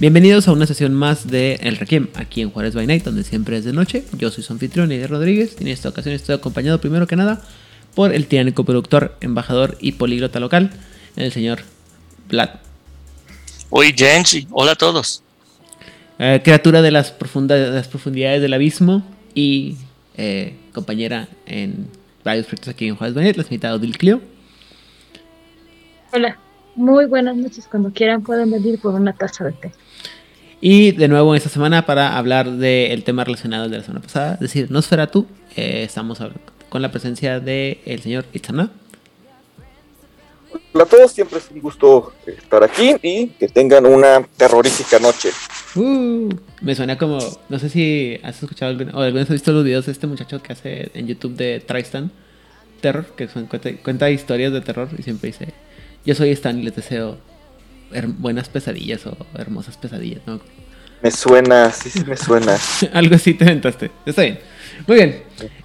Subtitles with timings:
[0.00, 3.58] Bienvenidos a una sesión más de El Requiem, aquí en Juárez by Night, donde siempre
[3.58, 4.02] es de noche.
[4.16, 7.42] Yo soy su anfitrión, Rodríguez, y en esta ocasión estoy acompañado primero que nada
[7.94, 10.70] por el tiránico productor, embajador y políglota local,
[11.16, 11.64] el señor
[12.30, 12.48] Vlad.
[13.68, 15.22] Hoy Genji, hola a todos.
[16.18, 19.76] Eh, criatura de las, de las, profundidades del abismo y
[20.16, 21.88] eh, compañera en
[22.24, 24.22] varios proyectos aquí en Juárez by Night, la señorita Odil Clio.
[26.10, 26.38] Hola,
[26.74, 27.66] muy buenas noches.
[27.70, 29.72] Cuando quieran pueden venir por una taza de té.
[30.60, 34.40] Y de nuevo esta semana para hablar del tema relacionado de la semana pasada, es
[34.40, 36.18] decir, Nosferatu, eh, estamos
[36.68, 38.70] con la presencia del el señor Itzana.
[40.72, 45.30] Hola a todos, siempre es un gusto estar aquí y que tengan una terrorífica noche.
[45.74, 46.28] Uh,
[46.60, 47.18] me suena como,
[47.48, 50.42] no sé si has escuchado o alguna vez has visto los videos de este muchacho
[50.42, 52.12] que hace en YouTube de Tristan
[52.80, 55.52] Terror, que cuenta, cuenta historias de terror y siempre dice,
[56.04, 57.18] yo soy Stan y les deseo
[58.18, 60.40] buenas pesadillas o hermosas pesadillas, ¿no?
[61.02, 62.56] Me suena, sí, sí, me suena.
[62.92, 63.90] Algo así te inventaste.
[64.04, 64.38] Está bien.
[64.86, 65.22] Muy bien.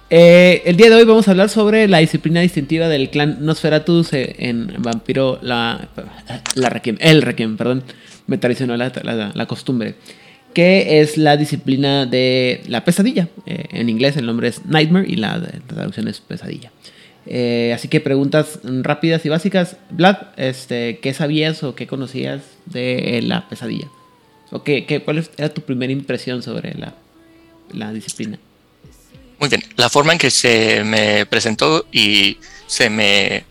[0.08, 4.12] Eh, el día de hoy vamos a hablar sobre la disciplina distintiva del clan Nosferatus
[4.12, 5.88] eh, en Vampiro, la,
[6.54, 7.82] la Requiem, el Requiem, perdón,
[8.26, 8.92] me traicionó la,
[9.34, 9.96] la, costumbre,
[10.54, 13.28] que es la disciplina de la pesadilla.
[13.46, 16.70] Eh, en inglés el nombre es Nightmare y la, traducción es pesadilla.
[17.26, 19.76] Eh, así que preguntas rápidas y básicas.
[19.90, 23.88] Vlad, este, ¿qué sabías o qué conocías de la pesadilla?
[24.50, 26.94] ¿O qué, qué, ¿Cuál era tu primera impresión sobre la,
[27.72, 28.38] la disciplina?
[29.40, 33.44] Muy bien, la forma en que se me presentó y se me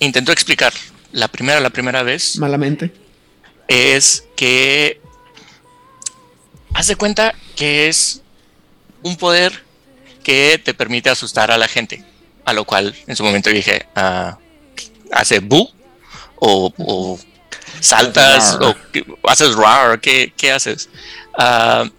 [0.00, 0.72] intentó explicar
[1.12, 2.36] la primera, la primera vez.
[2.38, 2.92] Malamente.
[3.68, 5.00] Es que
[6.74, 8.22] haz de cuenta que es
[9.02, 9.64] un poder
[10.24, 12.04] que te permite asustar a la gente
[12.46, 14.32] a lo cual en su momento dije, uh,
[15.12, 15.68] hace bu
[16.36, 17.18] o,
[17.80, 18.74] saltas o
[19.28, 20.88] haces rar, ¿qué, qué haces?
[21.36, 21.90] Uh,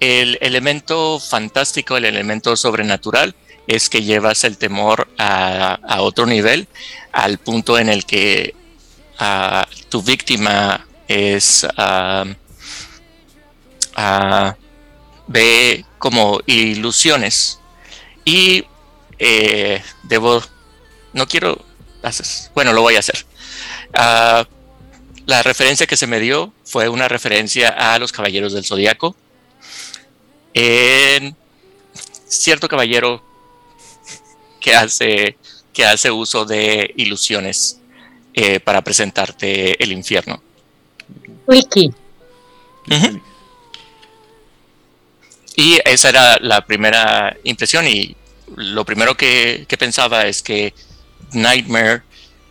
[0.00, 3.34] el elemento fantástico, el elemento sobrenatural
[3.68, 6.66] es que llevas el temor a, a otro nivel,
[7.12, 8.56] al punto en el que
[9.20, 11.64] uh, tu víctima es
[15.28, 17.60] ve como ilusiones
[18.24, 18.64] y
[19.24, 20.42] eh, debo,
[21.12, 21.64] no quiero,
[22.56, 23.24] bueno, lo voy a hacer.
[23.94, 24.44] Ah,
[25.26, 29.14] la referencia que se me dio fue una referencia a los caballeros del zodiaco.
[30.54, 31.36] En
[32.26, 33.22] cierto caballero
[34.60, 35.38] que hace,
[35.72, 37.78] que hace uso de ilusiones
[38.34, 40.42] eh, para presentarte el infierno.
[41.46, 41.92] Wiki.
[45.54, 48.16] Y esa era la primera impresión y
[48.56, 50.74] lo primero que, pensaba es que
[51.32, 52.02] Nightmare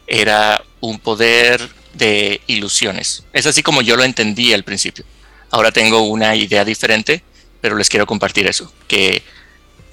[0.07, 3.23] era un poder de ilusiones.
[3.34, 5.06] Es así como yo lo entendí al principio.
[5.50, 7.23] Ahora tengo una idea diferente,
[7.59, 8.72] pero les quiero compartir eso.
[8.88, 9.22] Que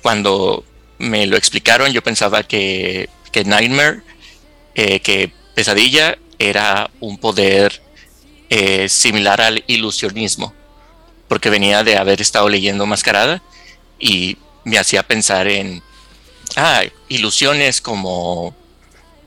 [0.03, 0.65] cuando
[0.99, 4.03] me lo explicaron, yo pensaba que, que Nightmare,
[4.75, 7.83] eh, que Pesadilla, era un poder
[8.51, 10.55] eh, similar al ilusionismo,
[11.27, 13.43] porque venía de haber estado leyendo Mascarada
[13.99, 15.83] y me hacía pensar en
[16.59, 18.55] ah, ilusiones como,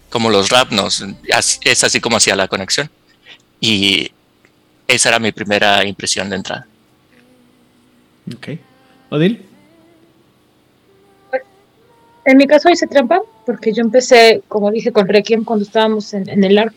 [0.10, 1.04] como los rapnos.
[1.64, 2.90] Es así como hacía la conexión.
[3.60, 4.12] Y
[4.88, 6.68] esa era mi primera impresión de entrada.
[8.36, 8.50] Ok.
[9.10, 9.46] Odil.
[12.26, 16.44] En mi caso hice trampa porque yo empecé, como dije, con Requiem cuando estábamos en,
[16.44, 16.76] el arco.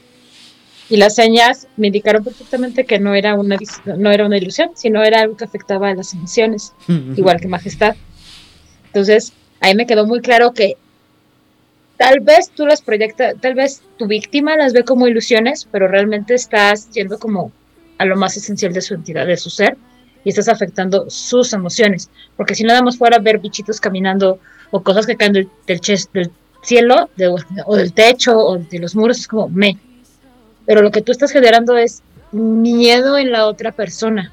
[0.89, 5.03] Y las señas me indicaron perfectamente que no era una, no era una ilusión, sino
[5.03, 6.73] era algo que afectaba a las emociones,
[7.17, 7.97] igual que Majestad.
[8.87, 9.33] Entonces,
[9.65, 10.77] ahí me quedó muy claro que
[11.97, 16.35] tal vez tú las proyectas, tal vez tu víctima las ve como ilusiones, pero realmente
[16.35, 17.51] estás yendo como
[17.97, 19.79] a lo más esencial de su entidad, de su ser,
[20.23, 22.11] y estás afectando sus emociones.
[22.37, 24.39] Porque si nada más fuera ver bichitos caminando
[24.71, 26.31] o cosas que caen del, del,
[26.63, 27.09] cielo
[27.65, 29.79] o del techo o de los muros, es como me.
[30.67, 32.03] Pero lo que tú estás generando es
[32.33, 34.31] miedo en la otra persona.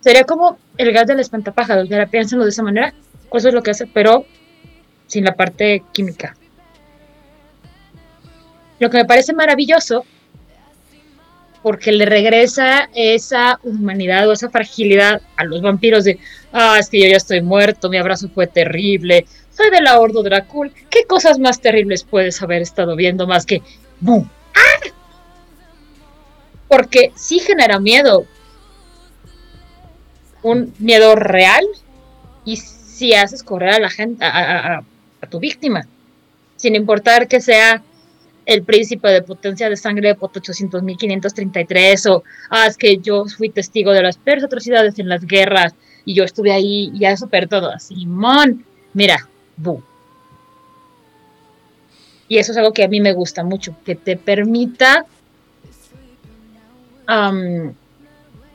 [0.00, 2.92] Sería como el gas del espantapájaros, piénsenlo de esa manera
[3.38, 4.26] eso es lo que hace, pero
[5.06, 6.36] sin la parte química.
[8.78, 10.04] Lo que me parece maravilloso
[11.62, 16.18] porque le regresa esa humanidad o esa fragilidad a los vampiros de,
[16.52, 20.22] ah, es que yo ya estoy muerto, mi abrazo fue terrible, soy de la Ordo
[20.22, 23.62] Dracul, ¿qué cosas más terribles puedes haber estado viendo más que,
[24.00, 24.28] ¡bum!
[24.54, 24.90] ¡Ah!
[26.68, 28.26] Porque sí genera miedo,
[30.42, 31.64] un miedo real
[32.44, 32.60] y
[33.02, 34.84] si haces correr a la gente, a,
[35.28, 35.88] tu víctima,
[36.54, 37.82] sin importar que sea
[38.46, 43.50] el príncipe de potencia de sangre de Pot 800.533 o, ah, es que yo fui
[43.50, 47.48] testigo de las peores atrocidades en las guerras y yo estuve ahí y ya super
[47.48, 47.76] todo.
[47.80, 49.82] Simón, mira, bu.
[52.28, 55.06] Y eso es algo que a mí me gusta mucho, que te permita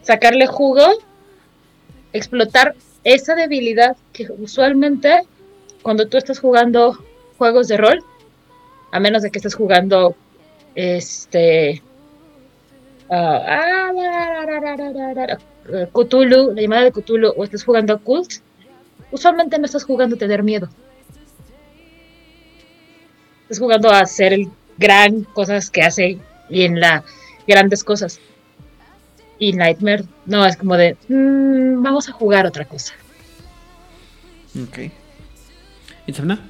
[0.04, 0.86] sacarle jugo,
[2.14, 5.24] explotar esa debilidad que usualmente
[5.82, 6.98] cuando tú estás jugando
[7.38, 8.04] juegos de rol,
[8.92, 10.16] a menos de que estés jugando
[10.76, 11.82] este
[15.94, 18.34] Cthulhu, la llamada de Cthulhu, o estés jugando Cult,
[19.12, 20.70] usualmente no estás jugando a tener miedo.
[23.44, 27.04] Estás jugando a hacer el gran cosas que hace y en la
[27.48, 28.20] grandes cosas.
[29.40, 32.94] Y Nightmare no es como de vamos a jugar otra cosa.
[34.56, 34.92] Ok.
[36.08, 36.50] ¿Insomna?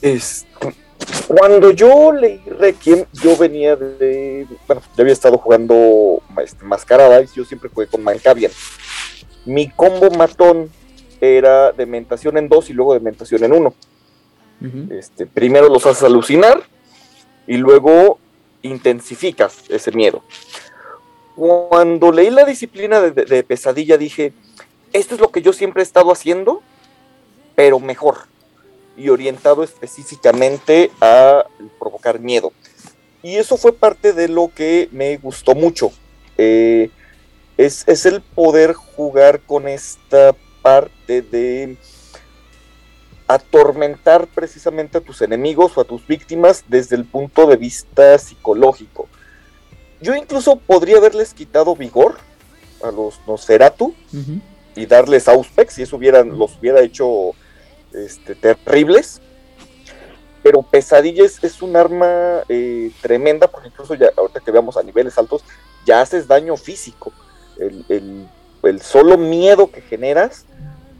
[0.00, 0.46] Es,
[1.26, 4.46] cuando yo leí Requiem, yo venía de.
[4.66, 8.52] Bueno, yo había estado jugando este, Mascarada y yo siempre jugué con Mancavian.
[9.44, 10.70] Mi combo matón
[11.20, 13.74] era de mentación en dos y luego de mentación en uno.
[14.90, 16.62] este, primero los haces alucinar
[17.46, 18.18] y luego
[18.62, 20.22] intensificas ese miedo.
[21.40, 24.34] Cuando leí la disciplina de pesadilla dije,
[24.92, 26.60] esto es lo que yo siempre he estado haciendo,
[27.54, 28.26] pero mejor
[28.94, 31.46] y orientado específicamente a
[31.78, 32.52] provocar miedo.
[33.22, 35.92] Y eso fue parte de lo que me gustó mucho.
[36.36, 36.90] Eh,
[37.56, 41.78] es, es, el poder jugar con esta parte de
[43.26, 49.08] atormentar precisamente a tus enemigos o a tus víctimas desde el punto de vista psicológico.
[50.00, 52.16] Yo incluso podría haberles quitado vigor
[52.82, 53.94] a los Nosferatu
[54.74, 57.32] y darles Auspex y eso hubieran, los hubiera hecho
[57.92, 59.20] este, terribles.
[60.42, 65.18] Pero pesadillas es un arma eh, tremenda, porque incluso ya ahorita que veamos a niveles
[65.18, 65.44] altos,
[65.84, 67.12] ya haces daño físico.
[67.58, 68.26] El,
[68.80, 70.46] solo miedo que generas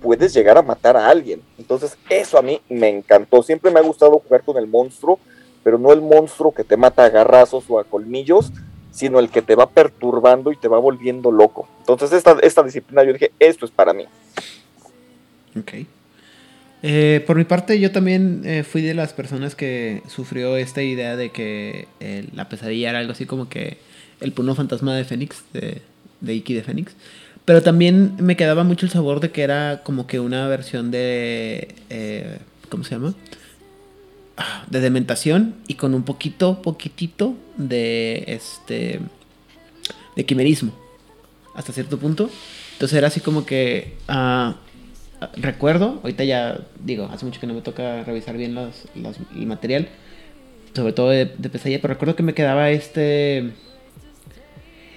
[0.02, 1.42] puedes llegar a matar a alguien.
[1.58, 3.42] Entonces, eso a mí me encantó.
[3.42, 5.18] Siempre me ha gustado jugar con el monstruo,
[5.62, 8.52] pero no el monstruo que te mata a garrazos o a colmillos,
[8.90, 11.68] sino el que te va perturbando y te va volviendo loco.
[11.80, 14.04] Entonces, esta, esta disciplina yo dije, esto es para mí.
[15.58, 15.86] Ok.
[16.82, 21.16] Eh, por mi parte, yo también eh, fui de las personas que sufrió esta idea
[21.16, 23.78] de que eh, la pesadilla era algo así como que
[24.20, 25.82] el puno fantasma de Fénix, de,
[26.20, 26.94] de Iki de Fénix.
[27.44, 31.74] Pero también me quedaba mucho el sabor de que era como que una versión de.
[32.68, 33.14] ¿Cómo se llama?
[34.42, 39.00] Ah, de dementación y con un poquito, poquitito de este.
[40.16, 40.72] de quimerismo.
[41.54, 42.30] Hasta cierto punto.
[42.72, 43.98] Entonces era así como que.
[44.08, 44.54] Uh,
[45.36, 48.86] recuerdo, ahorita ya digo, hace mucho que no me toca revisar bien los,
[49.36, 49.88] el material,
[50.74, 53.52] sobre todo de, pesadilla, pero recuerdo que me quedaba este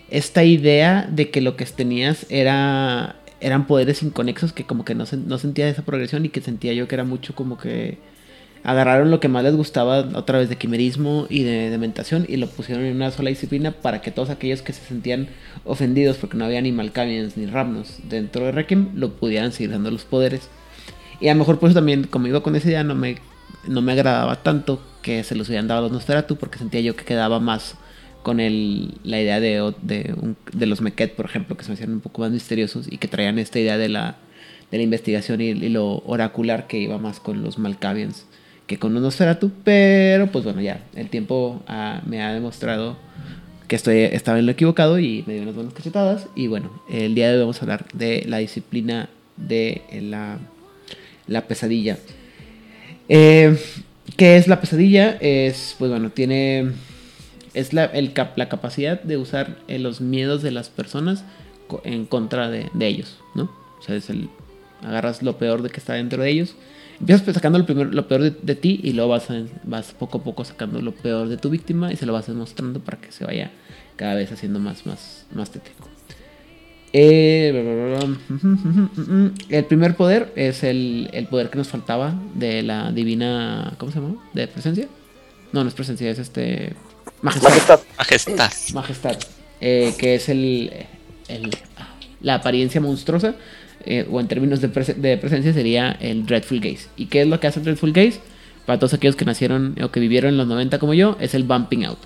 [0.10, 5.04] esta idea de que lo que tenías era eran poderes inconexos que como que no,
[5.26, 7.98] no sentía esa progresión y que sentía yo que era mucho como que
[8.63, 12.48] agarraron lo que más les gustaba otra vez de quimerismo y de dementación y lo
[12.48, 15.27] pusieron en una sola disciplina para que todos aquellos que se sentían
[15.65, 19.91] ofendidos porque no había ni Malkavians ni Ramnos dentro de Requiem lo pudieran seguir dando
[19.91, 20.50] los poderes.
[21.20, 23.17] Y a lo mejor por también, como iba con esa idea, no me,
[23.67, 26.96] no me agradaba tanto que se los hubieran dado a los Nosferatu porque sentía yo
[26.96, 27.75] que quedaba más
[28.24, 32.00] con el, la idea de, de, los Meket, por ejemplo, que se me hacían un
[32.00, 34.15] poco más misteriosos y que traían esta idea de la,
[34.72, 38.25] de la investigación y, y lo oracular que iba más con los Malkavians
[38.74, 42.98] que con tú pero pues bueno, ya, el tiempo ah, me ha demostrado
[43.68, 46.27] que estoy, estaba en lo equivocado y me dio unas buenas cachetadas.
[46.36, 50.39] Y bueno, el día de hoy vamos a hablar de la disciplina de la,
[51.27, 51.98] la pesadilla.
[53.10, 53.58] Eh,
[54.18, 55.18] ¿Qué es la pesadilla?
[55.22, 56.72] Es, pues bueno, tiene.
[57.53, 61.24] Es la, el, la capacidad de usar eh, los miedos de las personas
[61.84, 63.44] en contra de, de ellos, ¿no?
[63.80, 64.30] O sea, es el.
[64.82, 66.56] Agarras lo peor de que está dentro de ellos
[67.00, 69.28] Empiezas sacando lo, primero, lo peor de, ti y luego vas,
[69.64, 72.80] vas poco a poco sacando lo peor de tu víctima y se lo vas demostrando
[72.80, 73.52] para que se vaya
[73.96, 75.90] cada vez haciendo más, más, más tétrico.
[76.96, 77.52] Eh,
[79.50, 83.74] el primer poder es el, el, poder que nos faltaba de la divina.
[83.80, 84.16] ¿Cómo se llama?
[84.34, 84.88] ¿De presencia?
[85.52, 86.76] No, no es presencia, es este.
[87.22, 87.50] Majestad.
[87.50, 87.80] Majestad.
[87.98, 88.74] Majestad.
[88.76, 89.18] Majestad,
[89.60, 90.72] eh, que es el,
[91.28, 91.50] el-
[92.22, 93.36] la apariencia monstruosa,
[93.86, 96.88] eh, o en términos de, prese- de presencia sería el Dreadful Gaze.
[96.98, 98.20] ¿Y qué es lo que hace el Dreadful Gaze?
[98.66, 101.44] Para todos aquellos que nacieron o que vivieron en los 90 como yo, es el
[101.44, 102.00] Bumping Out.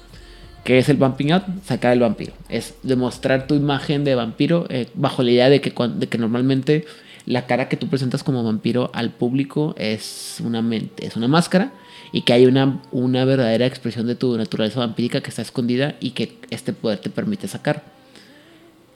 [0.64, 1.44] ¿Qué es el Bumping Out?
[1.66, 2.34] Sacar el vampiro.
[2.50, 6.86] Es demostrar tu imagen de vampiro eh, bajo la idea de que, de que normalmente
[7.26, 11.72] la cara que tú presentas como vampiro al público es una mente, es una máscara
[12.12, 16.12] y que hay una, una verdadera expresión de tu naturaleza vampírica que está escondida y
[16.12, 17.84] que este poder te permite sacar.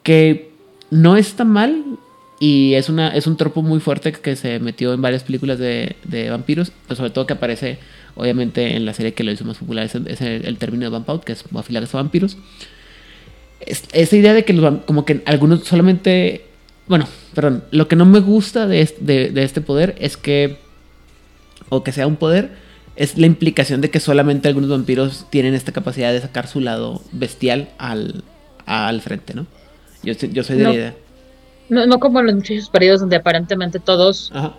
[0.04, 0.52] Que
[0.90, 1.84] no está mal
[2.42, 5.96] y es, una, es un tropo muy fuerte que se metió en varias películas de,
[6.04, 7.78] de vampiros, pero sobre todo que aparece
[8.16, 10.90] obviamente en la serie que lo hizo más popular, es, es el, el término de
[10.90, 12.38] Vamp Out, que es Buffy de Vampiros.
[13.60, 16.46] Es- esa idea de que los, como que algunos solamente,
[16.88, 20.58] bueno, perdón, lo que no me gusta de, est- de, de este poder es que,
[21.70, 22.50] o que sea un poder,
[22.96, 27.02] es la implicación de que solamente algunos vampiros tienen esta capacidad de sacar su lado
[27.12, 28.24] bestial al,
[28.66, 29.46] al frente, ¿no?
[30.04, 30.70] Yo, soy- yo soy de No.
[30.70, 30.96] la idea.
[31.72, 34.54] No, no como en los muchachos perdidos donde aparentemente todos Ajá.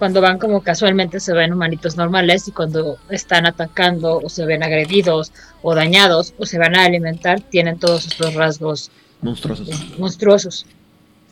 [0.00, 4.64] cuando van como casualmente se ven humanitos normales y cuando están atacando o se ven
[4.64, 5.30] agredidos
[5.62, 8.90] o dañados o se van a alimentar tienen todos estos rasgos
[9.22, 9.70] Monstruosos.
[9.96, 10.66] monstruosos.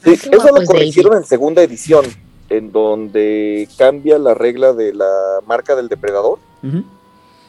[0.05, 2.05] Sí, Qué eso lo es corrigieron en segunda edición,
[2.49, 6.39] en donde cambia la regla de la marca del depredador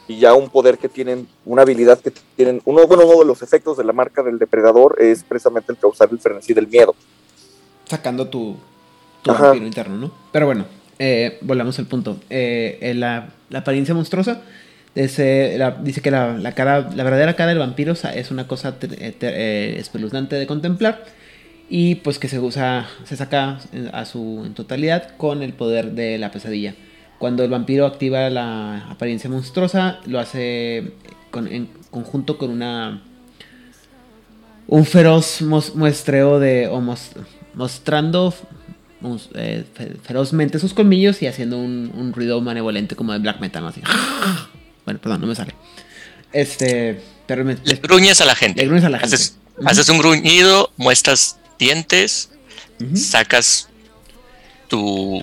[0.08, 3.42] y ya un poder que tienen, una habilidad que tienen, uno, bueno, uno de los
[3.42, 6.94] efectos de la marca del depredador es precisamente el causar el frenesí del miedo.
[7.86, 8.56] Sacando tu,
[9.44, 10.12] vampiro interno, ¿no?
[10.32, 10.64] Pero bueno,
[10.98, 12.18] eh, volvamos al punto.
[12.30, 14.42] Eh, eh, la, la apariencia monstruosa
[15.58, 18.88] la- dice que la, la cara, la verdadera cara del vampiro es una cosa te-
[18.88, 21.04] te- espeluznante de contemplar
[21.68, 25.92] y pues que se usa, se saca en- a su en totalidad con el poder
[25.92, 26.74] de la pesadilla.
[27.18, 30.92] Cuando el vampiro activa la apariencia monstruosa, lo hace
[31.30, 33.02] con- en conjunto con una
[34.66, 35.42] un feroz
[35.74, 37.12] muestreo de o mos-
[37.54, 38.34] mostrando
[39.00, 43.40] mos- eh, fe- ferozmente sus colmillos y haciendo un, un ruido manevolente como de black
[43.40, 43.68] metal, ¿no?
[43.68, 43.80] así.
[44.84, 45.54] Bueno, perdón, no me sale.
[46.32, 48.60] Este, pero me, Le gruñes a la gente.
[48.60, 49.16] le gruñes a la gente.
[49.64, 52.28] Haces, un gruñido, muestras dientes,
[52.94, 53.68] sacas
[54.68, 55.22] tu,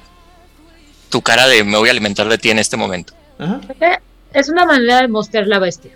[1.10, 3.14] tu cara de me voy a alimentar de ti en este momento.
[3.38, 3.62] Ajá.
[3.82, 3.98] Eh,
[4.34, 5.92] Es una manera de mostrar la bestia.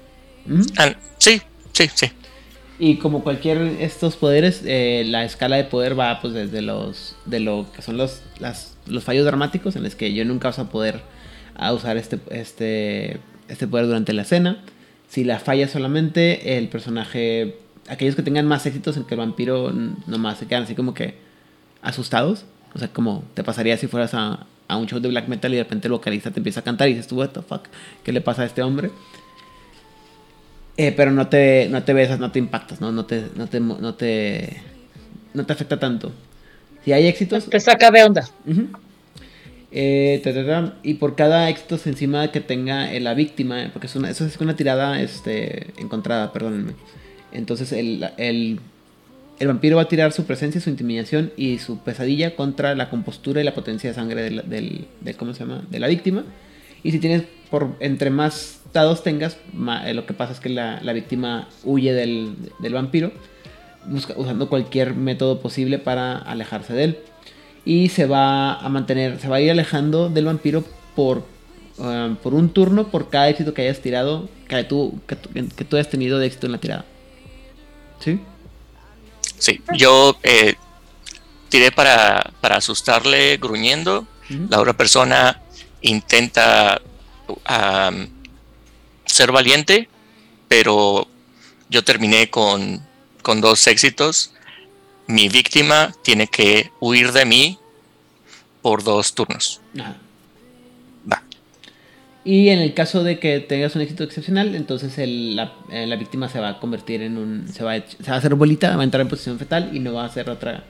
[0.77, 2.11] Ah, sí, sí, sí.
[2.77, 7.39] Y como cualquier estos poderes, eh, la escala de poder va pues desde los de
[7.39, 8.21] lo que son los
[8.87, 11.01] los fallos dramáticos en los que yo nunca vas a poder
[11.55, 14.61] a usar este este este poder durante la escena.
[15.07, 19.71] Si la falla solamente el personaje aquellos que tengan más éxitos en que el vampiro
[20.07, 21.15] nomás se quedan así como que
[21.81, 25.53] asustados, o sea, como te pasaría si fueras a, a un show de black metal
[25.53, 27.67] y de repente el vocalista te empieza a cantar y dices tú, what the fuck,
[28.03, 28.91] ¿qué le pasa a este hombre?
[30.77, 32.91] Eh, pero no te, no te besas, no te impactas, ¿no?
[32.91, 34.57] No te, no te, no te,
[35.33, 36.11] no te afecta tanto.
[36.83, 38.29] Si hay éxitos, Te saca de onda.
[39.71, 43.87] Eh, ta, ta, ta, y por cada éxito encima que tenga eh, la víctima, porque
[43.87, 46.73] es una, eso es una tirada este, encontrada, perdónenme.
[47.33, 48.59] Entonces el, el,
[49.39, 53.41] el vampiro va a tirar su presencia, su intimidación y su pesadilla contra la compostura
[53.41, 55.63] y la potencia de sangre del, del, del- ¿cómo se llama?
[55.69, 56.23] de la víctima.
[56.83, 59.37] Y si tienes, por entre más dados tengas,
[59.85, 63.11] eh, lo que pasa es que la, la víctima huye del, del vampiro,
[63.87, 66.99] busca- usando cualquier método posible para alejarse de él
[67.65, 70.63] y se va a mantener, se va a ir alejando del vampiro
[70.95, 71.23] por,
[71.77, 75.65] um, por un turno por cada éxito que hayas tirado, que tú, que, tú- que
[75.65, 76.85] tú hayas tenido de éxito en la tirada.
[77.99, 78.19] ¿Sí?
[79.37, 80.55] Sí, yo eh,
[81.49, 84.05] tiré para, para asustarle gruñendo.
[84.49, 85.41] La otra persona
[85.81, 86.81] intenta
[87.45, 88.07] am,
[89.15, 89.87] ser valiente,
[90.47, 91.07] pero
[91.69, 92.81] yo terminé con,
[93.21, 94.31] con dos éxitos.
[95.07, 97.57] Mi víctima tiene que huir de mí
[98.61, 99.61] por dos turnos.
[99.79, 99.97] Ajá.
[101.11, 101.23] Va.
[102.23, 105.95] Y en el caso de que tengas un éxito excepcional, entonces el- la, eh, la
[105.95, 107.47] víctima se va a convertir en un.
[107.53, 109.69] Se va, a, ech- se va a hacer bolita, va a entrar en posición fetal
[109.73, 110.63] y no va a hacer otra.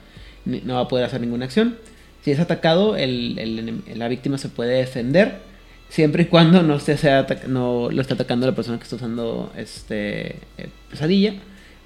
[0.44, 1.78] No va a poder hacer ninguna acción.
[2.22, 5.40] Si es atacado, el- la víctima se puede defender.
[5.88, 9.52] Siempre y cuando no, se sea no lo esté atacando la persona que está usando
[9.56, 11.34] este eh, pesadilla.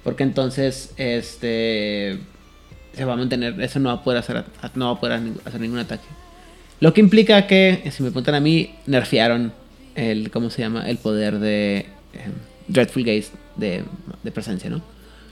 [0.03, 2.19] Porque entonces este
[2.93, 3.61] se va a mantener.
[3.61, 4.43] Eso no va a poder hacer,
[4.75, 6.05] no va a poder hacer ningún ataque.
[6.79, 9.53] Lo que implica que, si me preguntan a mí, nerfearon
[9.95, 10.89] el, ¿cómo se llama?
[10.89, 11.85] El poder de eh,
[12.67, 13.83] Dreadful Gaze de,
[14.23, 14.81] de presencia, ¿no?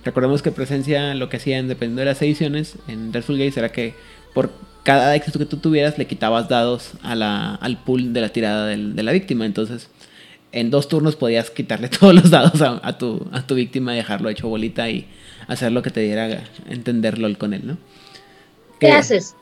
[0.06, 3.96] Recordemos que presencia lo que hacían, dependiendo de las ediciones, en Dreadful Gaze era que
[4.34, 4.52] por
[4.84, 8.66] cada éxito que tú tuvieras le quitabas dados a la, al pool de la tirada
[8.68, 9.46] del- de la víctima.
[9.46, 9.90] Entonces,
[10.52, 14.48] en dos turnos podías quitarle todos los dados a, tu, a tu víctima, dejarlo hecho
[14.48, 15.08] bolita y
[15.48, 17.78] hacer lo que te diera entenderlo con él, ¿no?
[18.80, 19.36] ¿Qué, haces?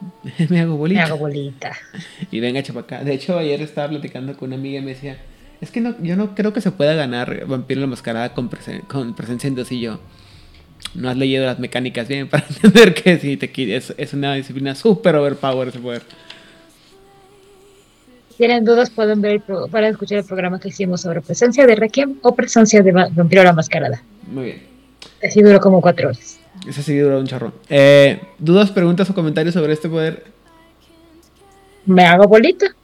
[0.48, 1.00] me hago bolita.
[1.00, 1.72] Me hago bolita.
[2.30, 3.02] Y venga, chapacá.
[3.04, 5.18] De hecho, ayer estaba platicando con una amiga y me decía,
[5.60, 8.50] es que no, yo no creo que se pueda ganar Vampiro la Mascarada con,
[8.88, 10.00] con presencia en dos y yo.
[10.94, 14.74] No has leído las mecánicas bien para entender que si te es, es una disciplina
[14.74, 16.02] súper overpower ese poder
[18.40, 22.34] tienen dudas, pueden ver para escuchar el programa que hicimos sobre presencia de Requiem o
[22.34, 24.02] presencia de Vampiro la Mascarada.
[24.28, 24.62] Muy bien.
[25.22, 26.38] Así duró como cuatro horas.
[26.66, 27.52] Ese sí duró un charro.
[27.68, 30.24] Eh, ¿Dudas, preguntas o comentarios sobre este poder?
[31.84, 32.74] Me hago bolita.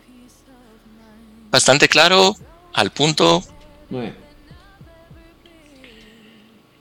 [1.50, 2.36] Bastante claro,
[2.74, 3.42] al punto.
[3.88, 4.25] Muy bien.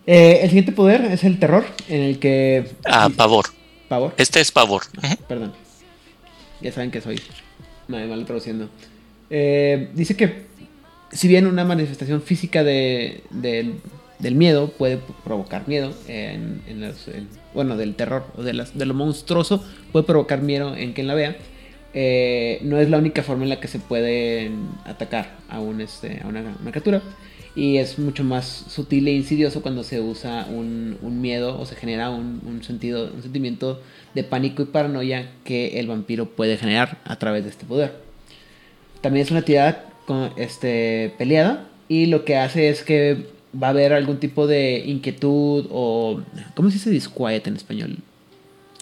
[0.08, 2.72] Eh, el siguiente poder es el terror, en el que...
[2.86, 3.46] Ah, pavor.
[3.88, 4.14] Pavor.
[4.18, 4.84] Este es pavor.
[5.28, 5.54] Perdón.
[6.62, 7.20] Ya saben que soy
[7.88, 8.70] mal traduciendo.
[9.30, 10.46] Eh, dice que
[11.12, 16.62] si bien una manifestación física de, del miedo puede provocar miedo, en,
[17.54, 21.16] bueno, del terror o de, las, de, lo monstruoso, puede provocar miedo en quien la
[21.16, 21.38] vea.
[21.94, 24.52] Eh, no es la única forma en la que se puede
[24.84, 27.02] atacar a, un, este, a una, criatura.
[27.56, 32.10] Y es mucho más sutil e insidioso cuando se usa un, miedo o se genera
[32.10, 33.82] un, un, sentido, un sentimiento
[34.14, 37.94] de pánico y paranoia que el vampiro puede generar a través de este poder.
[39.02, 43.28] También es una tirada con, este, peleada y lo que hace es que
[43.62, 46.22] va a haber algún tipo de inquietud o...
[46.56, 47.98] ¿Cómo se dice disquiet en español?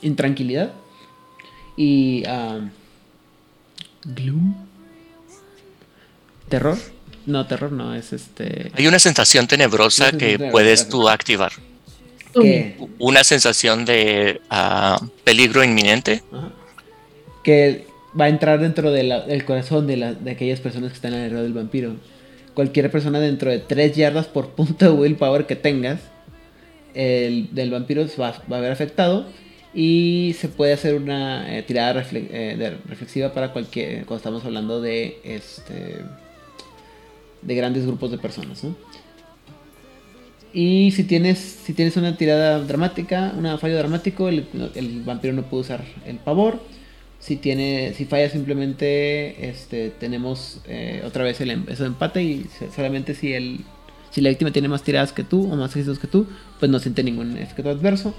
[0.02, 0.72] Intranquilidad.
[1.78, 2.24] Y...
[2.28, 2.70] Um,
[4.06, 4.56] gloom.
[6.50, 6.78] Terror.
[7.26, 8.72] No, terror no, es este...
[8.76, 11.54] Hay una sensación tenebrosa que puedes tú activar
[13.00, 16.24] una sensación de ah, peligro inminente.
[17.44, 17.86] Que
[18.20, 21.96] va a entrar dentro del corazón de, de, aquellas personas que están alrededor del vampiro.
[22.54, 26.00] Cualquier persona dentro de 3 yardas por punto de willpower que tengas,
[26.94, 29.26] el del vampiro va, va a haber afectado.
[29.76, 34.06] Y se puede hacer una eh, tirada eh, reflexiva para cualquier.
[34.06, 36.04] Cuando estamos hablando de este.
[37.46, 38.76] De grandes grupos de personas, ¿no?
[40.54, 44.46] Y si tienes, si tienes una tirada dramática, una fallo dramático, el,
[45.04, 46.60] vampiro no puede usar el pavor.
[47.20, 52.22] Si tiene, si falla simplemente, este, tenemos eh, otra vez el em, eso de empate
[52.22, 53.62] y solamente si el,
[54.12, 56.28] si la víctima tiene más tiradas que tú o más éxitos que tú,
[56.60, 58.14] pues no siente ningún efecto adverso.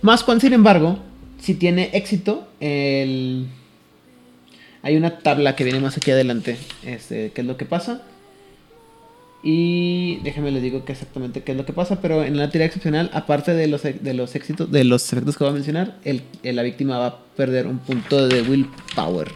[0.00, 0.98] Más cuando, sin embargo,
[1.40, 3.46] si tiene éxito, el,
[4.82, 8.02] hay una tabla que viene más aquí adelante, este, qué es lo que pasa.
[9.42, 12.66] Y déjenme les digo que exactamente qué es lo que pasa, pero en la tirada
[12.66, 16.22] excepcional, aparte de los, de los éxitos, de los efectos que voy a mencionar, el,
[16.42, 19.28] la víctima va a perder un punto de willpower.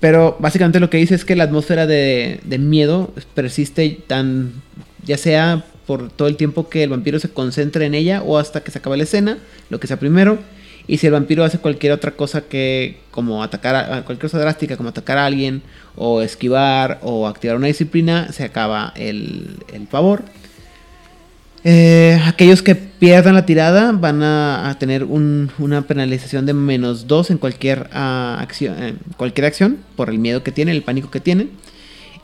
[0.00, 4.54] Pero básicamente lo que dice es que la atmósfera de, de miedo persiste tan,
[5.04, 8.62] ya sea por todo el tiempo que el vampiro se concentre en ella o hasta
[8.62, 10.38] que se acabe la escena, lo que sea primero.
[10.86, 14.76] Y si el vampiro hace cualquier otra cosa que, como atacar a cualquier cosa drástica,
[14.76, 15.62] como atacar a alguien,
[15.96, 19.58] o esquivar, o activar una disciplina, se acaba el,
[19.90, 20.22] favor.
[21.62, 27.38] Eh, aquellos que pierdan la tirada van a, tener una penalización de menos 2 en
[27.38, 31.50] cualquier, ah, acción, cualquier acción por el miedo que tienen, el pánico que tienen.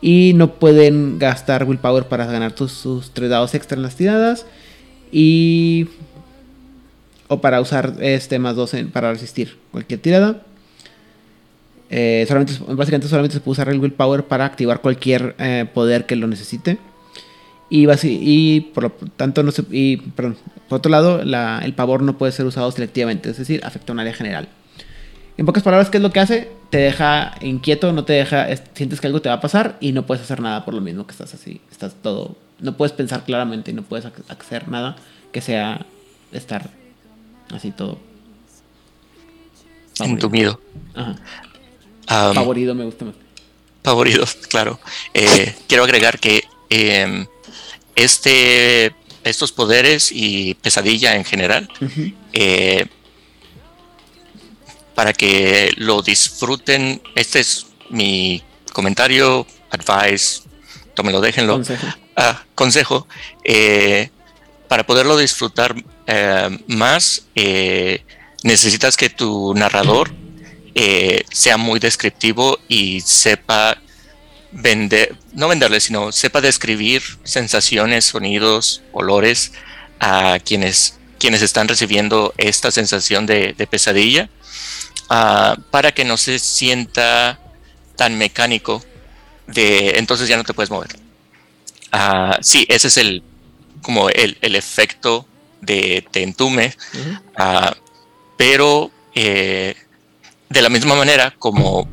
[0.01, 4.45] Y no pueden gastar willpower para ganar sus 3 dados extra en las tiradas.
[5.11, 5.87] Y
[7.27, 10.41] o para usar este más 2 para resistir cualquier tirada.
[11.89, 16.15] Eh, solamente, básicamente solamente se puede usar el willpower para activar cualquier eh, poder que
[16.15, 16.77] lo necesite.
[17.69, 20.35] Y, y por lo tanto, no se, y, por
[20.69, 24.13] otro lado, el pavor no puede ser usado selectivamente, es decir, afecta a un área
[24.13, 24.47] general.
[25.37, 26.49] En pocas palabras, ¿qué es lo que hace?
[26.69, 30.05] Te deja inquieto, no te deja, sientes que algo te va a pasar y no
[30.05, 33.71] puedes hacer nada por lo mismo que estás así, estás todo, no puedes pensar claramente
[33.71, 34.95] y no puedes hacer nada
[35.31, 35.85] que sea
[36.31, 36.71] estar
[37.53, 37.99] Así todo.
[39.99, 40.59] Entumido.
[40.93, 42.33] Ajá.
[42.33, 43.15] Favorido me gusta más.
[43.83, 44.79] Favorido, claro.
[45.13, 47.25] Eh, quiero agregar que em,
[47.95, 51.69] este, estos poderes y pesadilla en general,
[52.33, 52.85] eh,
[54.95, 58.41] para que lo disfruten, este es mi
[58.73, 60.41] comentario, advice,
[60.93, 61.53] tómelo, déjenlo.
[61.53, 61.87] Consejo.
[62.15, 63.07] Ah, consejo.
[63.43, 64.09] Eh,
[64.67, 65.75] para poderlo disfrutar
[66.07, 68.03] eh, más, eh,
[68.43, 70.11] necesitas que tu narrador
[70.73, 73.77] eh, sea muy descriptivo y sepa
[74.51, 79.51] vender, no venderle, sino sepa describir sensaciones, sonidos, olores
[79.99, 84.29] a quienes, quienes están recibiendo esta sensación de, pesadilla,
[85.09, 87.39] ah, para que no se sienta
[87.95, 88.83] tan mecánico
[89.47, 90.95] de entonces ya no te puedes mover.
[91.91, 93.23] Ah, sí, ese es el
[93.81, 95.25] como el, efecto
[95.61, 96.75] de entume,
[97.37, 97.75] ah,
[98.37, 99.75] pero eh,
[100.49, 101.87] de la misma manera como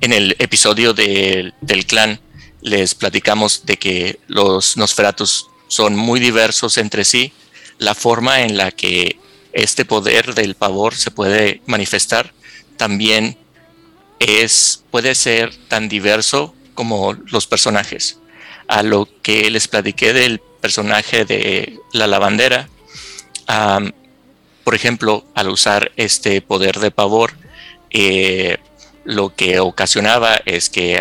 [0.00, 2.20] en el episodio del clan
[2.60, 7.32] les platicamos de que los Nosferatus son muy diversos entre sí,
[7.78, 9.18] la forma en la que
[9.52, 12.32] este poder del pavor se puede manifestar
[12.76, 13.38] también
[14.18, 18.18] es puede ser tan diverso como los personajes.
[18.68, 22.68] A lo que les platiqué del personaje de la lavandera,
[24.64, 27.34] por ejemplo, al usar este poder de pavor,
[27.90, 28.58] eh,
[29.04, 31.00] lo que ocasionaba es que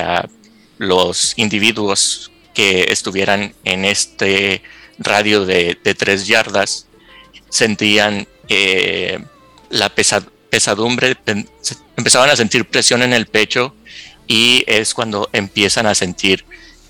[0.77, 4.61] los individuos que estuvieran en este
[4.99, 6.87] radio de, tres yardas
[7.49, 9.19] sentían eh,
[9.69, 11.17] la pesadumbre,
[11.97, 13.73] empezaban a sentir presión en el pecho
[14.27, 16.45] y es cuando empiezan a sentir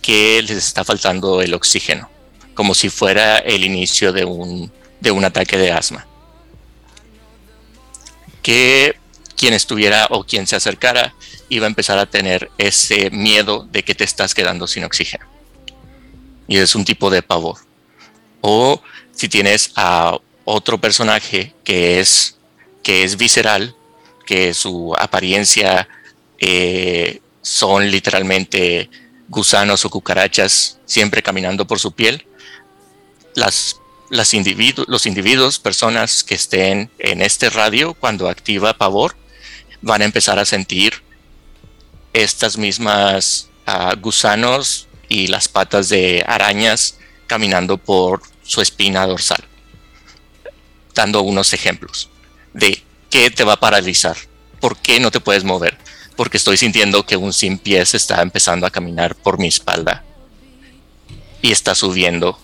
[0.05, 2.07] que les está faltando el oxígeno,
[2.53, 6.05] como si fuera el inicio de un, de un ataque de asma.
[8.43, 8.99] Que
[9.35, 11.15] quien estuviera o quien se acercara
[11.49, 15.25] iba a empezar a tener ese miedo de que te estás quedando sin oxígeno.
[16.47, 17.57] Y es un tipo de pavor.
[18.41, 22.37] O si tienes a otro personaje que es,
[22.83, 23.75] que es visceral,
[24.27, 25.89] que su apariencia
[26.37, 28.87] eh, son literalmente
[29.27, 32.27] gusanos o cucarachas siempre caminando por su piel,
[33.35, 34.33] las, las
[34.87, 39.15] los individuos, personas que estén en este radio cuando activa pavor,
[39.81, 41.03] van a empezar a sentir
[42.13, 49.43] estas mismas ah, gusanos y las patas de arañas caminando por su espina dorsal.
[50.93, 52.09] Dando unos ejemplos
[52.53, 54.15] de qué te va a paralizar,
[54.61, 55.77] por qué no te puedes mover,
[56.15, 60.03] porque estoy sintiendo que un sin pies está empezando a caminar por mi espalda
[61.41, 62.39] y está subiendo.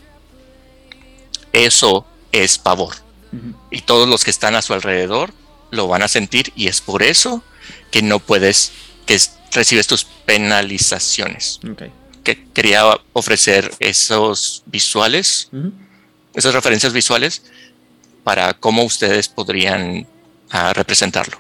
[1.54, 2.96] Eso es pavor.
[3.70, 5.34] Y todos los que están a su alrededor
[5.72, 7.44] lo van a sentir y es por eso
[7.92, 8.72] que no puedes,
[9.06, 9.18] que
[9.54, 11.60] recibes tus penalizaciones.
[12.24, 15.50] Que quería ofrecer esos visuales,
[16.36, 17.44] esas referencias visuales
[18.24, 20.08] para cómo ustedes podrían
[20.52, 21.40] ah, representarlo.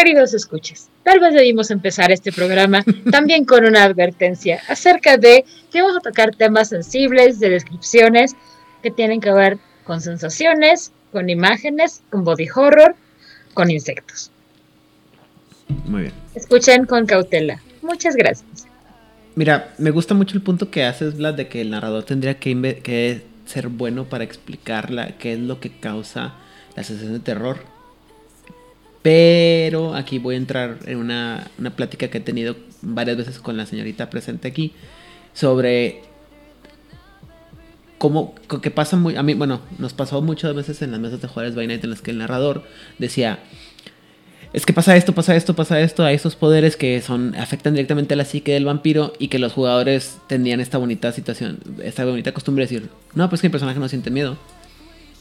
[0.00, 2.82] Queridos escuches, tal vez debimos empezar este programa
[3.12, 8.34] también con una advertencia acerca de que vamos a tocar temas sensibles, de descripciones
[8.82, 12.96] que tienen que ver con sensaciones, con imágenes, con body horror,
[13.52, 14.30] con insectos.
[15.84, 16.14] Muy bien.
[16.34, 17.60] Escuchen con cautela.
[17.82, 18.66] Muchas gracias.
[19.34, 22.80] Mira, me gusta mucho el punto que haces, Vlad, de que el narrador tendría que,
[22.82, 26.36] que ser bueno para explicar qué es lo que causa
[26.74, 27.79] la sensación de terror
[29.02, 33.66] pero aquí voy a entrar en una, plática que he tenido varias veces con la
[33.66, 34.72] señorita presente aquí
[35.32, 36.02] sobre
[37.98, 41.28] cómo que pasa muy a mí bueno nos pasó muchas veces en las mesas de
[41.28, 42.64] jugadores by Night en las que el narrador
[42.98, 43.38] decía
[44.52, 48.14] es que pasa esto pasa esto pasa esto hay estos poderes que son afectan directamente
[48.14, 52.32] a la psique del vampiro y que los jugadores tenían esta bonita situación esta bonita
[52.32, 54.36] costumbre de decir no pues que mi personaje no siente miedo.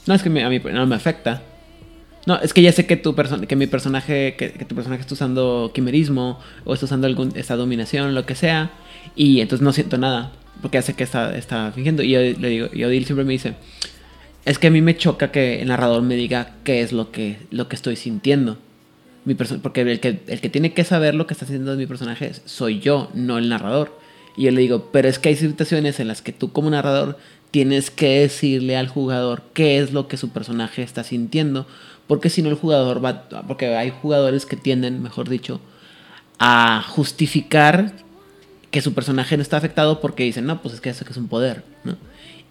[0.07, 1.43] No es que a mí no me afecta
[2.29, 5.71] no, es que ya sé que tu que mi personaje, que, tu personaje está usando
[5.73, 8.69] quimerismo o está usando algún, esta dominación, lo que sea,
[9.15, 12.03] y entonces no siento nada, porque hace que está, está fingiendo.
[12.03, 13.55] Y yo le digo, y Odil siempre me dice,
[14.45, 17.39] es que a mí me choca que el narrador me diga qué es lo que,
[17.49, 18.59] lo que estoy sintiendo.
[19.25, 22.31] Mi porque el que, el que tiene que saber lo que está sintiendo mi personaje
[22.45, 23.97] soy yo, no el narrador.
[24.37, 27.17] Y yo le digo, pero es que hay situaciones en las que tú como narrador
[27.49, 31.65] tienes que decirle al jugador qué es lo que su personaje está sintiendo
[32.09, 35.61] porque si no el jugador va, porque hay jugadores que tienden, mejor dicho,
[36.39, 37.93] a justificar
[38.71, 41.17] que su personaje no está afectado porque dicen, no, pues es que eso que es
[41.17, 41.97] un poder, ¿no?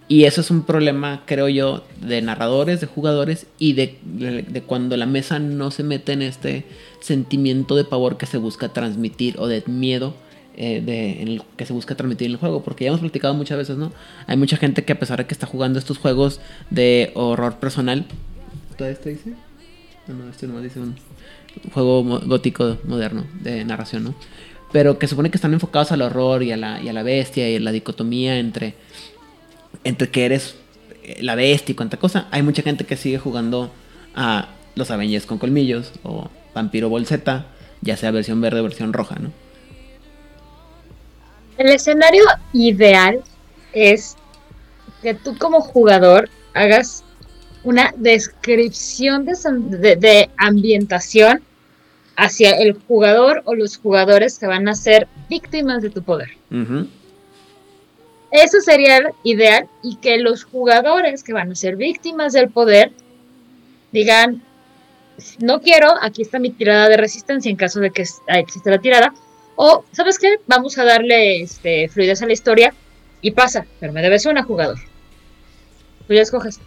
[0.07, 4.97] Y eso es un problema, creo yo, de narradores, de jugadores y de, de, cuando
[4.97, 6.64] la mesa no se mete en este
[7.01, 10.14] sentimiento de pavor que se busca transmitir o de miedo
[10.57, 12.62] eh, de, que se busca transmitir en el juego.
[12.62, 13.92] Porque ya hemos platicado muchas veces, ¿no?
[14.29, 16.40] Hay mucha gente que a pesar de que está jugando estos juegos
[16.71, 18.07] de horror personal,
[18.79, 19.35] ¿todo esto dice?
[20.09, 20.97] No, este no dice un
[21.73, 24.14] juego gótico moderno de narración, ¿no?
[24.73, 27.49] Pero que supone que están enfocados al horror y a la, y a la bestia
[27.51, 28.75] y a la dicotomía entre,
[29.85, 30.57] entre que eres
[31.03, 32.27] eh, la bestia y cuánta cosa.
[32.31, 33.71] Hay mucha gente que sigue jugando
[34.14, 37.47] a los Avengers con colmillos o Vampiro Bolseta,
[37.83, 39.31] ya sea versión verde o versión roja, ¿no?
[41.59, 43.23] El escenario ideal
[43.73, 44.16] es
[45.03, 47.05] que tú como jugador hagas
[47.68, 51.42] una descripción de, ambientación
[52.16, 56.31] hacia el jugador o los jugadores que van a ser víctimas de tu poder.
[58.31, 62.90] Eso sería ideal y que los jugadores que van a ser víctimas del poder
[63.92, 64.42] digan,
[65.38, 69.12] no quiero, aquí está mi tirada de resistencia en caso de que exista la tirada,
[69.57, 70.37] o, ¿sabes qué?
[70.46, 72.72] Vamos a darle este, fluidez a la historia
[73.20, 74.78] y pasa, pero me debes una jugador.
[76.07, 76.61] Tú ya escoges.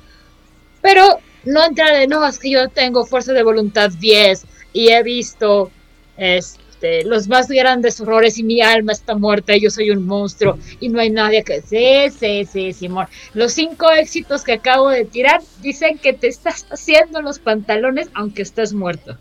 [0.81, 5.03] Pero no entrar de, no, es que yo tengo fuerza de voluntad 10 y he
[5.03, 5.71] visto
[6.17, 10.57] este, los más grandes horrores y mi alma está muerta y yo soy un monstruo
[10.79, 11.61] y no hay nadie que...
[11.61, 13.07] Sí, sí, sí, Simón.
[13.33, 18.41] Los cinco éxitos que acabo de tirar dicen que te estás haciendo los pantalones aunque
[18.41, 19.17] estés muerto.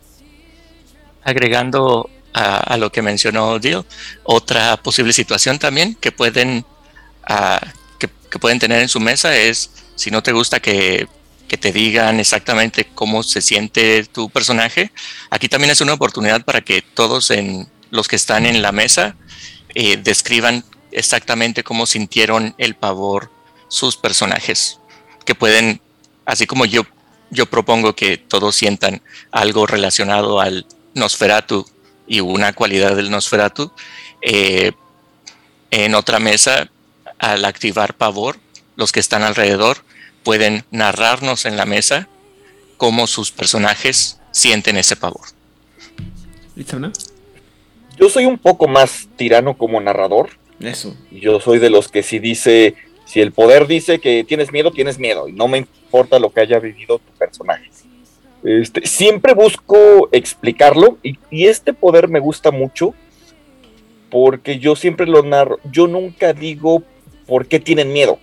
[1.23, 3.85] Agregando a, lo que mencionó Dio,
[4.23, 6.65] otra posible situación también que pueden,
[7.25, 7.61] ah,
[7.99, 11.09] que pueden tener en su mesa es si no te gusta que
[11.51, 14.93] que te digan exactamente cómo se siente tu personaje.
[15.31, 19.17] Aquí también es una oportunidad para que todos en, los que están en la mesa
[19.75, 23.33] eh, describan exactamente cómo sintieron el pavor
[23.67, 24.79] sus personajes,
[25.25, 25.81] que pueden,
[26.25, 26.87] así como yo,
[27.31, 31.67] yo propongo que todos sientan algo relacionado al Nosferatu
[32.07, 33.73] y una cualidad del Nosferatu,
[34.23, 34.71] eh,
[35.73, 36.71] en otra mesa,
[37.19, 38.39] al activar pavor,
[38.77, 39.85] los que están alrededor
[40.23, 42.09] pueden narrarnos en la mesa
[42.77, 45.27] cómo sus personajes sienten ese pavor.
[47.99, 50.31] Yo soy un poco más tirano como narrador.
[50.61, 50.97] Eso.
[51.11, 54.99] Yo soy de los que si dice, si el poder dice que tienes miedo, tienes
[54.99, 55.29] miedo.
[55.29, 57.71] Y no me importa lo que haya vivido tu personaje.
[58.43, 62.95] Este, siempre busco explicarlo y, y este poder me gusta mucho
[64.11, 65.61] porque yo siempre lo narro.
[65.71, 66.83] Yo nunca digo
[67.27, 68.19] por qué tienen miedo.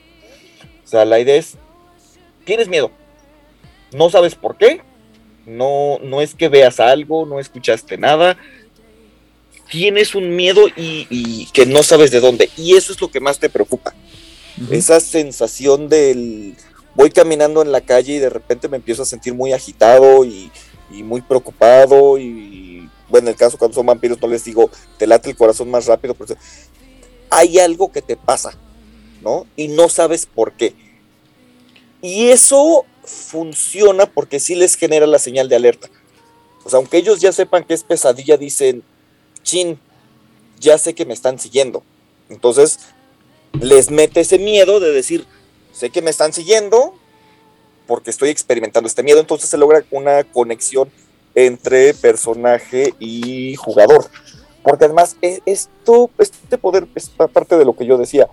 [0.83, 1.57] O sea, la idea es
[2.47, 2.89] tienes miedo.
[3.93, 4.81] No sabes por qué.
[5.45, 8.37] No, no es que veas algo, no escuchaste nada.
[9.69, 12.49] Tienes un miedo y, que no sabes de dónde.
[12.57, 13.93] Y eso es lo que más te preocupa.
[14.71, 16.55] Esa sensación del
[16.95, 20.51] voy caminando en la calle y de repente me empiezo a sentir muy agitado y,
[20.89, 22.17] muy preocupado.
[22.17, 25.69] Y bueno, en el caso cuando son vampiros no les digo, te late el corazón
[25.69, 26.13] más rápido.
[26.13, 26.35] Pero
[27.29, 28.57] hay algo que te pasa,
[29.21, 29.45] ¿no?
[29.57, 30.86] Y no sabes por qué
[32.01, 35.89] y eso funciona porque sí les genera la señal de alerta.
[36.67, 38.83] Sea, aunque ellos ya sepan que es pesadilla, dicen,
[39.41, 39.79] chin,
[40.59, 41.83] ya sé que me están siguiendo.
[42.29, 42.79] Entonces,
[43.61, 45.25] les mete ese miedo de decir,
[45.71, 46.93] sé que me están siguiendo
[47.85, 49.19] porque estoy experimentando este miedo.
[49.19, 50.91] Entonces se logra una conexión
[51.35, 54.09] entre personaje y jugador.
[54.61, 58.27] Porque además, e, esto, este poder es parte de lo que yo decía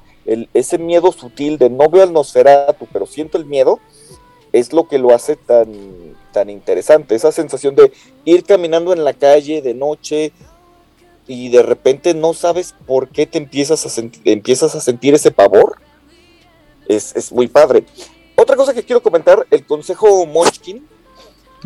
[0.55, 3.81] ese miedo sutil de no veo al Nosferatu, pero siento el miedo,
[4.53, 5.69] es lo que lo hace tan,
[6.33, 7.15] tan interesante.
[7.15, 7.93] Esa sensación de
[8.25, 10.33] ir caminando en la calle de noche
[11.27, 15.79] y de repente no sabes por qué te empiezas a, empiezas a sentir ese pavor.
[16.87, 17.85] Es, muy padre.
[18.37, 20.87] Otra cosa que quiero comentar, el consejo Munchkin,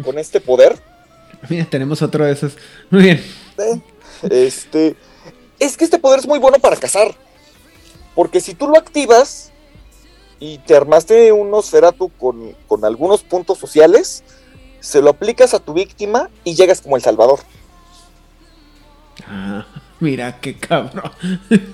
[0.04, 0.80] con este poder.
[1.48, 2.56] Mira, tenemos otro de esos.
[2.90, 3.24] Muy bien.
[3.58, 3.80] Eh,
[4.30, 4.94] este,
[5.58, 7.14] es que este poder es muy bueno para cazar.
[8.18, 9.52] Porque si tú lo activas
[10.40, 14.24] y te armaste un Nosferatu con, con algunos puntos sociales,
[14.80, 17.38] se lo aplicas a tu víctima y llegas como el Salvador.
[19.24, 19.64] Ah,
[20.00, 21.12] mira qué cabrón.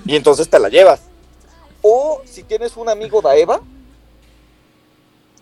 [0.05, 1.01] Y entonces te la llevas.
[1.81, 3.61] O si tienes un amigo Daeva,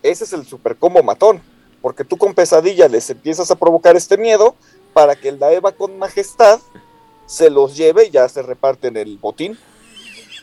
[0.02, 1.42] ese es el super combo matón.
[1.82, 4.56] Porque tú con pesadilla les empiezas a provocar este miedo
[4.94, 6.60] para que el Daeva con majestad
[7.26, 9.58] se los lleve y ya se reparten el botín.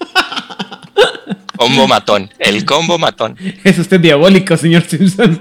[1.57, 3.37] Combo matón, el combo matón.
[3.63, 5.39] Es usted diabólico, señor Simpson.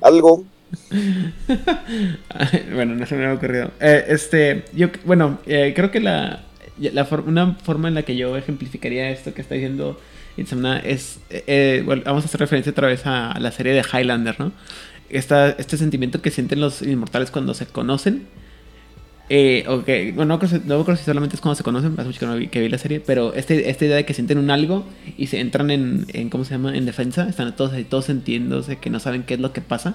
[0.00, 0.44] Algo.
[2.72, 3.70] bueno, no se me ha ocurrido.
[3.80, 6.44] Eh, este, yo, bueno, eh, creo que la,
[7.26, 10.00] una forma en la que yo ejemplificaría esto que está diciendo
[10.36, 14.40] Insomna es, eh, bueno, vamos a hacer referencia otra vez a, la serie de Highlander,
[14.40, 14.52] ¿no?
[15.10, 18.28] este sentimiento que sienten los inmortales cuando se conocen
[19.32, 20.10] eh, okay.
[20.10, 22.60] bueno, no creo, si solamente es cuando se conocen, hace mucho que, no vi, que
[22.60, 24.84] vi la serie, pero este, esta idea de que sienten un algo
[25.16, 26.76] y se entran en, en, ¿cómo se llama?
[26.76, 29.94] En defensa, están todos ahí, todos sintiéndose que no saben qué es lo que pasa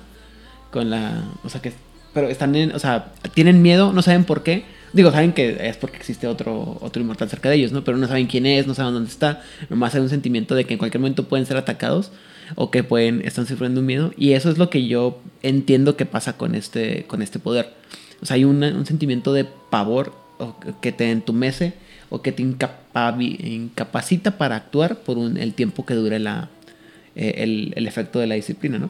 [0.71, 1.73] con la, o sea, que,
[2.13, 5.75] pero están en, o sea, tienen miedo, no saben por qué, digo, saben que es
[5.75, 7.83] porque existe otro, otro inmortal cerca de ellos, ¿no?
[7.83, 10.75] Pero no saben quién es, no saben dónde está, nomás hay un sentimiento de que
[10.75, 12.13] en cualquier momento pueden ser atacados
[12.55, 16.05] o que pueden, están sufriendo un miedo, y eso es lo que yo entiendo que
[16.05, 17.73] pasa con este, con este poder
[18.21, 20.13] o sea, hay un sentimiento de pavor
[20.81, 21.73] que te entumece
[22.09, 26.17] o que te incapacita para actuar por el tiempo que dure
[27.15, 27.33] eh,
[27.75, 28.89] el, efecto de la disciplina, ¿no?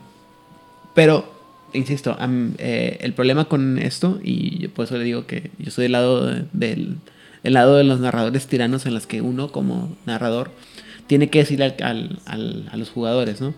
[0.93, 1.33] Pero
[1.73, 2.17] insisto,
[2.57, 6.31] eh, el problema con esto, y por eso le digo que yo soy del lado
[6.53, 6.97] del,
[7.43, 10.51] lado de los narradores tiranos en las que uno como narrador
[11.07, 13.53] tiene que decirle al, a los jugadores, ¿no?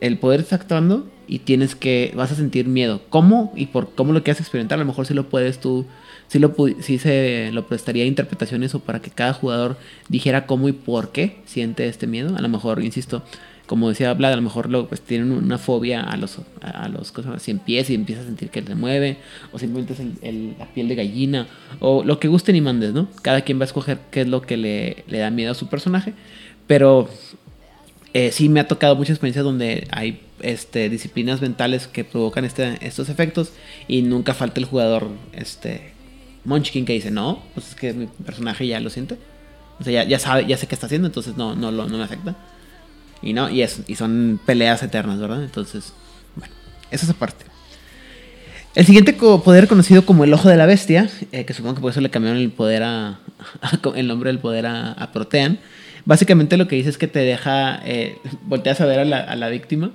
[0.00, 3.02] El poder está actuando y tienes que, vas a sentir miedo.
[3.08, 3.52] ¿Cómo?
[3.56, 5.86] Y por cómo lo quieras experimentar, a lo mejor si lo puedes tú,
[6.28, 9.76] si lo, se lo prestaría a interpretaciones o para que cada jugador
[10.08, 12.36] dijera cómo y por qué siente este miedo.
[12.36, 13.22] A lo mejor, insisto,
[13.66, 17.10] como decía Vlad, a lo mejor lo, pues, tienen una fobia a los, a los
[17.12, 19.18] cosas, si empieza y empieza a sentir que se mueve,
[19.52, 21.46] o simplemente es la piel de gallina,
[21.80, 23.08] o lo que gusten y mandes, ¿no?
[23.22, 25.68] Cada quien va a escoger qué es lo que le, le da miedo a su
[25.68, 26.14] personaje,
[26.66, 27.08] pero
[28.16, 32.78] eh, sí me ha tocado muchas experiencias donde hay este, disciplinas mentales que provocan este,
[32.80, 33.52] estos efectos
[33.88, 35.92] y nunca falta el jugador este,
[36.46, 39.18] Munchkin que dice, no, pues es que mi personaje ya lo siente.
[39.78, 42.34] O sea, ya, sabe, ya sé qué está haciendo, entonces no, no, no me afecta.
[43.20, 45.44] Y no, y, es, y son peleas eternas, ¿verdad?
[45.44, 45.92] Entonces,
[46.36, 46.54] bueno,
[46.90, 47.44] esa es aparte.
[48.74, 51.90] El siguiente poder conocido como el ojo de la bestia, eh, que supongo que por
[51.90, 53.20] eso le cambiaron el poder a,
[53.94, 55.58] el nombre del poder a, Protean.
[56.06, 59.34] Básicamente lo que dice es que te deja, eh, volteas a ver a la, a
[59.34, 59.90] la víctima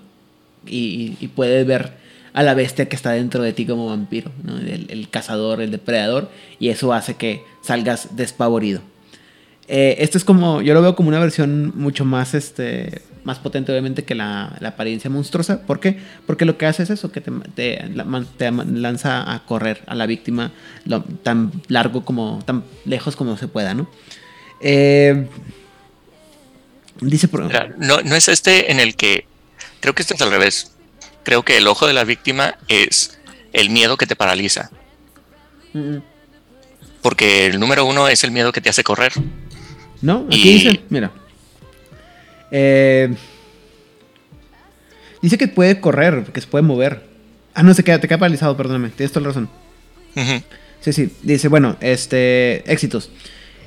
[0.67, 1.93] y, y, puedes ver
[2.33, 4.57] a la bestia que está dentro de ti como vampiro, ¿no?
[4.57, 8.81] el, cazador, el depredador, y eso hace que salgas despavorido.
[9.69, 13.71] Eh, esto es como, yo lo veo como una versión mucho más, este, más potente
[13.71, 15.61] obviamente que la, la apariencia monstruosa.
[15.61, 15.97] ¿Por qué?
[16.27, 17.81] Porque lo que hace es eso, que te, te,
[18.37, 20.51] te lanza a correr a la víctima
[21.23, 23.87] tan largo como, tan lejos como se pueda, ¿no?
[24.59, 25.27] Eh,
[27.01, 27.49] dice por...
[27.77, 29.25] no, no es este en el que,
[29.79, 30.71] creo que este es al revés.
[31.23, 33.19] Creo que el ojo de la víctima es
[33.53, 34.71] el miedo que te paraliza.
[37.01, 39.13] Porque el número uno es el miedo que te hace correr.
[40.01, 40.25] ¿No?
[40.27, 41.11] Aquí dice, mira.
[42.51, 43.13] Eh,
[45.21, 47.07] dice que puede correr, que se puede mover.
[47.53, 48.89] Ah, no, se queda, te queda paralizado, perdóname.
[48.89, 49.49] Tienes toda la razón.
[50.81, 51.11] Sí, sí.
[51.21, 52.71] Dice, bueno, este.
[52.71, 53.11] Éxitos.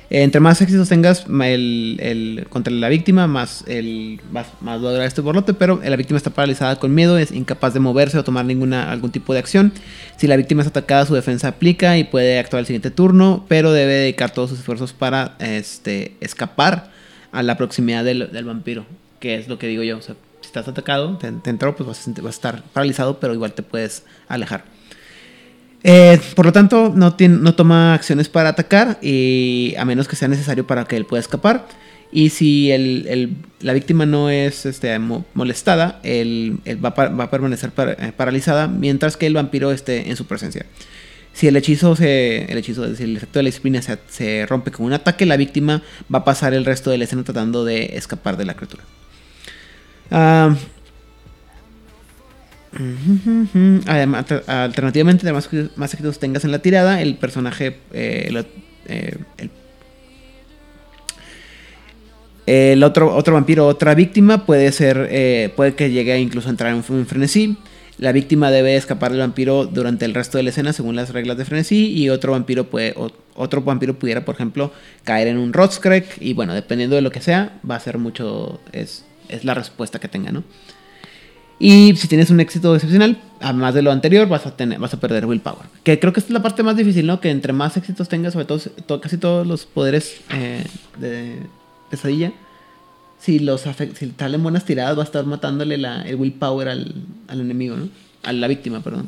[0.09, 5.07] Entre más éxitos tengas el, contra la víctima, más, el, más, más va a durar
[5.07, 8.45] este borlote, pero la víctima está paralizada con miedo, es incapaz de moverse o tomar
[8.45, 9.73] ninguna, algún tipo de acción.
[10.17, 13.71] Si la víctima es atacada, su defensa aplica y puede actuar el siguiente turno, pero
[13.71, 16.91] debe dedicar todos sus esfuerzos para este, escapar
[17.31, 18.85] a la proximidad del, vampiro,
[19.19, 19.97] que es lo que digo yo.
[19.97, 23.63] O sea, si estás atacado, te, entró, pues vas a estar paralizado, pero igual te
[23.63, 24.74] puedes alejar.
[25.87, 30.27] Eh, por lo tanto, no, no toma acciones para atacar y a menos que sea
[30.27, 31.67] necesario para que él pueda escapar.
[32.11, 38.11] Y si el, la víctima no es este, molestada, él, va, va, a permanecer eh,
[38.17, 40.65] paralizada mientras que el vampiro esté en su presencia.
[41.33, 44.87] Si el hechizo, se, el hechizo, decir, el efecto de la disciplina se, rompe con
[44.87, 48.37] un ataque, la víctima va a pasar el resto de la escena tratando de escapar
[48.37, 48.83] de la criatura.
[50.09, 50.55] Ah,
[53.87, 58.43] Además, alternativamente, además más éxitos tengas en la tirada, el personaje, eh,
[58.87, 59.17] eh,
[62.45, 66.73] el, otro, otro vampiro, otra víctima, puede ser, eh, puede que llegue a incluso entrar
[66.73, 67.57] en un frenesí.
[67.97, 71.37] La víctima debe escapar del vampiro durante el resto de la escena según las reglas
[71.37, 72.93] de frenesí y otro vampiro puede,
[73.35, 74.73] otro vampiro pudiera, por ejemplo,
[75.05, 78.59] caer en un Rotskrek y bueno, dependiendo de lo que sea, va a ser mucho,
[78.73, 80.43] es, es la respuesta que tenga, ¿no?
[81.57, 84.99] Y si tienes un éxito excepcional, además de lo anterior, vas a, tener, vas a
[84.99, 85.67] perder willpower.
[85.83, 87.21] Que creo que esta es la parte más difícil, ¿no?
[87.21, 90.65] Que entre más éxitos tengas, sobre todo, casi todos los poderes eh,
[90.99, 91.37] de
[91.89, 92.33] pesadilla,
[93.19, 96.93] si los si salen buenas tiradas, va a estar matándole la, el willpower al,
[97.27, 97.89] al enemigo, ¿no?
[98.23, 99.07] A la víctima, perdón.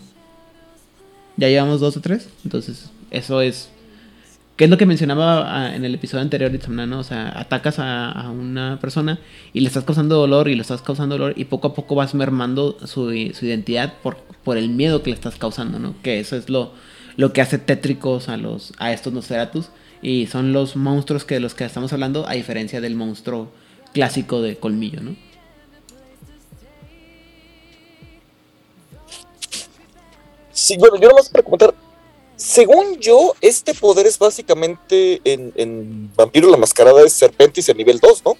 [1.35, 3.69] Ya llevamos dos o tres, entonces eso es
[4.57, 6.99] ¿Qué es lo que mencionaba ah, en el episodio anterior de ¿no?
[6.99, 9.19] O sea, atacas a, una persona
[9.53, 12.15] y le estás causando dolor y le estás causando dolor y poco a poco vas
[12.15, 15.93] mermando su, identidad por, por el miedo que le estás causando, ¿no?
[16.01, 16.71] Que eso es lo,
[17.17, 19.69] lo que hace tétricos a, los, a estos Nosferatus
[20.01, 23.51] y son los monstruos que de los que estamos hablando a diferencia del monstruo
[23.93, 25.15] clásico de colmillo, ¿no?
[30.51, 31.75] Sí, bueno, yo nomás para comentar,
[32.37, 38.23] según yo, este poder es básicamente en, Vampiro la Mascarada es Serpentis en nivel 2,
[38.25, 38.37] ¿no?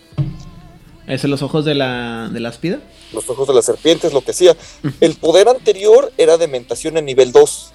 [1.08, 2.80] ¿Es en los ojos de la, de la espida?
[3.12, 4.56] Los ojos de la serpiente es lo que hacía.
[5.00, 7.74] El poder anterior era de mentación en nivel 2.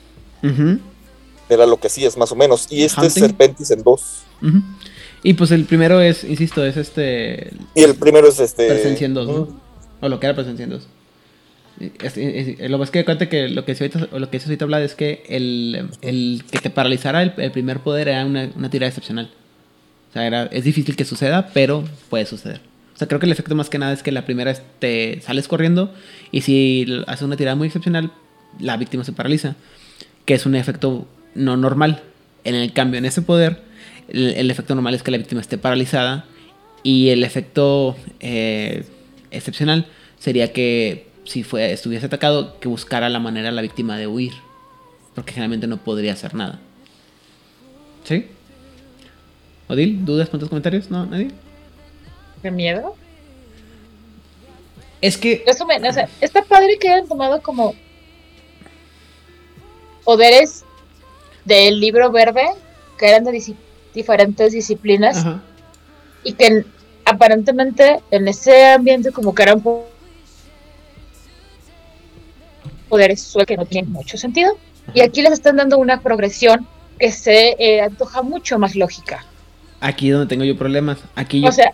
[1.48, 2.68] Era lo que hacías más o menos.
[2.70, 4.02] Y este es Serpentis en 2.
[5.24, 7.52] Y pues el primero es, insisto, es este.
[7.74, 8.68] Y el primero es este.
[8.68, 9.48] Presencia en 2, ¿no?
[10.00, 10.82] O lo que era presencia en 2.
[12.68, 15.22] Lo más que cuenta que lo que se ahorita, lo que ahorita habla es que
[15.28, 19.30] el, el que te paralizara el, primer poder era una, una tirada excepcional.
[20.10, 22.60] O sea, era, es difícil que suceda, pero puede suceder.
[22.94, 25.48] O sea, creo que el efecto más que nada es que la primera te sales
[25.48, 25.92] corriendo
[26.30, 28.12] y si haces una tirada muy excepcional,
[28.60, 29.56] la víctima se paraliza,
[30.24, 32.02] que es un efecto no normal.
[32.44, 33.62] En el cambio, en ese poder,
[34.08, 36.26] el, efecto normal es que la víctima esté paralizada
[36.82, 38.84] y el efecto eh,
[39.30, 39.86] excepcional
[40.18, 44.32] sería que si fue, estuviese atacado, que buscara la manera la víctima de huir,
[45.14, 46.60] porque generalmente no podría hacer nada.
[48.04, 48.26] ¿Sí?
[49.68, 50.90] Odil, ¿dudas, puntos, comentarios?
[50.90, 51.06] ¿No?
[51.06, 51.30] ¿Nadie?
[52.42, 52.96] ¿Qué miedo?
[55.00, 55.44] Es que.
[55.46, 57.74] Eso me, o sea, está padre que hayan tomado como
[60.04, 60.64] poderes
[61.44, 62.44] del libro verde,
[62.98, 63.54] que eran de
[63.94, 65.24] diferentes disciplinas,
[66.24, 66.64] y que
[67.04, 69.62] aparentemente en ese ambiente como que eran
[72.92, 74.58] poderes que no tienen mucho sentido.
[74.92, 76.68] Y aquí les están dando una progresión
[76.98, 79.24] que se eh, antoja mucho más lógica.
[79.80, 80.98] Aquí donde tengo yo problemas.
[81.14, 81.48] Aquí yo...
[81.48, 81.72] O sea,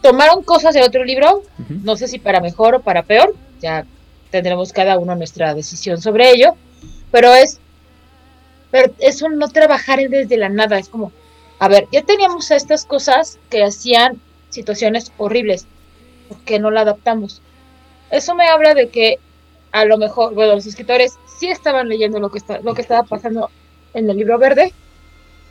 [0.00, 1.42] tomaron cosas de otro libro,
[1.84, 3.84] no sé si para mejor o para peor, ya
[4.30, 6.54] tendremos cada uno nuestra decisión sobre ello,
[7.10, 7.60] pero es,
[8.70, 11.12] pero es un no trabajar desde la nada, es como,
[11.58, 15.66] a ver, ya teníamos estas cosas que hacían situaciones horribles,
[16.28, 17.42] ¿por qué no la adaptamos?
[18.10, 19.18] Eso me habla de que
[19.72, 23.04] a lo mejor, bueno, los escritores sí estaban leyendo lo que, está, lo que estaba
[23.04, 23.50] pasando
[23.94, 24.72] en el libro verde,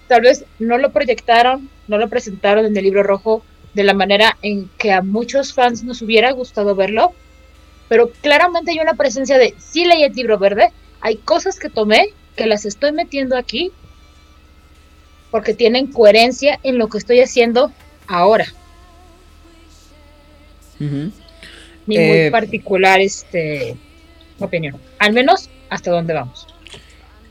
[0.08, 3.44] tal vez no lo proyectaron, no lo presentaron en el libro rojo
[3.74, 7.14] de la manera en que a muchos fans nos hubiera gustado verlo,
[7.88, 12.10] pero claramente hay una presencia de, sí leí el libro verde, hay cosas que tomé
[12.36, 13.72] que las estoy metiendo aquí
[15.32, 17.72] porque tienen coherencia en lo que estoy haciendo
[18.08, 18.46] ahora.
[20.80, 21.10] Mi
[21.86, 23.76] muy eh, particular este,
[24.40, 26.48] opinión, al menos hasta dónde vamos.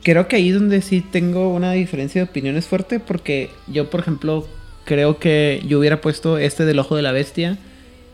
[0.03, 4.01] Creo que ahí es donde sí tengo una diferencia de opiniones fuerte porque yo, por
[4.01, 4.47] ejemplo,
[4.85, 7.59] creo que yo hubiera puesto este del ojo de la bestia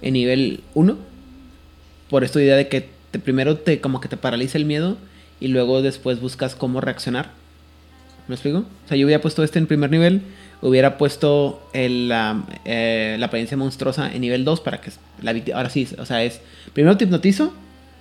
[0.03, 0.97] en nivel 1.
[2.11, 2.88] Por esta idea de que
[3.22, 4.97] primero te como que te paraliza el miedo
[5.40, 7.30] y luego después buscas cómo reaccionar.
[8.28, 8.59] ¿Me explico?
[8.59, 10.22] O sea, yo hubiera puesto este en primer nivel,
[10.62, 14.90] hubiera puesto eh, la apariencia monstruosa en nivel 2 para que
[15.22, 16.40] la ahora sí, o sea, es
[16.72, 17.55] primero te hipnotizo,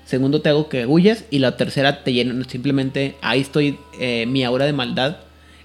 [0.06, 4.44] segundo te hago que huyas y la tercera te lleno simplemente ahí estoy eh, mi
[4.44, 5.18] aura de maldad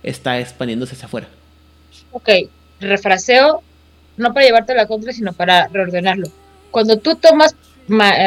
[0.02, 1.28] está expandiéndose hacia afuera.
[2.12, 2.28] Ok,
[2.80, 3.62] refraseo,
[4.16, 6.28] no para llevarte a la contra, sino para reordenarlo.
[6.70, 7.54] Cuando tú tomas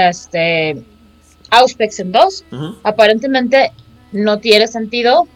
[0.09, 0.81] este,
[1.49, 2.45] Auspex en 2,
[2.83, 3.71] aparentemente
[4.11, 5.27] no tiene sentido.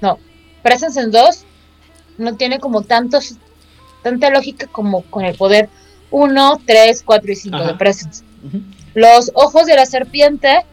[0.00, 0.18] No,
[0.62, 1.44] Presence en 2
[2.18, 3.36] no tiene como tantos,
[4.02, 5.68] tanta lógica como con el poder
[6.10, 8.24] 1, 3, 4 y 5 de Presence.
[8.94, 10.64] Los ojos de la serpiente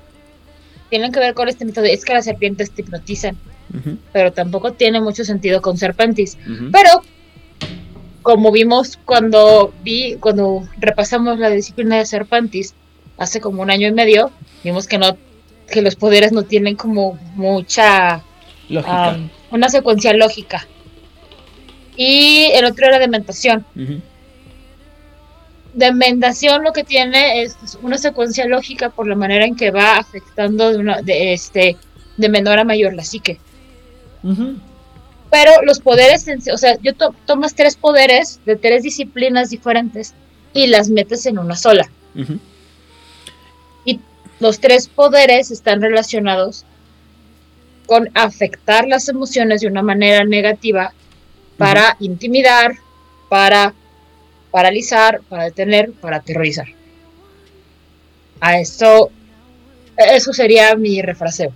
[0.89, 3.37] tienen que ver con este mito de es que las serpientes te hipnotizan
[4.13, 6.37] pero tampoco tiene mucho sentido con Serpentis.
[6.71, 7.03] Pero
[8.21, 12.73] como vimos cuando vi, cuando repasamos la disciplina de Serpentis
[13.17, 14.31] hace como un año y medio,
[14.63, 15.17] vimos que no,
[15.69, 18.23] que los poderes no tienen como mucha
[18.69, 19.17] lógica.
[19.51, 20.67] una secuencia lógica.
[21.95, 22.99] Y el otro era
[25.73, 25.97] dementación.
[25.97, 30.71] Dementación lo que tiene es una secuencia lógica por la manera en que va afectando
[30.71, 31.77] de, una, de este
[32.17, 33.39] de menor a mayor la psique.
[35.29, 36.93] Pero los poderes, o sea, yo
[37.25, 40.13] tomas tres poderes de tres disciplinas diferentes
[40.53, 41.89] y las metes en una sola.
[43.85, 43.99] Y
[44.39, 46.65] los tres poderes están relacionados
[47.85, 50.93] con afectar las emociones de una manera negativa
[51.57, 52.75] para intimidar,
[53.29, 53.73] para
[54.57, 56.65] paralizar, para detener, para aterrorizar.
[58.39, 59.11] A esto,
[59.95, 61.51] eso sería mi refraseo.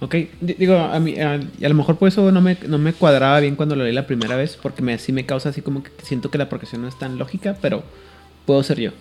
[0.00, 3.56] Ok, digo, a, mí, a, lo mejor por eso no me, no me cuadraba bien
[3.56, 6.30] cuando lo leí la primera vez, porque me, sí me causa así como que siento
[6.30, 7.82] que la progresión no es tan lógica, pero
[8.46, 8.92] puedo ser yo.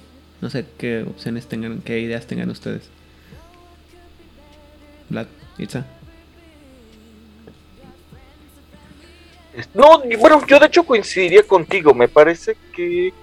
[0.41, 2.89] No sé qué opciones tengan, qué ideas tengan ustedes.
[5.09, 5.27] Vlad,
[5.57, 5.85] Itza.
[9.73, 11.93] No, bueno, yo de hecho coincidiría contigo.
[11.93, 13.13] Me parece que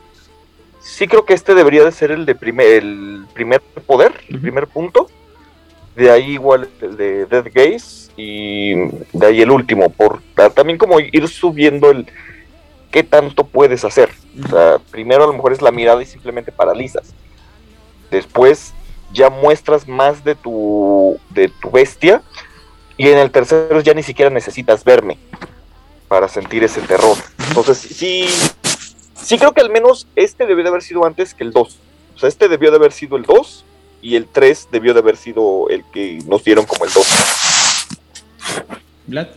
[0.81, 4.67] sí creo que este debería de ser el de primer, el primer poder, el primer
[4.67, 5.09] punto
[5.95, 8.75] de ahí igual el de Death Gaze y
[9.13, 10.21] de ahí el último, por
[10.55, 12.07] también como ir subiendo el
[12.91, 14.11] qué tanto puedes hacer.
[14.45, 17.13] O sea, primero a lo mejor es la mirada y simplemente paralizas.
[18.11, 18.73] Después
[19.13, 22.23] ya muestras más de tu, de tu bestia
[22.97, 25.19] y en el tercero ya ni siquiera necesitas verme
[26.11, 27.17] para sentir ese terror.
[27.47, 28.27] Entonces sí,
[29.15, 31.79] sí creo que al menos este debió de haber sido antes que el 2.
[32.17, 33.65] O sea, este debió de haber sido el 2
[34.03, 37.07] y el 3 debió de haber sido el que nos dieron como el 2.
[39.07, 39.29] Vlad.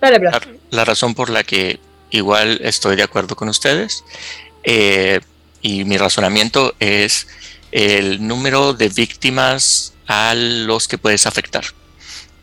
[0.00, 0.42] Dale, Vlad.
[0.70, 1.80] La, razón por la que
[2.10, 4.04] igual estoy de acuerdo con ustedes
[4.62, 5.18] eh,
[5.62, 7.26] y mi razonamiento es
[7.72, 11.64] el número de víctimas a los que puedes afectar.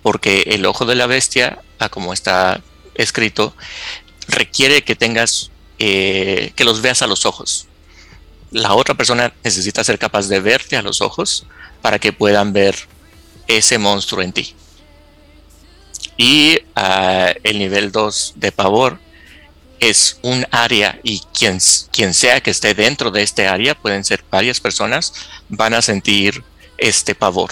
[0.04, 2.62] Porque el ojo de la bestia, a como está
[2.94, 3.56] escrito,
[4.28, 5.50] requiere que tengas,
[5.80, 7.68] eh, que los veas a los ojos.
[8.52, 11.46] La otra persona necesita ser capaz de verte a los ojos
[11.82, 12.76] para que puedan ver
[13.48, 14.56] ese monstruo en ti.
[16.18, 19.00] Y ah, el nivel 2 de pavor
[19.80, 21.60] es un área y quien,
[21.92, 25.14] quien sea que esté dentro de este área, pueden ser varias personas,
[25.50, 26.44] van a sentir
[26.78, 27.52] este pavor.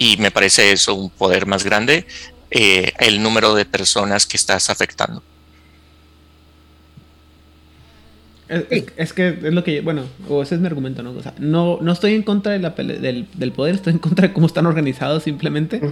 [0.00, 2.06] Y me parece eso un poder más grande,
[2.50, 5.22] eh, el número de personas que estás afectando.
[8.48, 11.10] Es, que es lo que, bueno, o ese es mi argumento, ¿no?
[11.10, 14.26] O sea, no, no estoy en contra de la del, del, poder, estoy en contra
[14.26, 15.82] de cómo están organizados simplemente.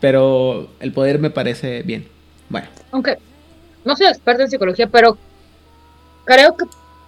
[0.00, 2.08] Pero el poder me parece bien.
[2.48, 2.66] Bueno.
[2.90, 3.18] Aunque
[3.84, 5.16] no soy experta en psicología, pero
[6.24, 6.64] creo que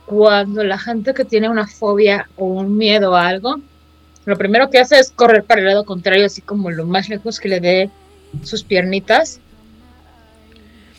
[0.06, 3.60] cuando la gente que tiene una fobia o un miedo a algo,
[4.24, 7.40] lo primero que hace es correr para el lado contrario, así como lo más lejos
[7.40, 7.90] que le dé
[8.42, 9.40] sus piernitas.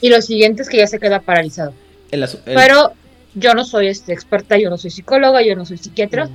[0.01, 1.73] Y lo siguiente es que ya se queda paralizado.
[2.45, 2.93] Pero
[3.35, 6.29] yo no soy este, experta, yo no soy psicóloga, yo no soy psiquiatra.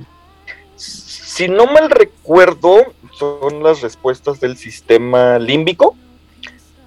[0.75, 5.95] Si no mal recuerdo, son las respuestas del sistema límbico,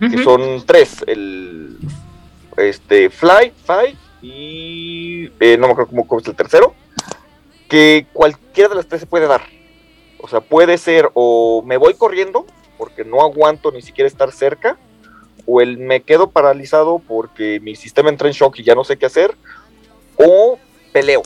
[0.01, 1.76] que son tres, el
[2.57, 6.74] este fly, fight y eh, no me acuerdo cómo, cómo es el tercero,
[7.68, 9.42] que cualquiera de las tres se puede dar.
[10.22, 12.46] O sea, puede ser o me voy corriendo
[12.78, 14.78] porque no aguanto ni siquiera estar cerca,
[15.46, 18.96] o el me quedo paralizado porque mi sistema entra en shock y ya no sé
[18.96, 19.34] qué hacer,
[20.16, 20.58] o
[20.92, 21.22] peleo.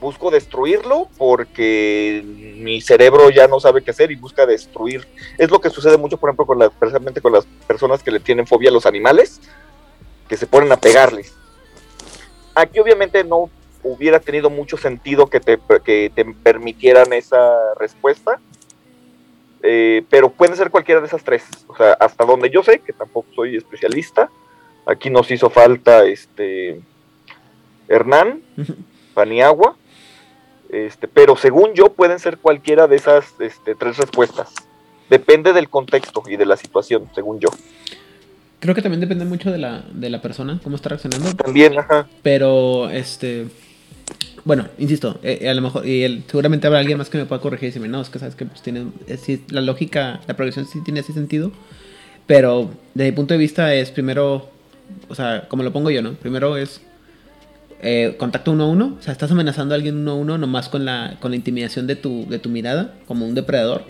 [0.00, 5.08] Busco destruirlo porque mi cerebro ya no sabe qué hacer y busca destruir.
[5.38, 8.20] Es lo que sucede mucho, por ejemplo, con la, precisamente con las personas que le
[8.20, 9.40] tienen fobia a los animales,
[10.28, 11.34] que se ponen a pegarles.
[12.54, 13.50] Aquí obviamente no
[13.88, 18.40] hubiera tenido mucho sentido que te, que te permitieran esa respuesta,
[19.62, 21.44] eh, pero puede ser cualquiera de esas tres.
[21.66, 24.30] O sea, hasta donde yo sé, que tampoco soy especialista,
[24.86, 26.80] aquí nos hizo falta este
[27.88, 28.42] Hernán,
[29.14, 29.76] Paniagua,
[30.68, 34.52] este, pero según yo pueden ser cualquiera de esas este, tres respuestas.
[35.08, 37.48] Depende del contexto y de la situación, según yo.
[38.60, 41.34] Creo que también depende mucho de la, de la persona, cómo está reaccionando.
[41.34, 42.08] También, ajá.
[42.22, 43.46] Pero, este,
[44.44, 47.40] bueno, insisto, eh, eh, a lo mejor, y seguramente habrá alguien más que me pueda
[47.40, 48.86] corregir y decirme, no, es que sabes que pues tiene,
[49.50, 51.52] la lógica, la progresión sí tiene ese sentido,
[52.26, 54.50] pero desde mi punto de vista es primero,
[55.08, 56.12] o sea, como lo pongo yo, ¿no?
[56.12, 56.80] Primero es
[57.82, 60.68] eh, contacto uno a uno, o sea, estás amenazando a alguien uno a uno nomás
[60.68, 63.84] con la, con la intimidación de tu, de tu mirada, como un depredador,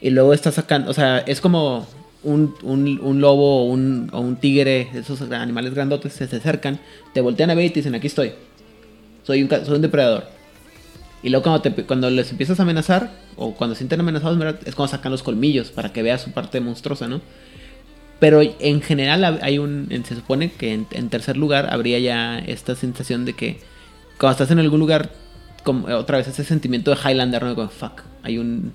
[0.00, 1.86] y luego estás sacando, o sea, es como
[2.22, 6.78] un, un, un lobo o un, o un tigre, esos animales grandotes se acercan,
[7.14, 8.32] te voltean a ver y te dicen, aquí estoy
[9.22, 10.24] soy un, soy un depredador.
[11.22, 14.74] Y luego cuando, te, cuando les empiezas a amenazar, o cuando se sienten amenazados, es
[14.74, 17.20] cuando sacan los colmillos para que veas su parte monstruosa, ¿no?
[18.18, 23.24] Pero en general hay un, se supone que en, tercer lugar habría ya esta sensación
[23.24, 23.58] de que
[24.18, 25.10] cuando estás en algún lugar,
[25.64, 27.54] como, otra vez ese sentimiento de Highlander, ¿no?
[27.56, 28.72] Como, fuck, hay un,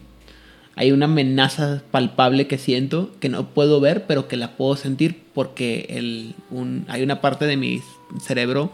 [0.76, 5.24] hay una amenaza palpable que siento, que no puedo ver, pero que la puedo sentir
[5.34, 7.82] porque el, un, hay una parte de mi
[8.22, 8.72] cerebro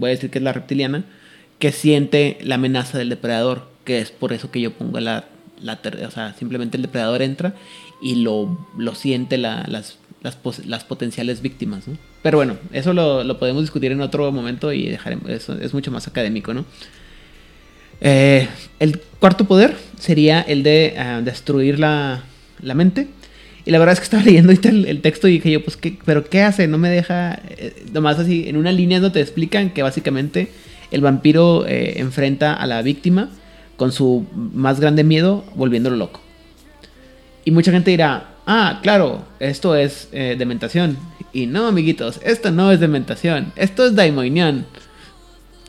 [0.00, 1.04] voy a decir que es la reptiliana,
[1.58, 5.26] que siente la amenaza del depredador, que es por eso que yo pongo la,
[5.60, 7.54] la o sea, simplemente el depredador entra
[8.02, 11.84] y lo, lo siente la, las, las, potenciales víctimas.
[12.22, 15.90] Pero bueno, eso lo, lo, podemos discutir en otro momento y dejaremos, eso es mucho
[15.90, 16.64] más académico, ¿no?
[18.00, 18.48] Eh,
[18.78, 22.22] el cuarto poder sería el de ah, destruir la,
[22.62, 23.08] la mente.
[23.64, 26.24] Y la verdad es que estaba leyendo el, texto y dije yo, pues, ¿qué, ¿pero
[26.24, 26.66] qué hace?
[26.68, 30.48] No me deja, eh, nomás así, en una línea no te explican que básicamente
[30.90, 33.28] el vampiro eh, enfrenta a la víctima
[33.76, 36.20] con su más grande miedo, volviéndolo loco.
[37.44, 40.98] Y mucha gente dirá, ah, claro, esto es eh, dementación.
[41.32, 44.66] Y no, amiguitos, esto no es dementación, esto es daimoinion.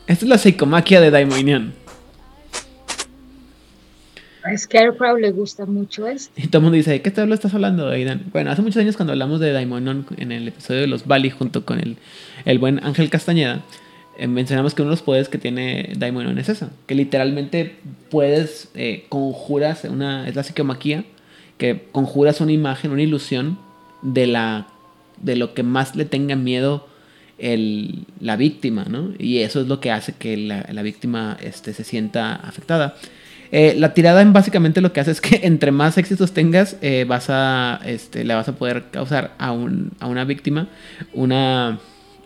[0.06, 1.72] Esto es la psicomaquia de daimoinion.
[4.44, 6.32] A Scarecrow le gusta mucho esto.
[6.36, 8.24] Y todo el mundo dice, ¿qué te estás hablando, Aidan?
[8.32, 11.64] Bueno, hace muchos años cuando hablamos de Daimonon en el episodio de los Bali junto
[11.64, 11.96] con el,
[12.44, 13.62] el buen Ángel Castañeda,
[14.18, 17.76] eh, mencionamos que uno de los poderes que tiene Daimonon es eso, que literalmente
[18.10, 21.04] puedes, eh, conjuras, una, es la psicomaquia,
[21.56, 23.58] que conjuras una imagen, una ilusión
[24.02, 24.66] de, la,
[25.20, 26.88] de lo que más le tenga miedo
[27.38, 29.12] el, la víctima, ¿no?
[29.18, 32.96] Y eso es lo que hace que la, la víctima este, se sienta afectada.
[33.54, 37.04] Eh, la tirada en básicamente lo que hace es que entre más éxitos tengas, eh,
[37.06, 40.68] vas a, este, le vas a poder causar a, un, a una víctima
[41.12, 41.78] una...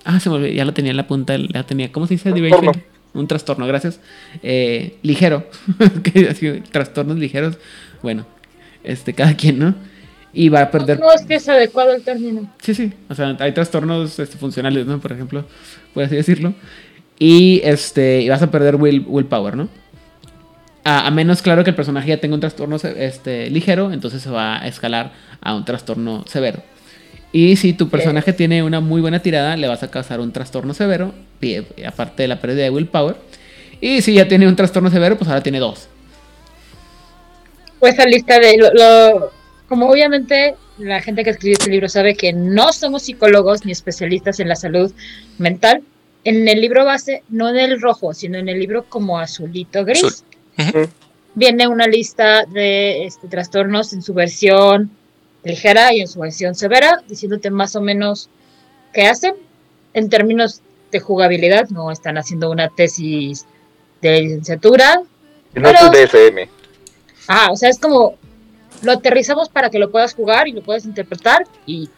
[0.05, 2.31] Ah, se me olvidó, ya lo tenía en la punta, ya tenía, ¿cómo se dice?
[2.33, 2.73] Trastorno.
[3.15, 3.99] un trastorno, gracias.
[4.41, 5.51] Eh, ligero.
[6.71, 7.59] trastornos ligeros.
[8.05, 8.25] Bueno,
[8.85, 9.75] este, cada quien, ¿no?
[10.33, 11.01] Y va a perder.
[11.01, 12.49] No, es que es adecuado el término.
[12.63, 12.93] Sí, sí.
[13.09, 15.01] O sea, hay trastornos este, funcionales, ¿no?
[15.01, 15.45] Por ejemplo,
[15.93, 16.55] por así decirlo.
[17.19, 18.21] Y este.
[18.21, 19.69] Y vas a perder will, willpower, ¿no?
[20.89, 24.63] A, menos, claro, que el personaje ya tenga un trastorno este, ligero, entonces se va
[24.63, 25.11] a escalar
[25.41, 26.63] a un trastorno severo.
[27.33, 30.75] Y si tu personaje tiene una muy buena tirada, le vas a causar un trastorno
[30.75, 31.13] severo,
[31.85, 33.17] aparte de la pérdida de willpower.
[33.81, 35.89] Y si ya tiene un trastorno severo, pues ahora tiene dos.
[37.81, 39.33] Pues esa lista de lo,
[39.69, 44.41] como obviamente la gente que escribió este libro sabe que no somos psicólogos ni especialistas
[44.41, 44.93] en la salud
[45.39, 45.83] mental,
[46.25, 50.25] en el libro base, no en el rojo, sino en el libro como azulito gris,
[51.35, 54.91] viene una lista de este, trastornos en su versión
[55.45, 58.29] ligera y en su versión severa, diciéndote más o menos
[58.93, 59.35] qué hacen.
[59.95, 63.47] En términos de jugabilidad, no están haciendo una tesis
[64.03, 65.03] de licenciatura.
[65.55, 66.51] No es un DSM.
[67.29, 68.17] Ah, o sea, es como
[68.83, 71.89] lo aterrizamos para que lo puedas jugar y lo puedas interpretar y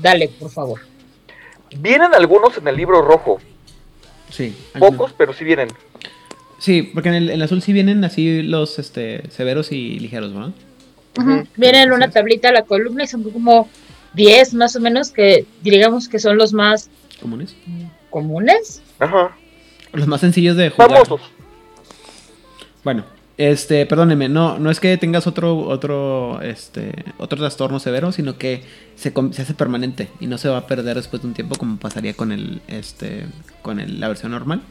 [0.00, 0.80] dale, por favor.
[1.76, 3.40] Vienen algunos en el libro rojo.
[4.30, 4.56] Sí.
[4.78, 5.68] Pocos, pero sí vienen.
[6.62, 10.52] Sí, porque en el, azul sí vienen así los este, severos y ligeros, ¿verdad?
[11.56, 13.68] Vienen en una tablita a la columna y son como
[14.14, 16.88] 10 más o menos que digamos que son los más
[17.20, 17.56] comunes.
[18.10, 18.80] ¿Comunes?
[19.00, 19.36] Ajá.
[19.92, 20.90] Los más sencillos de jugar.
[20.90, 21.22] Famosos.
[22.84, 23.06] Bueno,
[23.38, 28.62] este, perdóneme, no, no es que tengas otro, otro, este, otro trastorno severo, sino que
[28.94, 31.78] se, se, hace permanente y no se va a perder después de un tiempo como
[31.78, 33.26] pasaría con el, este,
[33.62, 34.62] con el, la versión normal.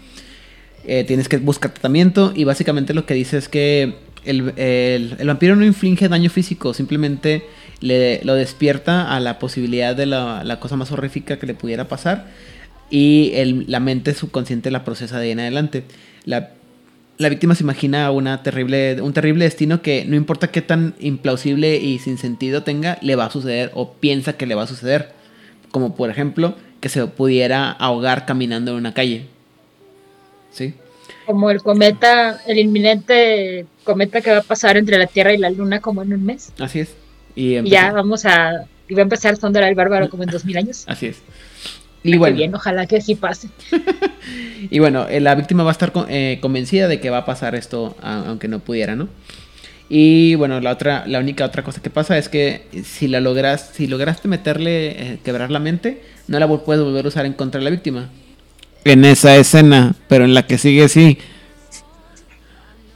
[0.85, 5.55] Eh, tienes que buscar tratamiento y básicamente lo que dice es que el, el, vampiro
[5.55, 7.43] no inflige daño físico, simplemente
[7.81, 11.87] le, lo despierta a la posibilidad de la, la cosa más horrífica que le pudiera
[11.87, 12.27] pasar
[12.89, 15.83] y el, la mente subconsciente la procesa de ahí en adelante.
[16.25, 16.51] La
[17.21, 21.77] la víctima se imagina una terrible, un terrible destino que no importa qué tan implausible
[21.77, 25.13] y sin sentido tenga, le va a suceder o piensa que le va a suceder.
[25.69, 29.27] Como por ejemplo, que se pudiera ahogar caminando en una calle.
[30.51, 30.73] ¿Sí?
[31.25, 35.49] Como el cometa, el inminente cometa que va a pasar entre la Tierra y la
[35.49, 36.51] Luna como en un mes.
[36.59, 36.93] Así es.
[37.35, 38.65] Y, ya vamos a...
[38.87, 40.83] Y va a empezar Thunder el Bárbaro como en dos mil años.
[40.87, 41.21] Así es.
[42.03, 43.49] Y bueno, bien, ojalá que sí pase.
[44.69, 47.55] y bueno, eh, la víctima va a estar eh, convencida de que va a pasar
[47.55, 49.07] esto, aunque no pudiera, ¿no?
[49.87, 53.71] Y bueno, la otra, la única otra cosa que pasa es que si la logras,
[53.73, 57.59] si lograste meterle, eh, quebrar la mente, no la puedes volver a usar en contra
[57.59, 58.09] de la víctima.
[58.83, 61.17] En esa escena, pero en la que sigue sí.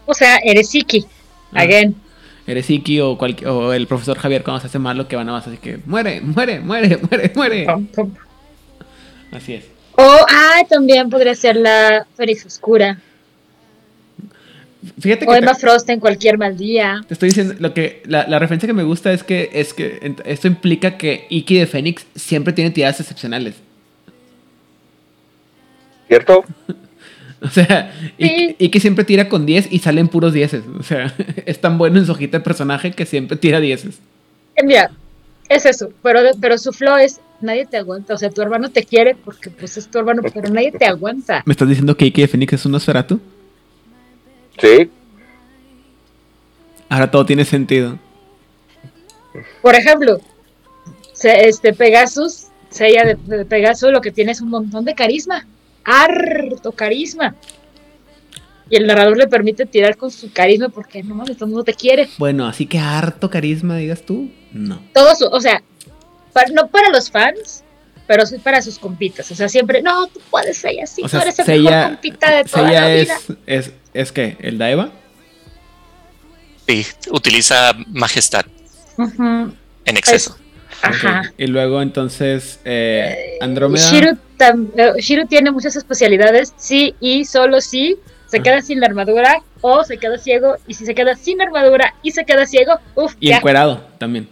[0.06, 1.06] O sea, eres Iki,
[1.54, 1.62] ah.
[1.62, 1.96] again.
[2.48, 5.48] Eres Iki o, o el profesor Javier cuando se hace malo que van a más
[5.48, 7.68] así que muere, muere, muere, muere, muere.
[9.32, 9.66] Así es.
[9.98, 13.00] O, ah, también podría ser la Félix Oscura.
[15.00, 17.04] Fíjate o Emma Frost en cualquier mal día.
[17.08, 20.16] Te estoy diciendo, lo que, la, la, referencia que me gusta es que, es que
[20.26, 23.56] esto implica que Iki de Fénix siempre tiene tiradas excepcionales.
[26.08, 26.44] ¿Cierto?
[27.42, 30.56] o sea, Iki, siempre tira con 10 y salen puros 10.
[30.80, 31.14] O sea,
[31.46, 33.86] es tan bueno en su hojita de personaje que siempre tira 10.
[33.86, 33.92] Eh,
[34.64, 34.92] mira,
[35.50, 38.14] es eso, pero, pero su flow es nadie te aguanta.
[38.14, 41.44] O sea, tu hermano te quiere porque pues es tu hermano, pero nadie te aguanta.
[41.46, 43.20] ¿Me estás diciendo que Iki de Fénix es un Nosferatu?
[44.60, 44.90] Sí.
[46.90, 47.98] Ahora todo tiene sentido.
[49.62, 50.20] Por ejemplo,
[51.24, 55.46] este Pegasus, Sella de, Pegasus, lo que tiene es un montón de carisma.
[55.86, 57.36] Harto carisma.
[58.70, 61.64] Y el narrador le permite tirar con su carisma porque no mames, todo el mundo
[61.64, 62.10] te quiere.
[62.18, 64.32] Bueno, así que harto carisma, digas tú.
[64.52, 64.82] No.
[64.94, 65.62] Todo su, o sea,
[66.54, 67.64] no para los fans,
[68.08, 69.30] pero sí para sus compitas.
[69.32, 72.72] O sea, siempre, no, tú puedes ser así, tú eres el mejor compita de toda
[72.72, 73.18] la vida.
[73.46, 74.90] Es, es, es que, ¿el Daeva?
[76.68, 78.46] Sí, utiliza majestad
[78.98, 80.36] en exceso.
[80.82, 81.34] ajá.
[81.38, 83.92] Y luego entonces eh, Andrómeda.
[83.92, 87.98] Shiro, eh, Shiro, tiene muchas especialidades, sí y solo sí.
[88.28, 90.56] Se queda sin la armadura o se queda ciego.
[90.68, 93.16] Y si se queda sin armadura y se queda ciego, uff.
[93.20, 94.28] Y encuerado también.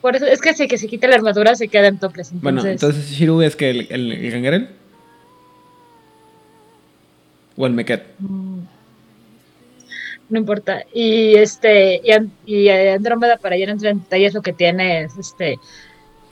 [0.00, 2.30] Por eso es que si que se quita la armadura se queda en toples.
[2.32, 4.68] Bueno, entonces Shiru es que el, el, el
[7.56, 8.04] o el Meket.
[8.20, 8.60] Mm.
[10.30, 10.84] No importa.
[10.92, 12.00] Y este
[12.46, 15.58] y, Andrómeda para llenar en detalles lo que tiene es este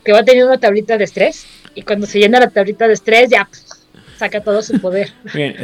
[0.04, 1.46] que va teniendo una tablita de estrés
[1.76, 3.48] y cuando se llena la tablita de estrés ya
[4.16, 5.12] saca todo su poder.
[5.34, 5.54] Bien,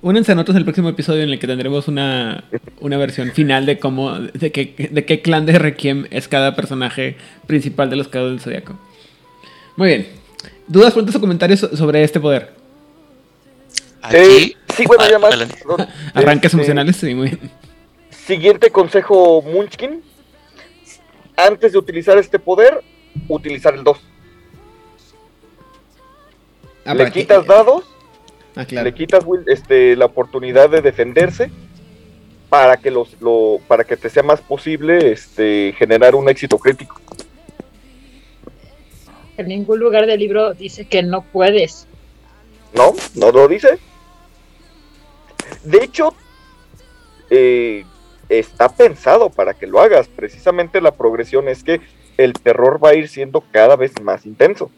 [0.00, 2.44] Únense a nosotros el próximo episodio en el que tendremos una,
[2.80, 7.16] una versión final de cómo, de qué, de qué clan de Requiem es cada personaje
[7.46, 8.78] principal de los cados del Zodiaco.
[9.76, 10.08] Muy bien.
[10.66, 12.54] ¿Dudas, preguntas o comentarios sobre este poder?
[14.12, 15.36] Eh, sí, bueno, Ah, ya más.
[15.36, 15.86] perdón.
[16.14, 17.50] Arranques Este, emocionales, sí, muy bien.
[18.10, 20.02] Siguiente consejo, Munchkin.
[21.36, 22.82] Antes de utilizar este poder,
[23.28, 23.98] utilizar el 2.
[26.84, 27.84] Ah, le para que- quitas dados,
[28.56, 28.84] Ah, claro.
[28.84, 31.50] le quitas Will, este, la oportunidad de defenderse
[32.48, 37.00] para que los, lo, para que te sea más posible este, generar un éxito crítico.
[39.38, 41.86] En ningún lugar del libro dice que no puedes.
[42.74, 42.92] ¿No?
[43.14, 43.78] ¿No lo dice?
[45.64, 46.14] De hecho,
[47.30, 47.84] eh,
[48.28, 50.08] está pensado para que lo hagas.
[50.08, 51.80] Precisamente la progresión es que
[52.18, 54.70] el terror va a ir siendo cada vez más intenso.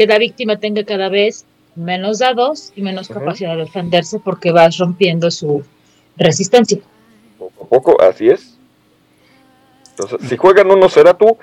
[0.00, 1.44] Que la víctima tenga cada vez
[1.76, 5.62] menos dados y menos capacidad de defenderse porque vas rompiendo su
[6.16, 6.78] resistencia.
[7.38, 8.56] Poco a poco, así es.
[9.90, 11.36] Entonces, si juegan uno será tú,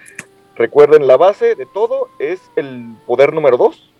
[0.55, 3.91] recuerden la base de todo es el poder número 2.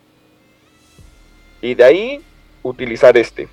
[1.61, 2.21] Y de ahí
[2.63, 3.47] utilizar este.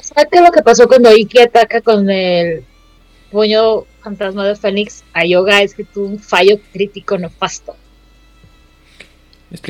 [0.00, 2.64] ¿Sabes qué es lo que pasó cuando Iki ataca con el
[3.32, 5.62] puño fantasma de Fénix a Yoga?
[5.62, 7.74] Es que tuvo un fallo crítico nefasto.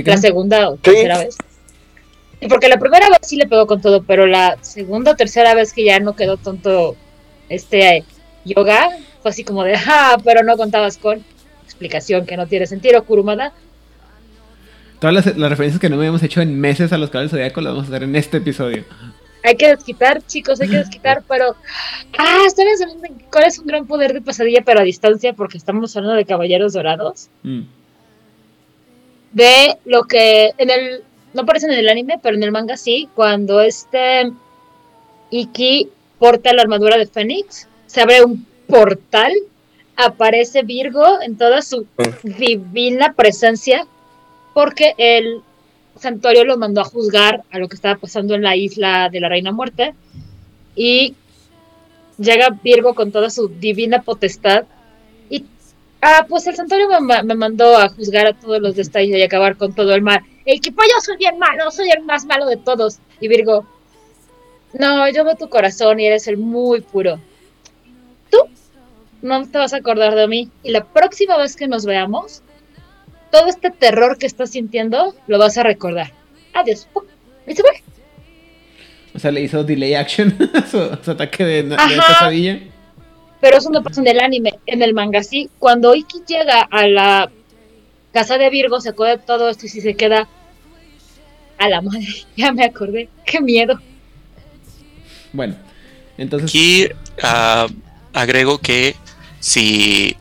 [0.04, 1.36] La segunda o tercera vez.
[2.40, 5.54] Y porque la primera vez sí le pegó con todo, pero la segunda o tercera
[5.54, 6.96] vez que ya no quedó tonto
[7.48, 8.04] este eh,
[8.44, 8.88] Yoga,
[9.22, 11.24] fue así como de, ah, pero no contabas con
[11.64, 13.52] explicación que no tiene sentido, Kurumada.
[14.98, 17.72] Todas las, las referencias que no habíamos hecho en meses a los caballos zodiaco las
[17.72, 18.84] vamos a hacer en este episodio.
[19.44, 21.56] Hay que desquitar, chicos, hay que desquitar, pero.
[22.18, 25.58] Ah, estoy pensando en cuál es un gran poder de pesadilla, pero a distancia, porque
[25.58, 27.28] estamos hablando de caballeros dorados.
[27.42, 27.62] Mm.
[29.32, 31.02] De lo que en el.
[31.32, 34.30] No aparece en el anime, pero en el manga sí, cuando este.
[35.30, 39.32] Iki porta la armadura de Fénix, se abre un portal,
[39.96, 41.86] aparece Virgo en toda su
[42.22, 43.86] divina presencia,
[44.52, 45.40] porque el
[45.98, 49.28] santuario lo mandó a juzgar a lo que estaba pasando en la isla de la
[49.28, 49.94] Reina Muerte.
[50.76, 51.14] Y
[52.18, 54.64] llega Virgo con toda su divina potestad.
[56.04, 59.00] Ah, pues el santuario me, ma- me mandó a juzgar a todos los de esta
[59.00, 60.20] isla y acabar con todo el mal.
[60.44, 62.98] El que pues yo soy bien malo, soy el más malo de todos.
[63.20, 63.64] Y Virgo,
[64.72, 67.20] no, yo veo tu corazón y eres el muy puro.
[68.30, 68.38] Tú
[69.22, 70.50] no te vas a acordar de mí.
[70.64, 72.42] Y la próxima vez que nos veamos,
[73.30, 76.12] todo este terror que estás sintiendo lo vas a recordar.
[76.52, 76.88] Adiós.
[77.46, 77.82] Y se fue.
[79.14, 80.80] O sea, le hizo delay action a su,
[81.10, 82.58] ataque de, pesadilla.
[83.42, 85.50] Pero eso no pasa en el anime, en el manga sí.
[85.58, 87.28] Cuando Iki llega a la
[88.12, 90.28] casa de Virgo, se acuerda de todo esto y si se queda
[91.58, 92.06] a la madre.
[92.36, 93.08] Ya me acordé.
[93.26, 93.80] Qué miedo.
[95.32, 95.56] Bueno,
[96.18, 96.48] entonces.
[96.48, 96.88] Aquí
[97.20, 97.66] ah,
[98.12, 98.94] agrego que
[99.40, 100.16] si,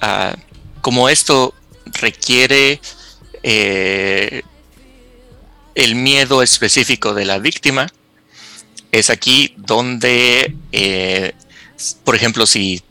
[0.00, 0.34] ah,
[0.80, 1.54] como esto
[2.00, 2.80] requiere
[3.44, 4.42] eh,
[5.76, 7.86] el miedo específico de la víctima,
[8.90, 11.32] es aquí donde, eh,
[12.04, 12.82] por ejemplo, si,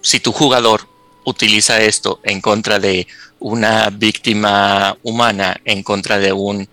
[0.00, 0.88] si tu jugador
[1.24, 3.06] utiliza esto en contra de
[3.38, 6.68] una víctima humana, en contra de un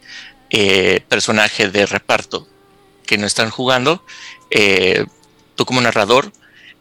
[0.50, 2.48] eh, personaje de reparto
[3.06, 4.04] que no están jugando,
[4.50, 5.06] eh,
[5.56, 6.32] tú como narrador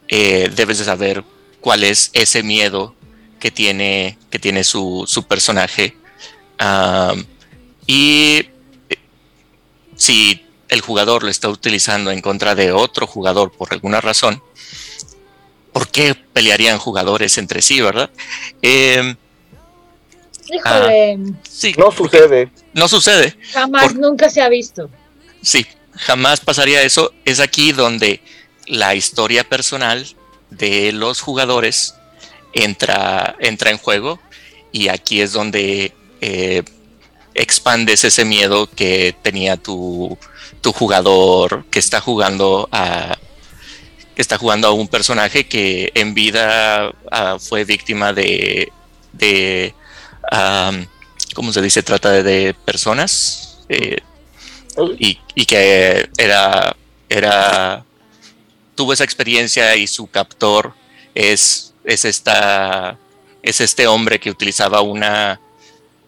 [0.07, 1.23] eh, debes de saber
[1.61, 2.95] cuál es ese miedo
[3.39, 5.95] que tiene, que tiene su, su personaje.
[6.57, 7.25] Am,
[7.85, 8.47] y
[9.95, 14.41] si el jugador lo está utilizando en contra de otro jugador por alguna razón,
[15.73, 18.09] ¿por qué pelearían jugadores entre sí, verdad?
[18.61, 19.15] Em,
[20.49, 21.17] Híjole,
[21.49, 22.49] sí, No sucede.
[22.73, 23.37] no sucede.
[23.51, 24.89] jamás, por- nunca se ha visto.
[25.41, 27.11] Sí, jamás pasaría eso.
[27.25, 28.21] Es aquí donde
[28.65, 30.07] la historia personal
[30.49, 31.95] de los jugadores
[32.53, 34.19] entra, entra en juego
[34.71, 36.63] y aquí es donde eh,
[37.37, 40.17] expandes ese miedo que tenía tu,
[40.61, 43.17] tu jugador que está jugando a
[44.15, 48.71] que está jugando a un personaje que en vida ah, fue víctima de,
[49.13, 49.75] de
[51.35, 51.83] ¿cómo se dice?
[51.83, 53.59] Trata de, de personas.
[53.69, 53.97] eh,
[54.99, 56.75] y, y que era,
[57.09, 57.83] era,
[58.75, 60.73] tuvo esa experiencia y su captor
[61.15, 62.97] es, es, esta,
[63.41, 65.39] es este hombre que utilizaba una,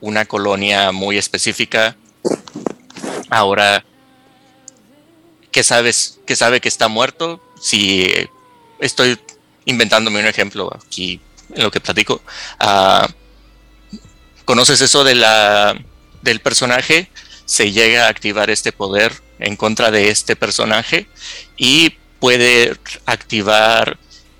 [0.01, 1.95] una colonia muy específica.
[3.29, 3.85] Ahora,
[5.51, 8.07] que sabes, que sabe que está muerto, si
[8.79, 9.19] estoy
[9.65, 11.19] inventándome un ejemplo aquí
[11.53, 12.21] en lo que platico,
[12.59, 13.07] ah,
[14.45, 15.79] conoces eso de la,
[16.21, 17.09] del personaje,
[17.45, 21.07] se llega a activar este poder en contra de este personaje
[21.57, 22.75] y puede
[23.05, 23.97] activar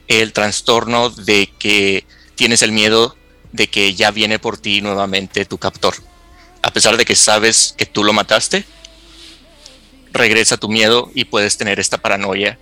[0.07, 2.05] el trastorno de que
[2.36, 3.16] tienes el miedo
[3.52, 5.95] de que ya viene por ti nuevamente tu captor.
[6.62, 8.66] A pesar de que sabes que tú lo mataste,
[10.12, 12.58] regresa tu miedo y puedes tener esta paranoia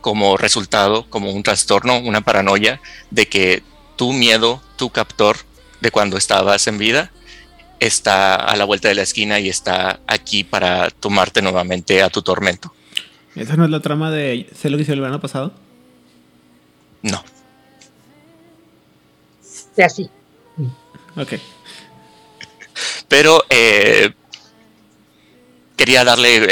[0.00, 3.62] como resultado, como un trastorno, una paranoia de que
[3.96, 5.36] tu miedo, tu captor
[5.80, 7.12] de cuando estabas en vida,
[7.80, 12.22] está a la vuelta de la esquina y está aquí para tomarte nuevamente a tu
[12.22, 12.72] tormento.
[13.34, 15.52] ¿Esa no es la trama de Sé lo que hizo el verano pasado?
[17.02, 17.24] No.
[19.74, 20.08] Sea así.
[21.16, 21.34] Ok.
[23.08, 24.12] Pero eh,
[25.76, 26.46] quería darle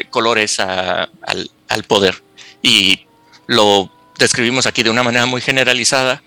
[0.00, 2.22] eh, colores a- al, al poder
[2.62, 3.06] y
[3.46, 6.22] lo describimos aquí de una manera muy generalizada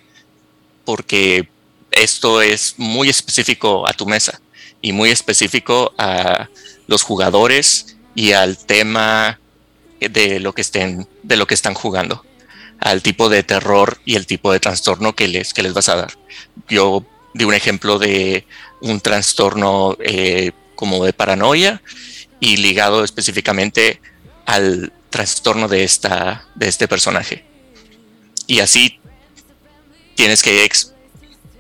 [0.84, 1.48] porque
[1.92, 4.42] esto es muy específico a tu mesa
[4.82, 6.50] y muy específico a
[6.88, 9.40] los jugadores y al tema
[10.00, 12.24] de lo que estén de lo que están jugando
[12.80, 15.96] al tipo de terror y el tipo de trastorno que les que les vas a
[15.96, 16.12] dar
[16.70, 18.46] yo di un ejemplo de
[18.82, 21.82] un trastorno eh, como de paranoia
[22.40, 24.02] y ligado específicamente
[24.46, 27.46] al trastorno de esta de este personaje
[28.48, 29.00] y así
[30.16, 30.94] tienes que ex-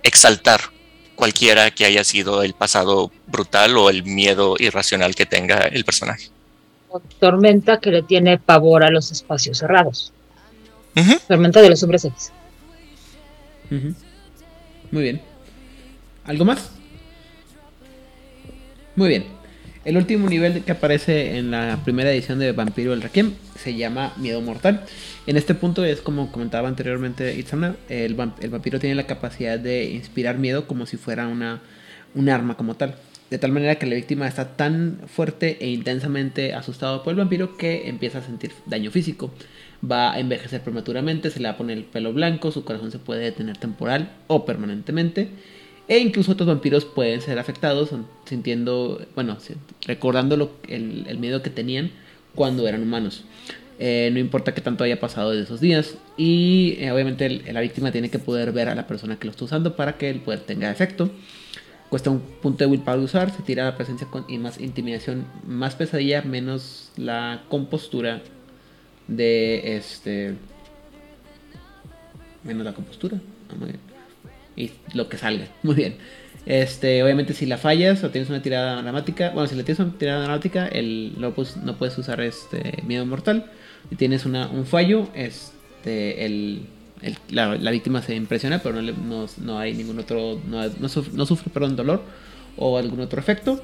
[0.03, 0.61] exaltar
[1.15, 6.29] cualquiera que haya sido el pasado brutal o el miedo irracional que tenga el personaje.
[7.19, 10.13] Tormenta que le tiene pavor a los espacios cerrados.
[11.27, 12.31] Tormenta de los hombres X.
[14.91, 15.21] Muy bien.
[16.23, 16.69] ¿Algo más?
[18.95, 19.25] Muy bien.
[19.83, 24.13] El último nivel que aparece en la primera edición de Vampiro el Requiem se llama
[24.17, 24.83] Miedo Mortal.
[25.27, 29.59] En este punto es como comentaba anteriormente Itzana, el, vamp- el vampiro tiene la capacidad
[29.59, 31.61] de inspirar miedo como si fuera una,
[32.15, 32.95] un arma como tal.
[33.29, 37.57] De tal manera que la víctima está tan fuerte e intensamente asustado por el vampiro
[37.57, 39.31] que empieza a sentir daño físico.
[39.89, 42.99] Va a envejecer prematuramente, se le va a poner el pelo blanco, su corazón se
[42.99, 45.29] puede detener temporal o permanentemente.
[45.87, 47.91] E incluso otros vampiros pueden ser afectados
[48.25, 49.37] sintiendo, bueno,
[49.85, 51.91] recordando lo- el, miedo que tenían
[52.33, 53.23] cuando eran humanos.
[53.77, 55.97] Eh, no importa qué tanto haya pasado de esos días.
[56.17, 59.45] Y eh, obviamente la víctima tiene que poder ver a la persona que lo está
[59.45, 61.11] usando para que el poder tenga efecto.
[61.89, 65.75] Cuesta un punto de willpower usar, se tira la presencia con, y más intimidación, más
[65.75, 68.23] pesadilla, menos la compostura
[69.07, 70.35] de este.
[72.43, 73.19] Menos la compostura.
[73.49, 73.79] Ah, muy bien.
[74.55, 75.47] Y lo que salga.
[75.63, 75.95] Muy bien.
[76.45, 79.97] Este, obviamente si la fallas o tienes una tirada dramática, bueno, si le tienes una
[79.97, 83.51] tirada dramática, el, no, puedes, no puedes usar este miedo mortal.
[83.89, 86.67] Si tienes una, un fallo, este, el,
[87.01, 91.25] el- la, la víctima se impresiona, pero no, no, no hay ningún otro, no, no
[91.25, 92.03] sufre, perdón, dolor
[92.57, 93.61] o algún otro efecto.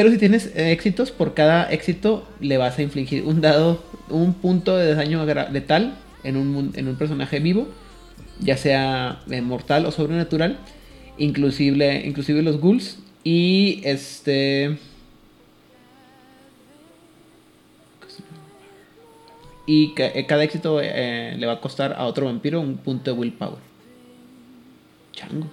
[0.00, 4.32] Pero si tienes eh, éxitos, por cada éxito le vas a infligir un dado, un
[4.32, 5.94] punto de daño letal
[6.24, 7.68] en un, en un personaje vivo,
[8.38, 10.56] ya sea eh, mortal o sobrenatural,
[11.18, 12.98] inclusive, inclusive los ghouls.
[13.24, 14.78] Y este...
[19.66, 23.58] Y eh, cada éxito le va a costar a otro vampiro un punto de willpower.
[25.12, 25.50] Changos.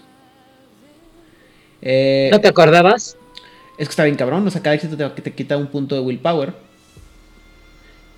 [1.81, 3.17] Eh, ¿No te acordabas?
[3.77, 6.01] Es que está bien cabrón, o sea, cada éxito te, te quita un punto de
[6.01, 6.53] willpower.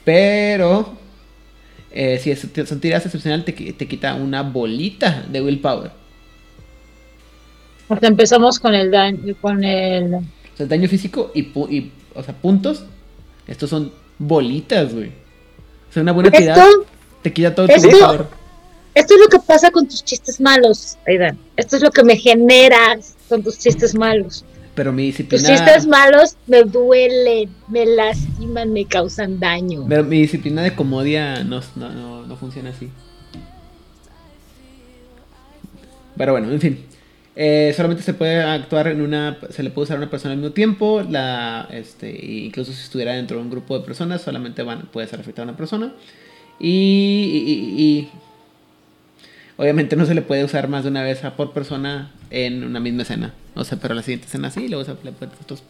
[0.05, 0.97] Pero,
[1.91, 5.91] eh, si es, son tiradas excepcional, te, te quita una bolita de willpower.
[7.87, 10.13] Porque empezamos con el daño, con el...
[10.13, 12.85] O sea, daño físico y, o sea, puntos.
[13.47, 15.09] Estos son bolitas, güey.
[15.89, 16.67] O sea, una buena tirada
[17.21, 18.27] te quita todo tu willpower.
[18.93, 21.37] esto es lo que pasa con tus chistes malos, Aidan.
[21.57, 24.45] Esto es lo que me generas con tus chistes malos.
[24.75, 25.47] Pero mi Tus disciplina.
[25.49, 29.85] chistes malos me duelen, me lastiman, me causan daño.
[29.89, 32.89] Pero mi disciplina de comodia no, no, no, no funciona así.
[36.17, 36.79] Pero bueno, en fin.
[37.35, 39.37] Eh, solamente se puede actuar en una.
[39.49, 41.01] Se le puede usar a una persona al mismo tiempo.
[41.09, 45.19] La, este, incluso si estuviera dentro de un grupo de personas, solamente van, puede ser
[45.21, 45.93] afectada a una persona.
[46.59, 48.09] Y, y- y- y
[49.57, 52.81] obviamente no se le puede usar más de una vez a por persona en una
[52.81, 53.33] misma escena.
[53.59, 55.63] O sea, pero la siguiente escena sí, luego se otros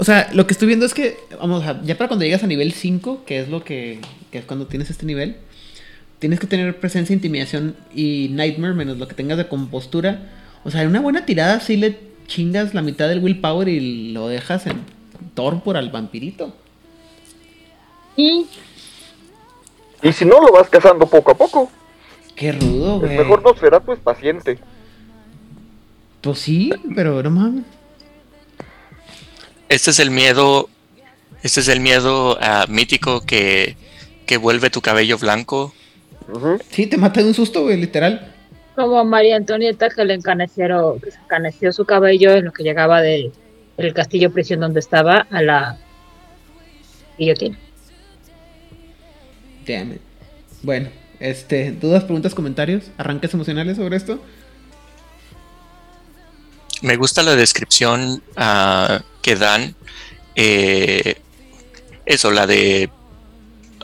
[0.00, 2.46] o sea, lo que estoy viendo es que, vamos, a- ya para cuando llegas a
[2.46, 3.98] nivel 5, que es lo que,
[4.30, 5.36] que es cuando tienes este nivel,
[6.20, 10.30] tienes que tener presencia, intimidación y nightmare, menos lo que tengas de compostura.
[10.64, 11.98] O sea, en una buena tirada sí le
[12.28, 14.82] chingas la mitad del willpower y lo dejas en
[15.34, 16.54] torpor al vampirito.
[18.16, 18.46] Y
[20.02, 21.70] Y si no, lo vas cazando poco a poco.
[22.36, 23.18] Qué rudo, El güey.
[23.18, 24.58] mejor Nosferatu es paciente.
[26.28, 27.64] Pues sí, pero no mames.
[29.68, 30.68] Este es el miedo,
[31.42, 33.76] este es el miedo ah, mítico que,
[34.26, 35.72] que vuelve tu cabello blanco.
[36.30, 36.58] Ujú.
[36.70, 38.34] Sí, te mata de un susto, güey, literal.
[38.74, 43.00] como María Antonieta que le encanecieron, que se encaneció su cabello en lo que llegaba
[43.02, 43.32] de,
[43.76, 45.78] del castillo prisión donde estaba a la
[47.18, 47.58] guillotina.
[49.66, 50.00] Damn it.
[50.62, 54.20] Bueno, este, dudas, preguntas, comentarios, arranques emocionales sobre esto.
[56.82, 59.74] Me gusta la descripción ah, que dan.
[60.36, 61.16] eh,
[62.06, 62.88] eso, la de.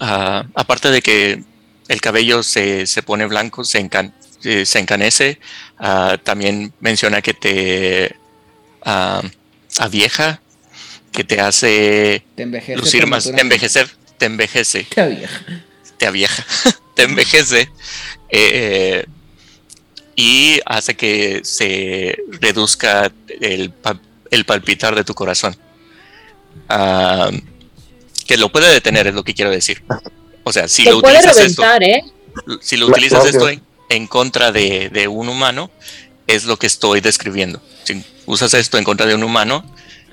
[0.01, 1.42] ah, aparte de que
[1.88, 4.12] el cabello se, se pone blanco, se, encan-
[4.45, 5.38] eh, se encanece.
[5.78, 8.16] ah, también menciona que te
[9.78, 10.40] avieja,
[11.12, 12.76] que te hace Te envejece.
[12.78, 13.42] lucir más, prematuramente.
[13.57, 15.40] envejecer, te envejece, Te avieja.
[15.99, 16.45] te avieja,
[16.95, 17.68] te envejece.
[18.30, 19.05] eh,
[20.17, 23.73] y hace que se reduzca el,
[24.31, 25.57] el palpitar de tu corazón.
[26.69, 27.31] Ah,
[28.27, 29.83] que lo puede detener, es lo que quiero decir.
[30.45, 32.03] O sea, si Se lo puede utilizas esto, reventar, ¿eh?
[32.61, 35.71] si lo utilizas esto en, en contra de, de un humano,
[36.27, 37.62] es lo que estoy describiendo.
[37.85, 39.65] Si usas esto en contra de un humano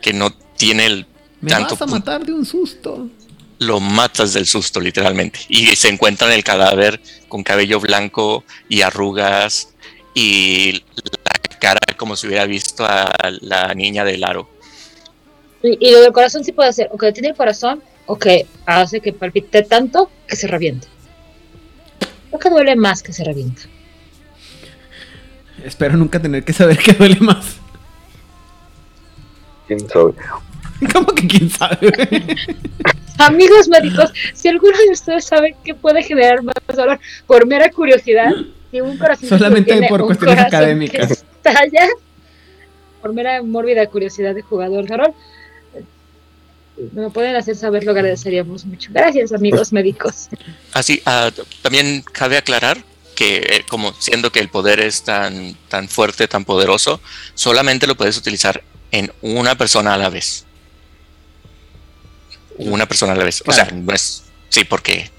[0.02, 1.08] que no tiene el
[1.42, 3.10] Me tanto vas a matar de un susto.
[3.60, 9.71] lo matas del susto literalmente y se encuentran el cadáver con cabello blanco y arrugas
[10.14, 14.50] y la cara como si hubiera visto a la niña del aro.
[15.64, 18.48] Y, y lo del corazón sí puede hacer, o que detiene el corazón, o que
[18.66, 20.88] hace que palpite tanto que se reviente.
[22.30, 23.64] Creo que duele más que se revienta.
[25.64, 27.58] Espero nunca tener que saber qué duele más.
[29.68, 30.14] ¿Quién sabe?
[30.94, 31.92] ¿Cómo que quién sabe?
[33.18, 38.32] Amigos médicos, si alguno de ustedes sabe que puede generar más dolor por mera curiosidad,
[38.72, 41.08] si un corazón Solamente tiene por un cuestiones académicas.
[41.08, 41.90] que estalla,
[43.02, 45.14] por mera mórbida curiosidad de jugador de rol,
[46.94, 48.90] me pueden hacer saber, lo agradeceríamos mucho.
[48.94, 50.30] Gracias, amigos médicos.
[50.74, 51.30] Así, ah,
[51.62, 52.78] también cabe aclarar
[53.16, 57.02] que eh, como siendo que el poder es tan, tan fuerte, tan poderoso,
[57.36, 60.46] solamente lo puedes utilizar en una persona a la vez.
[62.58, 63.44] Una persona a la vez.
[63.46, 64.24] O sea, no es...
[64.50, 65.10] Sí, porque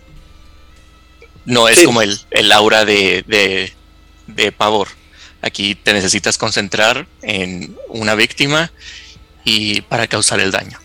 [1.44, 1.84] no es Sí.
[1.84, 3.72] como el, el aura de, de,
[4.26, 4.88] de pavor.
[5.40, 8.70] Aquí te necesitas concentrar en una víctima
[9.44, 10.78] y para causar el daño.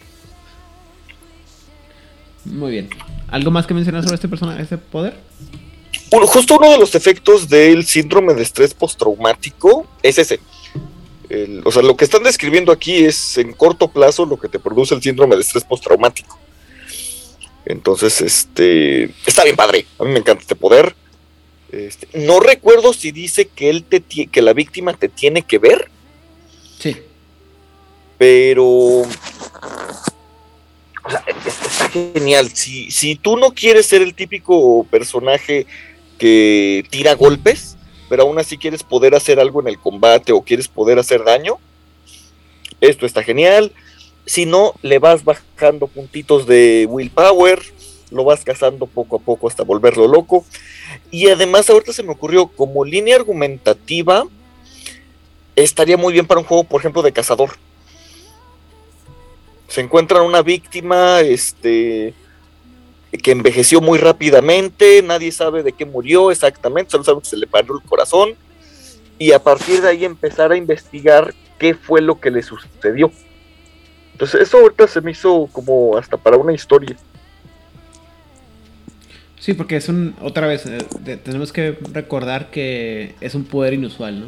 [2.45, 2.89] Muy bien.
[3.29, 5.19] ¿Algo más que mencionar sobre este persona, este poder?
[6.11, 10.39] Justo uno de los efectos del síndrome de estrés postraumático es ese.
[11.29, 14.59] El- o sea, lo que están describiendo aquí es en corto plazo lo que te
[14.59, 16.39] produce el síndrome de estrés postraumático.
[17.69, 19.85] Entonces, este, está bien padre.
[19.99, 20.95] A mí me encanta este poder.
[21.71, 25.89] Este, no recuerdo si dice que él te que la víctima te tiene que ver,
[26.79, 26.95] Sí.
[28.17, 29.05] pero o
[31.09, 32.49] sea, es- está genial.
[32.53, 35.65] Si, si tú no quieres ser el típico personaje
[36.17, 37.75] que tira golpes,
[38.07, 41.57] pero aún así quieres poder hacer algo en el combate o quieres poder hacer daño,
[42.79, 43.73] esto está genial.
[44.27, 47.63] Si no, le vas bajando puntitos de willpower,
[48.11, 50.45] lo vas cazando poco a poco hasta volverlo loco.
[51.11, 54.25] Y además ahorita se me ocurrió, como línea argumentativa,
[55.55, 57.51] estaría muy bien para un juego, por ejemplo, de cazador.
[59.69, 62.13] Se encuentran una víctima, este,
[63.23, 67.47] que envejeció muy rápidamente, nadie sabe de qué murió exactamente, solo saben que se le
[67.47, 68.35] paró el corazón,
[69.17, 73.09] y a partir de ahí empezar a investigar qué fue lo que le sucedió.
[74.17, 76.95] Entonces eso ahorita se me hizo como hasta para una historia.
[79.39, 80.15] Sí, porque es un.
[80.23, 84.25] Otra vez, eh, de- tenemos que recordar que es un poder inusual, ¿no?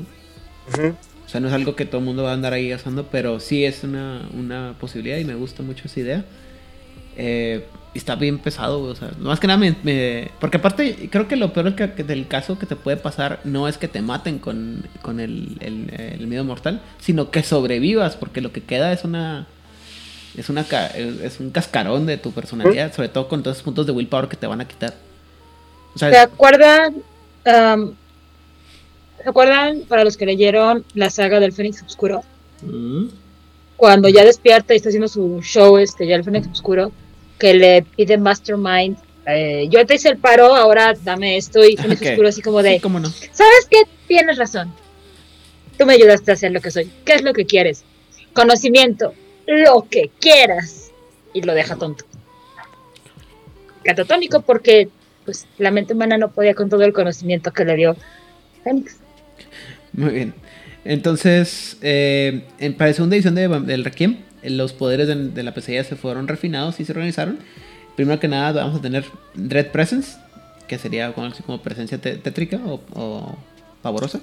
[1.26, 3.40] O sea, no es algo que todo el mundo va a andar ahí gastando, pero
[3.40, 6.26] sí es una, una posibilidad y me gusta mucho esa idea.
[7.18, 7.66] Eh,
[7.96, 11.36] y está bien pesado, o sea, más que nada me, me- Porque aparte, creo que
[11.36, 14.38] lo peor que- que del caso que te puede pasar no es que te maten
[14.38, 19.04] con, con el, el, el miedo mortal, sino que sobrevivas, porque lo que queda es
[19.04, 19.48] una...
[20.40, 23.92] Es, una es un cascarón de tu personalidad, sobre todo con todos esos puntos de
[23.92, 24.94] willpower que te van a quitar.
[25.94, 26.96] O sea, ¿Se acuerdan?
[27.46, 27.94] am,
[29.22, 32.24] ¿Se acuerdan para los que leyeron la saga del Fénix Oscuro?
[32.62, 33.08] mm,
[33.76, 36.94] Cuando ya despierta y está haciendo su show, este, ya el Fénix Oscuro,
[37.38, 42.02] que le pide Mastermind, eh, yo te hice el paro, ahora dame esto, y Fénix
[42.02, 42.08] Ok.
[42.08, 43.10] Oscuro así como de, sí, cómo no.
[43.10, 43.82] ¿sabes qué?
[44.08, 44.72] Tienes razón.
[45.78, 46.90] Tú me ayudaste a ser lo que soy.
[47.04, 47.84] ¿Qué es lo que quieres?
[48.34, 49.14] Conocimiento,
[49.50, 50.92] lo que quieras.
[51.34, 52.06] Y lo deja tonto.
[53.84, 54.90] Catatónico porque
[55.26, 57.96] pues la mente humana no podía con todo el conocimiento que le dio
[58.64, 58.98] Fénix.
[59.94, 60.34] Muy bien.
[60.86, 65.54] Entonces, eh, en, para la segunda edición de, del Requiem, los poderes de, de la
[65.54, 67.38] pesadilla se fueron refinados y se organizaron.
[67.96, 70.18] Primero que nada, vamos a tener Dread Presence,
[70.68, 73.38] que sería como, como presencia te- tétrica o, o
[73.82, 74.20] pavorosa,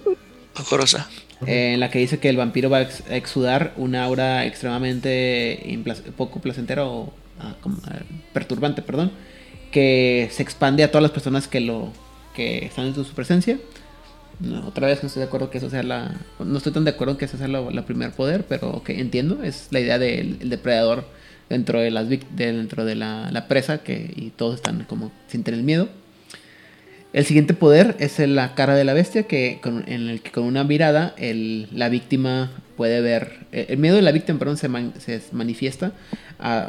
[0.58, 1.08] Horrorosa.
[1.44, 4.46] Eh, en la que dice que el vampiro va a ex- a exudar una aura
[4.46, 5.78] extremadamente
[6.16, 7.12] poco placentera o
[8.32, 9.12] perturbante, perdón,
[9.70, 11.92] que se expande a todas las personas que lo
[12.34, 13.58] que están en su presencia.
[14.66, 16.14] otra vez no estoy de acuerdo que eso sea la.
[16.38, 19.42] No estoy tan de acuerdo que eso sea la, primer poder, pero ok, entiendo.
[19.42, 21.06] Es la idea del depredador
[21.48, 22.06] dentro de las
[22.36, 25.88] dentro de la, presa que, y todos están como sin tener miedo.
[27.12, 30.64] El siguiente poder es la cara de la bestia, que en el que con una
[30.64, 33.46] mirada la víctima puede ver.
[33.52, 34.68] El miedo de la víctima perdón, se,
[35.00, 35.92] se manifiesta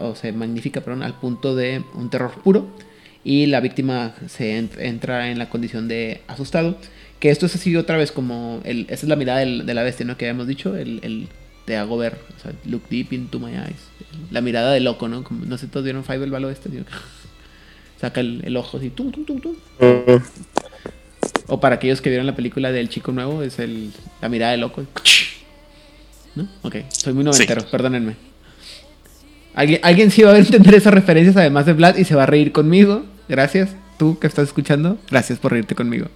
[0.01, 2.67] o se magnifica perdón, al punto de un terror puro
[3.27, 6.77] y la víctima se entra en la condición de asustado.
[7.19, 8.61] Que esto es así otra vez como.
[8.63, 10.15] El, esa es la mirada de la bestia, ¿no?
[10.15, 10.77] Que habíamos dicho.
[10.77, 11.27] El, el
[11.65, 12.17] te hago ver.
[12.38, 13.89] O sea, look deep into my eyes.
[14.31, 15.25] La mirada de loco, ¿no?
[15.25, 16.69] Como, no sé, todos vieron Five el balo este.
[17.99, 18.89] saca el, ojo así.
[18.89, 19.55] Tum, tum, tum, tum.
[21.47, 23.91] O para aquellos que vieron la película del chico nuevo, es el,
[24.21, 24.83] la mirada de loco.
[26.35, 26.47] ¿No?
[26.61, 28.15] Ok, soy muy noventero, perdónenme.
[29.53, 32.27] ¿Alguien, alguien sí va a entender esas referencias además de Vlad y se va a
[32.27, 33.05] reír conmigo.
[33.27, 33.75] Gracias.
[33.97, 36.07] Tú que estás escuchando, gracias por reírte conmigo.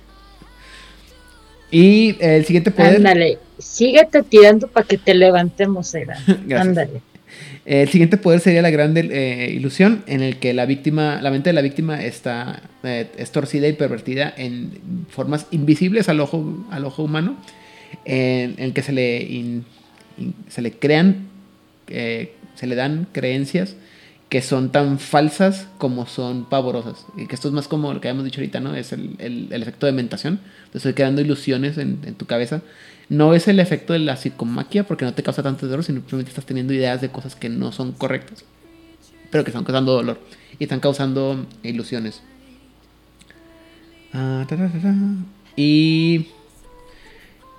[1.71, 2.97] Y el siguiente poder.
[2.97, 6.17] Ándale, síguete tirando para que te levantemos, Era.
[6.59, 7.01] Ándale.
[7.65, 11.49] El siguiente poder sería la gran eh, ilusión, en el que la víctima, la mente
[11.49, 14.71] de la víctima está eh, es torcida y pervertida en
[15.09, 17.37] formas invisibles al ojo, al ojo humano,
[18.05, 19.61] en, el que se le,
[20.49, 21.27] se le crean,
[21.87, 23.75] eh, se le dan creencias
[24.31, 27.05] que son tan falsas como son pavorosas.
[27.17, 28.73] Y que esto es más como lo que habíamos dicho ahorita, ¿no?
[28.73, 30.39] Es el, el, efecto de mentación.
[30.71, 32.61] Te estoy creando ilusiones en, tu cabeza.
[33.11, 36.29] No es el efecto de la psicomaquia porque no te causa tanto dolor, sino simplemente
[36.29, 38.45] estás teniendo ideas de cosas que no son correctas,
[39.29, 40.17] pero que están causando dolor
[40.57, 42.21] y están causando ilusiones.
[44.13, 44.47] Ah,
[45.57, 46.27] y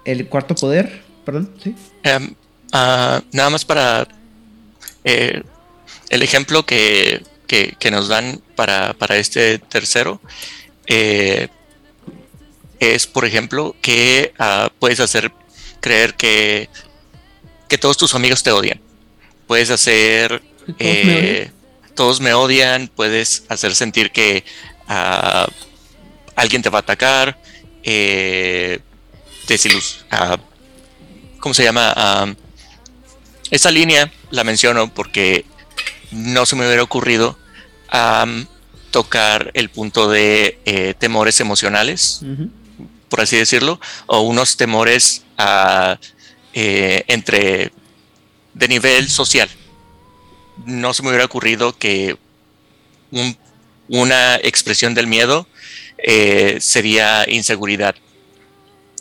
[0.06, 1.50] el cuarto poder, perdón.
[2.02, 2.34] Em,
[2.72, 4.08] ah, nada más para
[5.04, 5.42] eh,
[6.08, 7.22] el ejemplo que,
[7.90, 10.18] nos dan para, este tercero
[10.86, 11.48] eh,
[12.80, 15.30] es, por ejemplo, que ah, puedes hacer
[15.82, 16.70] creer que,
[17.68, 18.80] que todos tus amigos te odian.
[19.46, 20.42] Puedes hacer...
[21.94, 22.88] ¿Todos, me odian?
[22.88, 24.44] puedes hacer sentir que
[24.88, 25.46] ah,
[26.34, 27.38] alguien te va a atacar.
[27.82, 28.78] Eh,
[29.50, 30.36] uh,
[31.38, 32.34] ¿Cómo se llama?
[33.50, 35.44] esa línea la menciono porque
[36.10, 37.38] no se me hubiera ocurrido
[38.90, 42.22] tocar el punto de eh, temores emocionales,
[43.12, 45.22] por así decirlo, o unos temores
[46.54, 47.70] eh, entre
[48.54, 49.50] de nivel social.
[50.64, 52.16] No se me hubiera ocurrido que
[53.86, 55.46] una expresión del miedo
[55.98, 57.94] eh, sería inseguridad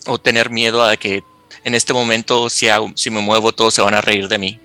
[0.07, 1.23] o tener miedo a que
[1.63, 4.59] en este momento si, si me muevo todos se van a reír de mí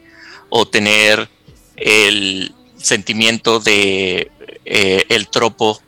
[0.49, 1.29] o tener
[1.77, 4.29] el sentimiento de
[4.65, 5.81] eh, el tropo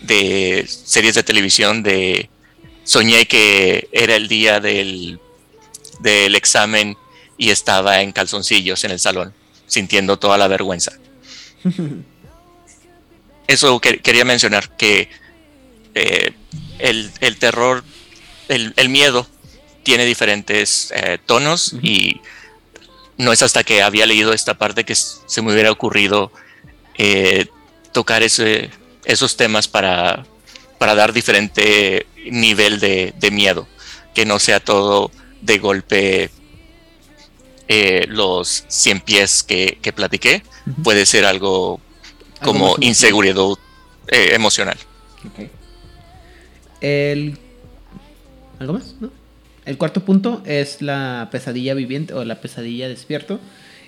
[0.00, 2.30] de series de televisión de
[2.92, 5.18] soñé que era el día del,
[6.00, 6.98] del examen
[7.38, 9.32] y estaba en calzoncillos en el salón,
[9.66, 10.92] sintiendo toda la vergüenza.
[13.46, 15.08] Eso quería mencionar, que
[15.94, 16.32] eh,
[16.78, 17.82] el, terror,
[18.48, 19.26] el, miedo
[19.82, 22.20] tiene diferentes eh, tonos y
[23.16, 26.30] no es hasta que había leído esta parte que se me hubiera ocurrido
[26.98, 27.46] eh,
[27.92, 28.70] tocar ese,
[29.04, 30.26] esos temas para,
[30.82, 33.68] para dar diferente nivel de, miedo,
[34.14, 36.28] que no sea todo de golpe
[37.68, 40.42] eh, los 100 pies que, platiqué,
[40.82, 41.80] puede ser algo
[42.42, 43.36] como inseguridad
[44.08, 44.76] eh, emocional.
[46.80, 47.38] El...
[48.58, 48.96] ¿Algo más?
[48.98, 49.12] ¿No?
[49.64, 53.38] El cuarto punto es la pesadilla viviente o la pesadilla despierto,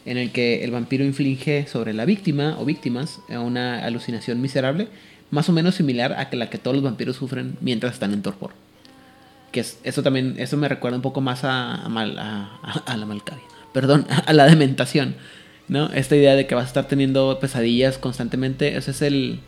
[0.04, 4.86] en el que el vampiro inflige sobre la víctima o víctimas una alucinación miserable,
[5.30, 8.50] más o menos similar a la que todos los vampiros sufren mientras están en torpor.
[9.52, 13.44] Que es, eso también, eso me recuerda un poco más a, mal, a, la malcavia,
[13.72, 15.16] perdón, a la dementación,
[15.68, 15.92] ¿no?
[15.92, 19.40] Esta idea de que vas a estar teniendo pesadillas constantemente, ese es el,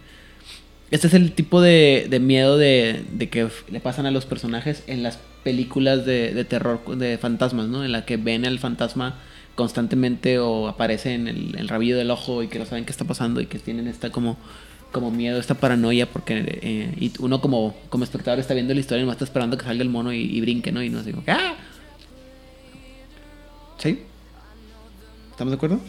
[0.90, 4.84] este es el tipo de, de miedo de, de, que le pasan a los personajes
[4.86, 7.84] en las películas de, de, terror de fantasmas, ¿no?
[7.84, 9.16] En la que ven al fantasma
[9.56, 13.04] constantemente o aparece en el, el, rabillo del ojo y que no saben qué está
[13.04, 14.36] pasando y que tienen esta como,
[14.96, 19.02] como miedo, esta paranoia porque eh, y uno como, como espectador está viendo la historia
[19.02, 20.82] y no está esperando que salga el mono y, brinque, ¿no?
[20.82, 21.54] Y no sé, ¡ah!
[23.76, 24.00] ¿Sí?
[25.32, 25.80] ¿Estamos de acuerdo?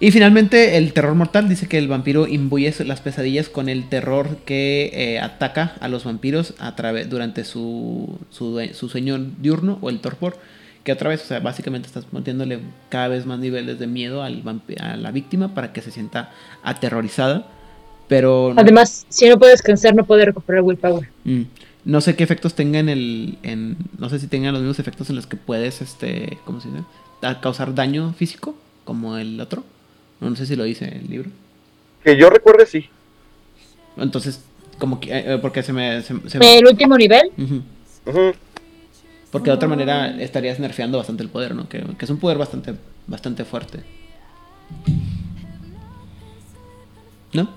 [0.00, 4.38] Y finalmente, el terror mortal dice que el vampiro imbuye las pesadillas con el terror
[4.46, 10.00] que eh, ataca a los vampiros a través durante su, su, sueño diurno o el
[10.00, 10.38] torpor,
[10.88, 14.42] que otra vez, o sea, básicamente estás metiéndole cada vez más niveles de miedo al
[14.80, 16.30] a la víctima para que se sienta
[16.62, 17.46] aterrorizada.
[18.08, 21.10] Pero no- Además, si no puede descansar, no puede recuperar willpower.
[21.24, 21.42] Mm.
[21.84, 23.36] No sé qué efectos tenga en el.
[23.42, 26.38] En, no sé si tengan los mismos efectos en los que puedes, este.
[26.46, 26.84] ¿Cómo se dice?
[27.20, 28.56] A- causar daño físico,
[28.86, 29.64] como el otro.
[30.20, 31.28] No, no sé si lo dice el libro.
[32.02, 32.86] Que yo recuerde, sí.
[33.98, 34.40] Entonces,
[34.78, 35.10] como que.
[35.12, 36.00] eh, porque se me.
[36.00, 37.30] se- se me- El último nivel.
[37.36, 38.32] Ujú.
[39.30, 41.68] Porque de otra manera estarías nerfeando bastante el poder, ¿no?
[41.68, 42.74] Que, que es un poder bastante,
[43.06, 43.80] bastante fuerte.
[47.32, 47.48] ¿No?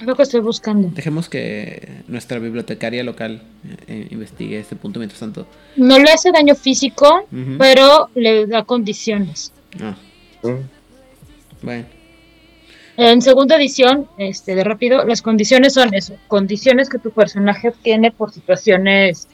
[0.00, 0.88] es lo que estoy buscando.
[0.92, 3.42] Dejemos que nuestra bibliotecaria local
[3.86, 5.46] eh, investigue este punto mientras tanto.
[5.76, 7.28] No le hace daño físico,
[7.58, 9.52] pero le da condiciones.
[9.80, 9.94] Ah,
[10.42, 10.60] Mm.
[11.62, 11.84] bueno.
[12.98, 18.10] En segunda edición, este, de rápido, las condiciones son eso, condiciones que tu personaje tiene
[18.10, 19.28] por situaciones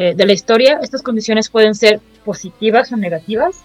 [0.00, 0.78] eh, de la historia.
[0.80, 3.56] Estas condiciones pueden ser positivas o negativas.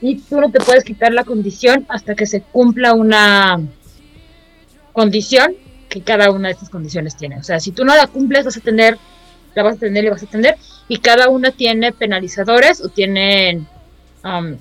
[0.00, 3.60] Y tú no te puedes quitar la condición hasta que se cumpla una
[4.92, 5.54] condición
[5.88, 7.38] que cada una de estas condiciones tiene.
[7.38, 8.98] O sea, si tú no la cumples, vas a tener,
[9.54, 10.56] la vas a tener y vas a tener.
[10.88, 13.68] Y cada una tiene penalizadores o tienen,
[14.24, 14.56] um,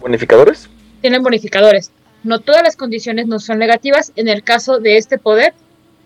[0.00, 0.68] ¿Bonificadores?
[1.00, 1.90] tienen bonificadores.
[2.22, 4.12] No todas las condiciones no son negativas.
[4.14, 5.52] En el caso de este poder,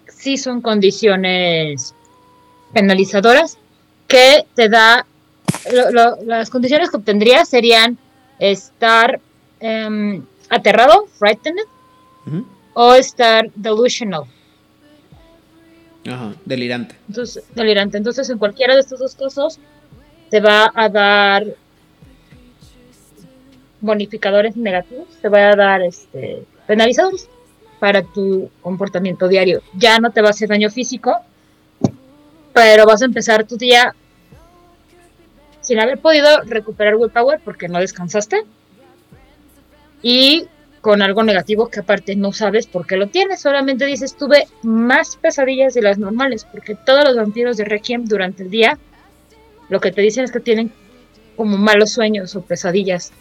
[0.09, 1.95] sí son condiciones
[2.81, 3.57] penalizadoras
[4.07, 5.07] que te da.
[5.73, 7.97] lo- lo- las condiciones que obtendrías serían
[8.39, 9.19] estar
[9.61, 11.65] em, aterrado, frightened,
[12.75, 14.25] o estar delusional,
[16.07, 16.95] Ajá, delirante.
[17.09, 17.97] entonces, delirante.
[17.97, 19.59] Entonces, en cualquiera de estos dos casos,
[20.31, 21.45] te va a dar
[23.81, 27.29] bonificadores negativos, te va a dar este, penalizadores
[27.81, 29.63] para tu comportamiento diario.
[29.75, 31.15] Ya no te va a hacer daño físico,
[32.57, 33.95] pero vas a empezar tu día
[35.61, 38.45] sin haber podido recuperar willpower porque no descansaste
[40.01, 40.47] y
[40.81, 45.17] con algo negativo que aparte no sabes por qué lo tienes, solamente dices tuve más
[45.17, 48.79] pesadillas de las normales porque todos los vampiros de Requiem durante el día
[49.69, 50.73] lo que te dicen es que tienen
[51.37, 53.13] como malos sueños o pesadillas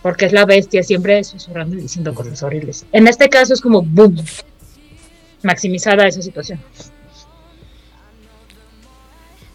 [0.00, 2.86] porque es la bestia siempre susurrando y diciendo cosas horribles.
[2.92, 4.16] En este caso es como boom,
[5.42, 6.60] maximizada esa situación.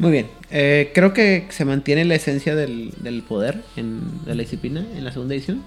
[0.02, 0.28] Muy bien.
[0.49, 5.06] Eh, creo que se mantiene la esencia del, del poder, en, de la disciplina, en
[5.06, 5.61] la segunda edición.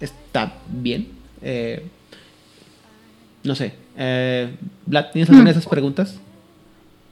[0.00, 1.06] Está bien.
[1.40, 1.86] Eh,
[3.44, 3.72] no sé.
[3.96, 4.52] Eh,
[4.84, 6.16] Vlad, ¿tienes alguna de esas preguntas?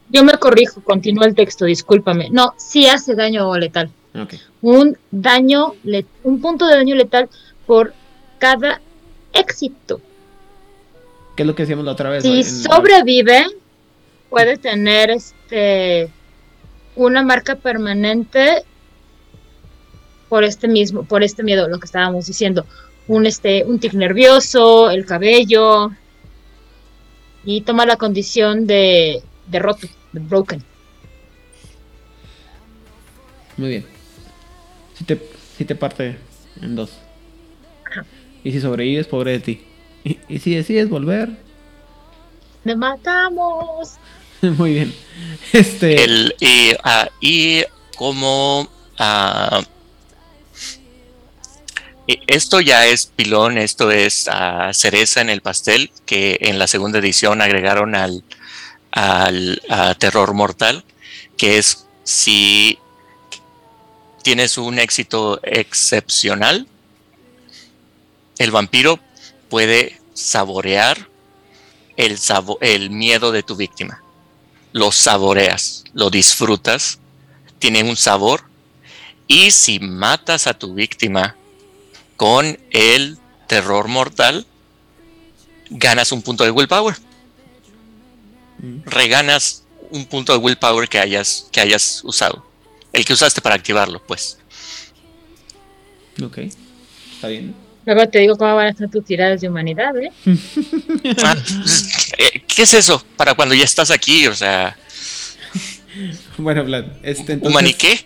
[0.08, 2.30] Yo me corrijo, continúa el texto, discúlpame.
[2.30, 3.88] No, sí hace daño letal.
[4.60, 5.74] Un daño,
[6.24, 7.28] un punto de daño letal
[7.64, 7.94] por
[8.40, 8.80] cada
[9.32, 10.00] éxito.
[11.36, 12.24] ¿Qué es lo que decíamos la otra vez?
[12.24, 13.44] Si En- sobrevive,
[14.28, 15.10] puede tener
[15.48, 16.10] este
[16.96, 18.64] una marca permanente
[20.28, 22.66] por este mismo, por este miedo, lo que estábamos diciendo.
[23.06, 25.90] Un este, un tic nervioso, el cabello.
[27.44, 30.62] Y toma la condición de, de roto, de broken.
[33.56, 33.86] Muy bien.
[34.94, 35.18] Si te,
[35.56, 36.18] si te parte
[36.60, 36.90] en dos.
[38.44, 39.64] Y si sobrevives, pobre de ti.
[40.04, 41.30] Y, y si decides volver,
[42.64, 43.94] ¡Me matamos!
[44.58, 44.94] muy bien.
[45.52, 46.02] Este.
[46.04, 47.08] El, y, ah,
[47.96, 49.62] como ah,
[52.26, 56.98] esto ya es pilón, esto es ah, cereza en el pastel que en la segunda
[56.98, 58.24] edición agregaron al,
[58.92, 59.60] al
[59.98, 60.84] terror mortal,
[61.36, 62.78] que es si
[64.22, 66.66] tienes un éxito excepcional,
[68.38, 68.98] el vampiro
[69.48, 71.08] puede saborear
[71.96, 74.02] el, sabo- el miedo de tu víctima.
[74.72, 76.98] Lo saboreas, lo disfrutas,
[77.58, 78.44] tiene un sabor.
[79.26, 81.36] Y si matas a tu víctima
[82.16, 84.46] con el terror mortal,
[85.70, 86.96] ganas un punto de willpower.
[88.58, 92.44] Mm, Reganas un punto de willpower que hayas, que hayas usado.
[92.92, 94.38] El que usaste para activarlo, pues.
[96.22, 96.38] Ok.
[97.14, 97.54] Está bien.
[97.88, 100.12] Luego te digo cómo van a estar tus tiradas de humanidad, ¿eh?
[101.24, 101.34] Ah,
[102.18, 103.02] eh, ¿Qué es eso?
[103.16, 104.76] Para cuando ya estás aquí, o sea,
[106.36, 107.50] Bueno, Vlad, este entonces.
[107.50, 108.04] ¿humaniqué?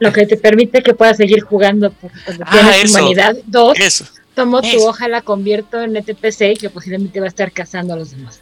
[0.00, 2.98] Lo que te permite que puedas seguir jugando porque cuando Ah, tienes eso.
[2.98, 3.36] humanidad.
[3.46, 4.04] Dos, Eso.
[4.34, 8.10] tomo tu hoja, la convierto en ETPC que posiblemente va a estar cazando a los
[8.10, 8.40] demás.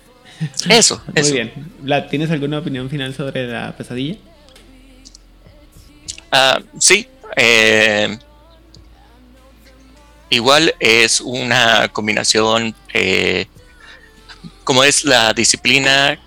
[0.69, 1.35] Eso, Muy eso.
[1.35, 1.53] bien.
[1.83, 4.17] Vlad, ¿tienes alguna opinión final sobre la pesadilla?
[6.33, 7.07] Ah, sí.
[7.37, 8.19] eh,
[10.31, 13.47] igual es una combinación, eh,
[14.65, 16.19] como es la disciplina,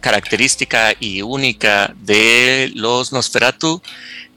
[0.00, 3.82] característica y única de los Nosferatu.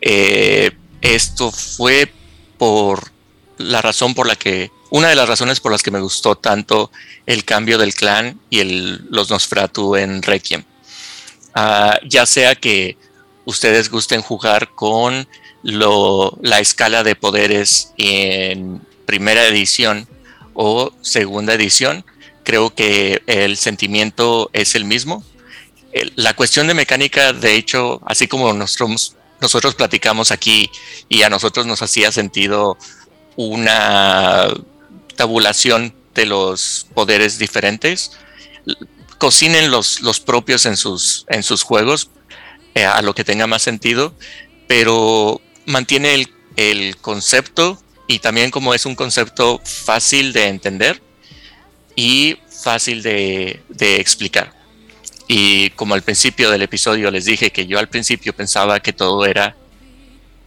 [0.01, 0.71] Eh,
[1.01, 2.11] esto fue
[2.57, 3.11] por
[3.57, 6.91] la razón por la que, una de las razones por las que me gustó tanto
[7.25, 10.63] el cambio del clan y el, los Nosferatu en Requiem.
[11.53, 12.97] Ah, ya sea que
[13.45, 15.27] ustedes gusten jugar con
[15.63, 20.07] la escala de poderes en primera edición
[20.53, 22.05] o segunda edición,
[22.43, 25.23] creo que el sentimiento es el mismo.
[26.15, 30.69] la cuestión de mecánica, de hecho, así como nosotros, platicamos aquí
[31.09, 32.77] y a nosotros nos hacía sentido
[33.35, 34.47] una
[35.15, 38.11] tabulación de los poderes diferentes,
[39.17, 42.09] cocinen los, los propios en sus, en sus juegos
[42.73, 44.13] eh, a lo que tenga más sentido,
[44.67, 45.41] pero
[45.71, 51.01] mantiene el, el concepto y también como es un concepto fácil de entender
[51.95, 54.53] y fácil de, explicar.
[55.27, 59.25] Y como al principio del episodio les dije que yo al principio pensaba que todo
[59.25, 59.55] era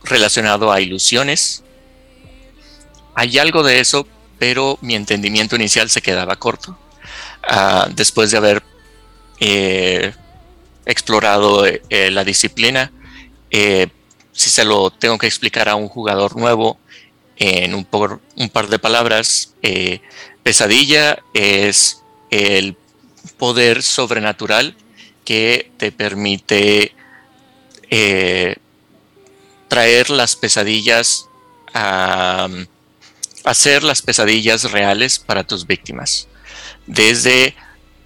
[0.02, 1.62] relacionado a ilusiones,
[3.14, 4.06] hay algo de eso,
[4.38, 6.78] pero mi entendimiento inicial se quedaba corto.
[7.42, 8.62] Ah, después de haber
[9.40, 10.12] eh,
[10.84, 12.92] explorado eh, la disciplina,
[13.50, 13.88] eh,
[14.34, 16.78] si se lo tengo que explicar a un jugador nuevo
[17.36, 19.54] en un, par de palabras,
[20.42, 22.76] pesadilla es el
[23.38, 24.76] poder sobrenatural
[25.24, 26.94] que te permite
[27.90, 28.56] eh,
[29.68, 31.26] traer las pesadillas
[31.72, 32.48] a
[33.44, 36.28] hacer las pesadillas reales para tus víctimas.
[36.86, 37.54] Desde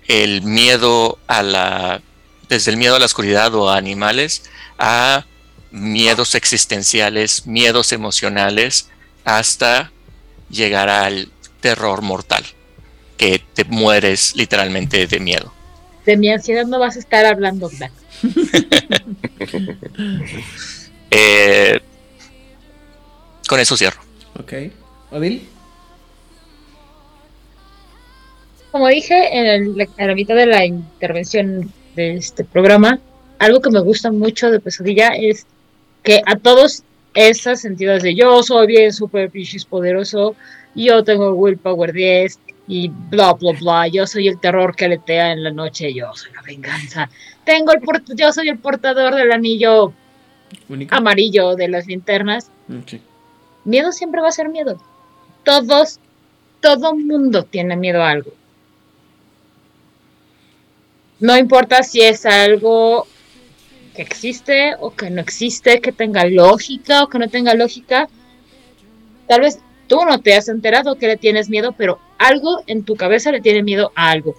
[0.07, 2.03] el miedo a la
[2.49, 4.45] desde el miedo a la oscuridad o a animales
[4.79, 5.27] a
[5.71, 8.89] miedos existenciales, miedos emocionales,
[9.25, 9.93] hasta
[10.51, 11.29] llegar al
[11.61, 12.45] terror mortal
[13.17, 15.53] que te mueres literalmente de miedo.
[16.07, 17.71] De mi ansiedad no vas a estar hablando,
[21.11, 21.81] eh,
[23.47, 24.01] con eso cierro.
[24.39, 24.53] Ok.
[25.11, 25.49] Odil.
[28.71, 33.01] Como dije en, la mitad de la intervención de este programa,
[33.39, 35.47] algo que me gusta mucho de Pesadilla es
[36.03, 36.83] que a todos
[37.15, 40.37] esas sentidos de yo soy bien super pichis poderoso,
[40.75, 42.39] yo tengo willpower 10,
[42.69, 43.89] y bla, bla, bla.
[43.89, 47.11] Yo soy el terror que aletea en la noche, yo soy la venganza.
[47.45, 47.81] Tengo el
[48.15, 49.93] yo soy el portador del anillo
[50.91, 52.51] amarillo de las linternas.
[53.65, 54.79] Miedo siempre va a ser miedo.
[55.45, 55.99] Todos,
[56.61, 58.33] todo mundo tiene miedo a algo.
[61.21, 63.07] No importa si es algo
[63.99, 68.09] que existe o que no existe, que tenga lógica o que no tenga lógica.
[69.27, 69.59] Tal vez
[69.89, 73.41] Tú no te has enterado que le tienes miedo, pero algo en tu cabeza le
[73.41, 74.35] tiene miedo a algo.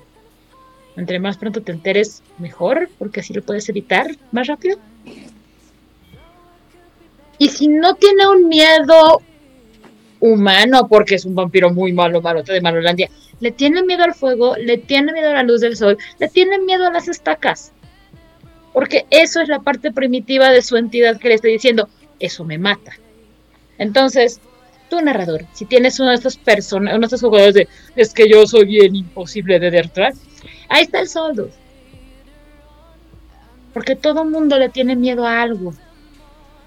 [0.96, 4.78] Entre más pronto te enteres, mejor, porque así lo puedes evitar más rápido.
[7.40, 9.22] Y si no tiene un miedo
[10.20, 13.10] humano, porque es un vampiro muy malo, malo de Malolandia,
[13.40, 16.60] le tiene miedo al fuego, le tiene miedo a la luz del sol, le tiene
[16.60, 17.72] miedo a las estacas.
[18.74, 21.90] Porque eso es la parte primitiva de su entidad que le está diciendo,
[22.20, 22.94] eso me mata.
[23.78, 24.40] Entonces,
[24.90, 28.30] tu narrador, si tienes uno de estos personas, uno de estos jugadores de es que
[28.30, 30.14] yo soy bien imposible de derrotar,
[30.68, 31.50] ahí está el soldo.
[33.74, 35.74] Porque todo mundo le tiene miedo a algo.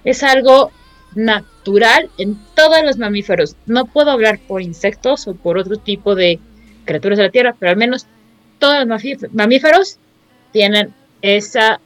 [0.05, 0.71] Es algo
[1.15, 3.57] natural en todos los mamíferos.
[3.67, 6.39] No puedo hablar por insectos o por otro tipo de
[6.85, 8.07] criaturas de la Tierra, pero al menos
[8.59, 9.99] todos los mamíferos
[10.53, 11.81] tienen esa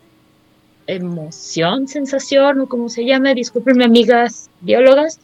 [0.87, 5.21] emoción, sensación o como se llame, discúlpenme amigas biólogas,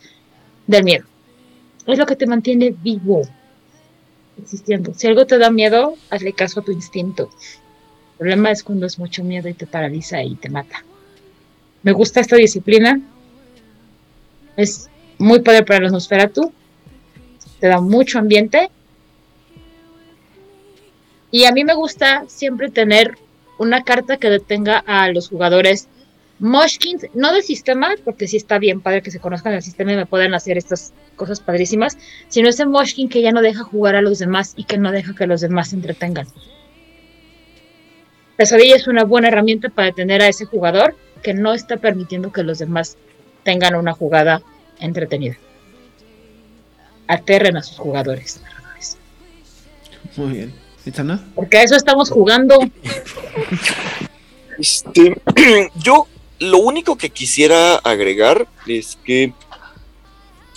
[0.67, 1.05] del miedo.
[1.87, 3.23] Es lo que te mantiene vivo,
[4.41, 4.95] existiendo.
[4.95, 7.31] Si algo te da miedo, hazle caso a tu instinto.
[8.13, 10.85] El problema es cuando es mucho miedo y te paraliza y te mata.
[11.83, 13.01] Me gusta esta disciplina.
[14.57, 16.53] Es muy padre para los Nosferatu.
[17.59, 18.71] Te da mucho ambiente.
[21.33, 23.17] Y a mí me gusta siempre tener
[23.63, 25.89] una carta que detenga a los jugadores
[26.41, 29.97] Moshkins, no de sistema, porque sí está bien padre que se conozcan el sistema y
[29.97, 31.97] me puedan hacer estas cosas padrísimas,
[32.29, 35.15] sino ese Moshkin que ya no deja jugar a los demás y que no deja
[35.15, 36.27] que los demás se entretengan.
[38.37, 42.43] Pesadilla es una buena herramienta para detener a ese jugador que no está permitiendo que
[42.43, 42.97] los demás
[43.45, 44.43] tengan una jugada
[44.81, 45.37] entretenida.
[47.07, 48.43] Aterren a sus jugadores.
[50.17, 50.62] Muy bien.
[51.35, 52.59] Porque a eso estamos jugando.
[54.59, 55.21] Este,
[55.77, 56.07] yo
[56.39, 59.33] lo único que quisiera agregar es que,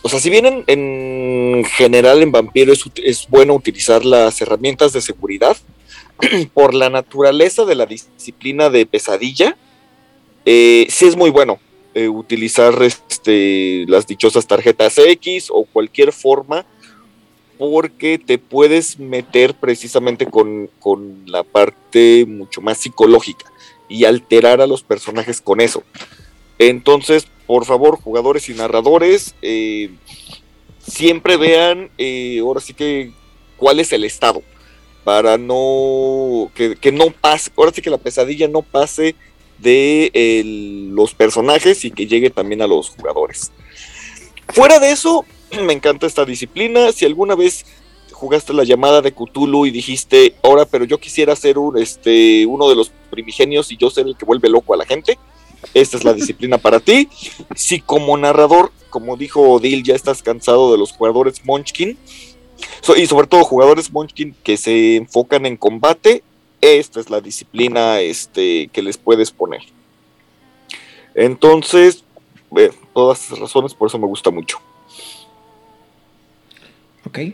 [0.02, 5.58] o sea, si bien en, general en Vampiro es, bueno utilizar las herramientas de seguridad,
[6.54, 9.56] por la naturaleza de la disciplina de pesadilla,
[10.46, 11.60] eh, sí es muy bueno
[11.94, 16.66] eh, utilizar este, las dichosas tarjetas X o cualquier forma
[17.58, 23.52] porque te puedes meter precisamente con, con, la parte mucho más psicológica
[23.88, 25.84] y alterar a los personajes con eso.
[26.60, 29.92] Entonces, por favor, jugadores y narradores, eh,
[30.88, 33.12] siempre vean, eh, ahora sí que,
[33.58, 34.42] cuál es el estado,
[35.04, 39.16] para no, que, no pase, ahora sí que la pesadilla no pase
[39.60, 40.42] de
[40.92, 43.52] los personajes y que llegue también a los jugadores.
[44.50, 45.26] Fuera de eso,
[45.64, 46.92] me encanta esta disciplina.
[46.92, 47.66] Si alguna vez
[48.12, 52.70] jugaste la llamada de Cthulhu y dijiste, ahora, pero yo quisiera ser un, este, uno
[52.70, 55.20] de los primigenios y yo ser el que vuelve loco a la gente,
[55.74, 57.10] esta es la disciplina para ti.
[57.56, 61.98] Si como narrador, como dijo Odil, ya estás cansado de los jugadores Munchkin,
[62.96, 66.24] y sobre todo jugadores Munchkin que se enfocan en combate,
[66.62, 69.62] esta es la disciplina este, que les puedes poner.
[71.14, 72.04] Entonces,
[72.94, 74.60] todas esas razones, por eso me gusta mucho.
[77.16, 77.34] Ok.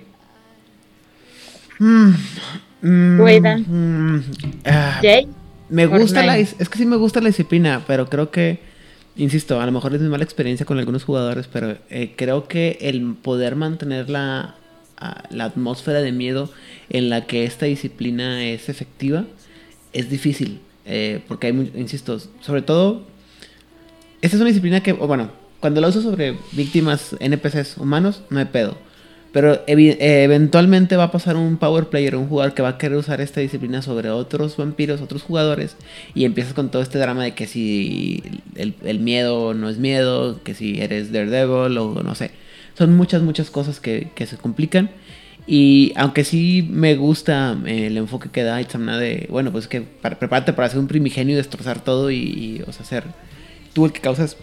[1.80, 2.14] Mm,
[2.84, 3.22] mm,
[3.68, 4.24] mm,
[4.66, 5.02] ah,
[5.70, 6.38] me gusta la...
[6.38, 8.60] Es que sí me gusta la disciplina, pero creo que...
[9.16, 12.78] Insisto, a lo mejor es mi mala experiencia con algunos jugadores, pero eh, creo que
[12.82, 14.56] el poder mantener la,
[15.32, 16.50] la atmósfera de miedo
[16.90, 19.26] en la que esta disciplina es efectiva
[19.92, 20.62] es difícil.
[20.86, 23.04] Eh, porque hay, insisto, sobre todo,
[24.22, 28.46] esta es una disciplina que, bueno, cuando la uso sobre víctimas NPCs humanos, no hay
[28.46, 28.78] pedo.
[29.32, 33.22] Pero eventualmente va a pasar un power player, un jugador que va a querer usar
[33.22, 35.78] esta disciplina sobre otros vampiros, otros jugadores,
[36.14, 38.22] y empiezas con todo este drama de que si
[38.56, 42.32] el, miedo no es miedo, que si eres Daredevil o no sé.
[42.78, 44.90] Son muchas, muchas cosas que, que se complican.
[45.48, 49.82] Y aunque sí me gusta eh, el enfoque que da Itzamna de, bueno, pues que
[49.82, 53.06] prepárate para hacer un primigenio y destrozar todo y, o sea, ser
[53.74, 54.38] tú el que causas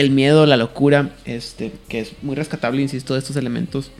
[0.00, 3.90] el miedo, la locura, este, que es muy rescatable, insisto, de estos elementos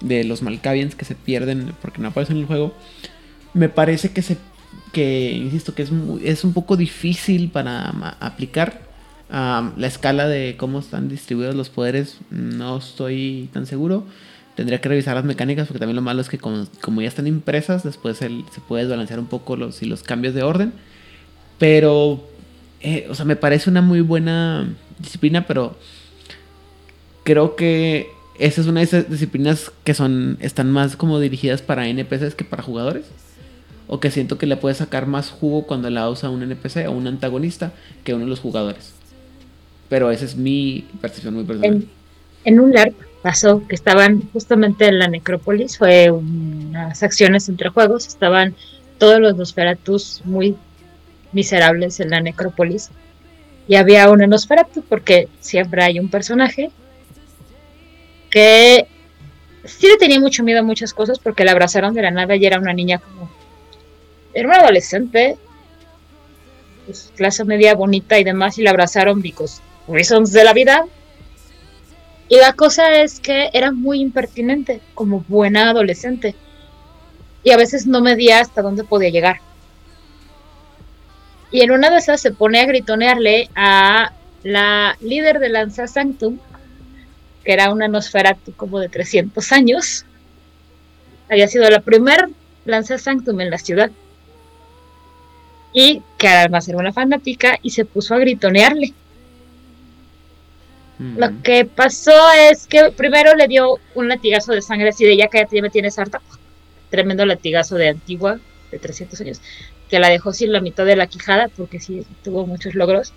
[0.00, 2.74] de los Malkavians que se pierden porque no aparecen en el juego.
[3.52, 4.38] Me parece que se,
[4.92, 5.90] que, insisto, que es,
[6.24, 8.80] es un poco difícil para aplicar.
[9.30, 14.06] la escala de cómo están distribuidos los poderes no estoy tan seguro.
[14.56, 17.82] Tendría que revisar las mecánicas porque también lo malo es que como, ya están impresas,
[17.82, 18.30] después se
[18.68, 20.72] puede desbalancear un poco los, y los cambios de orden.
[21.58, 22.26] Pero,
[22.80, 24.66] eh, o sea, me parece una muy buena
[25.02, 25.76] disciplina, pero
[27.24, 31.86] creo que esa es una de esas disciplinas que son están más como dirigidas para
[31.88, 33.04] NPCs que para jugadores.
[33.88, 36.92] O que siento que le puede sacar más jugo cuando la usa un NPC o
[36.92, 37.72] un antagonista
[38.04, 38.94] que uno de los jugadores.
[39.90, 41.84] Pero esa es mi percepción muy personal.
[42.44, 48.06] En, un LARP pasó que estaban justamente en la necrópolis, fue unas acciones entre juegos,
[48.06, 48.54] estaban
[48.98, 50.56] todos los Nosferatus muy
[51.32, 52.90] miserables en la necrópolis
[53.68, 56.70] y había un Nosferatu porque siempre hay un personaje
[58.30, 58.86] que
[59.64, 62.44] sí le tenía mucho miedo a muchas cosas porque la abrazaron de la nada y
[62.44, 63.30] era una niña como
[64.34, 65.36] era una adolescente
[66.86, 70.86] pues, clase media bonita y demás y la abrazaron because reasons de la vida
[72.32, 76.34] y la cosa es que era muy impertinente, como buena adolescente.
[77.44, 79.42] Y a veces no medía hasta dónde podía llegar.
[81.52, 84.12] Y en una de esas se pone a gritonearle a
[84.42, 86.38] la líder de Lanza Sanctum,
[87.44, 90.06] que era una Nosferatu como de 300 años.
[91.28, 92.28] Había sido la primer
[92.64, 93.90] Lanza Sanctum en la ciudad.
[95.74, 98.94] Y que además era una fanática y se puso a gritonearle.
[101.16, 102.12] Lo que pasó
[102.48, 105.68] es que primero le dio un latigazo de sangre así de ya que ya me
[105.68, 106.20] tienes harta.
[106.90, 108.38] Tremendo latigazo de antigua,
[108.70, 109.40] de 300 años,
[109.92, 113.12] que la dejó sin la mitad de la quijada porque sí tuvo muchos logros.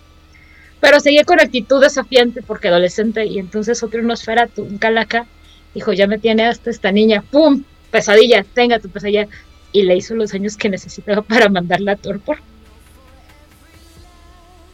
[0.81, 5.25] Pero seguía con actitud desafiante porque adolescente y entonces otro nosfera, un calaca,
[5.73, 7.63] dijo, ya me tiene hasta esta niña, ¡pum!
[7.91, 9.29] Pesadilla, tenga tu pesadilla.
[9.71, 12.39] Y le hizo los años que necesitaba para mandarla a torpor.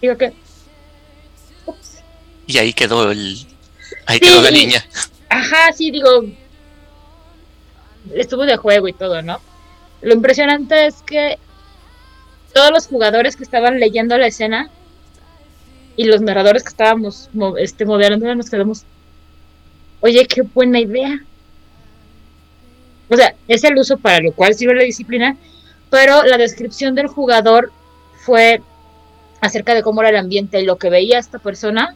[0.02, 0.34] Digo que
[2.48, 3.38] y ahí quedó el
[4.07, 4.84] ahí quedó la niña.
[5.30, 6.26] Ajá, sí, digo,
[8.15, 9.40] estuvo de juego y todo, ¿no?
[10.02, 11.38] Lo impresionante es que
[12.52, 14.69] todos los jugadores que estaban leyendo la escena
[15.95, 18.84] y los narradores que estábamos este, moderando nos quedamos,
[19.99, 21.19] oye, qué buena idea.
[23.10, 25.36] O sea, es el uso para lo cual sirve la disciplina,
[25.90, 27.72] pero la descripción del jugador
[28.26, 28.61] fue
[29.41, 31.95] acerca de cómo era el ambiente y lo que veía esta persona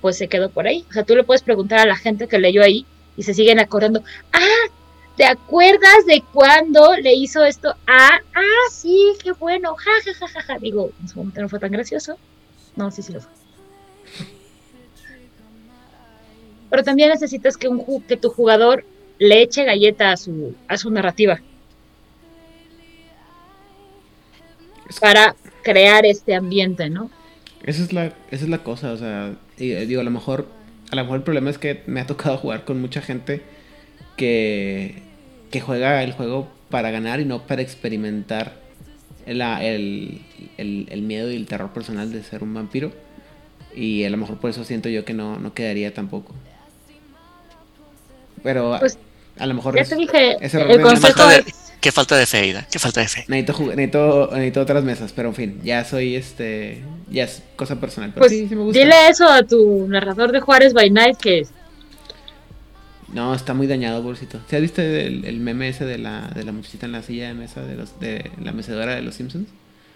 [0.00, 0.84] pues se quedó por ahí.
[0.90, 3.58] O sea, tú le puedes preguntar a la gente que leyó ahí y se siguen
[3.60, 4.02] acordando,
[4.32, 4.57] ah,
[5.18, 7.74] ¿te acuerdas de cuando le hizo esto?
[7.88, 10.58] Ah, ah, sí, qué bueno, ja, ja, ja, ja, ja.
[10.58, 12.16] Digo, en su momento no fue tan gracioso.
[12.76, 13.32] No, sí, sí lo fue.
[16.70, 18.84] Pero también necesitas que, un, que tu jugador
[19.18, 21.40] le eche galleta a su, a su narrativa.
[25.00, 27.10] Para crear este ambiente, ¿no?
[27.64, 30.46] Esa es la, esa es la cosa, o sea, y, eh, digo, a lo mejor,
[30.92, 33.42] a lo mejor el problema es que me ha tocado jugar con mucha gente
[34.16, 35.07] que,
[35.50, 38.54] que juega el juego para ganar y no para experimentar
[39.26, 40.20] la- el,
[40.56, 42.92] el- el miedo y el terror personal de ser un vampiro.
[43.74, 46.34] Y a lo mejor por eso siento yo que no, no quedaría tampoco.
[48.42, 48.98] Pero a- Pues,
[49.38, 51.54] a lo mejor Ya es- te dije, ese el de- es...
[51.80, 53.24] Qué falta de fe, Ida, qué falta de fe.
[53.28, 58.10] necesito, necesito, necesito otras mesas, pero en fin, ya soy este, ya es cosa personal.
[58.10, 58.80] Pero Pues sí, sí me gusta.
[58.80, 61.46] dile eso a tu narrador de Juárez by Night que
[63.12, 64.40] No, está muy dañado, bolsito.
[64.48, 67.28] ¿Se ha visto el, el meme ese de la, de la muchachita en la silla
[67.28, 69.48] de mesa de los de la mecedora de los Simpsons?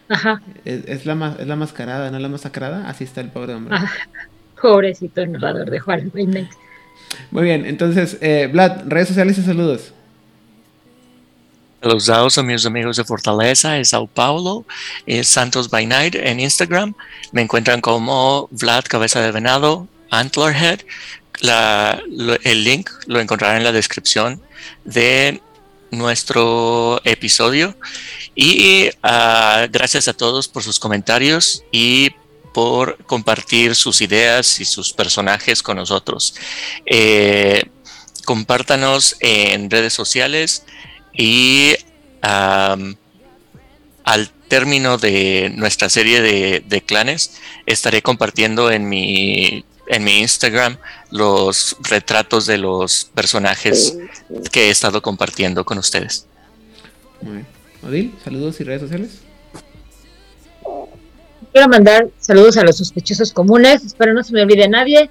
[0.08, 2.88] ajá, Es, es la es la mascarada, no la masacrada.
[2.88, 3.74] Así está el pobre hombre.
[3.74, 3.90] ajá,
[4.60, 5.80] pobrecito narrador de
[6.26, 6.50] Night.
[7.30, 9.92] Muy bien, entonces, eh, Vlad, redes sociales y saludos.
[11.98, 14.64] Saludos a mis amigos de Fortaleza, en Sao Paulo,
[15.04, 16.94] es Santos by Night en Instagram.
[17.32, 20.80] Me encuentran como Vlad Cabeza de Venado, Antlerhead.
[21.42, 24.40] El link lo encontrarán en la descripción
[24.84, 25.40] de
[25.90, 27.76] nuestro episodio.
[28.34, 32.10] Y ah, gracias a todos por sus comentarios y
[32.54, 36.34] por compartir sus ideas y sus personajes con nosotros.
[36.86, 37.64] Eh,
[38.24, 40.64] compártanos en redes sociales
[41.12, 41.74] y
[42.20, 42.96] al
[44.48, 50.78] término de nuestra serie de, de clanes estaré compartiendo en mi, en mi Instagram
[51.10, 53.96] los retratos de los personajes
[54.50, 56.26] que he estado compartiendo con ustedes.
[57.20, 57.46] Muy bien.
[57.82, 59.20] Odil, saludos y redes sociales.
[61.52, 65.10] Quiero mandar saludos a los sospechosos comunes, espero no se me olvide nadie.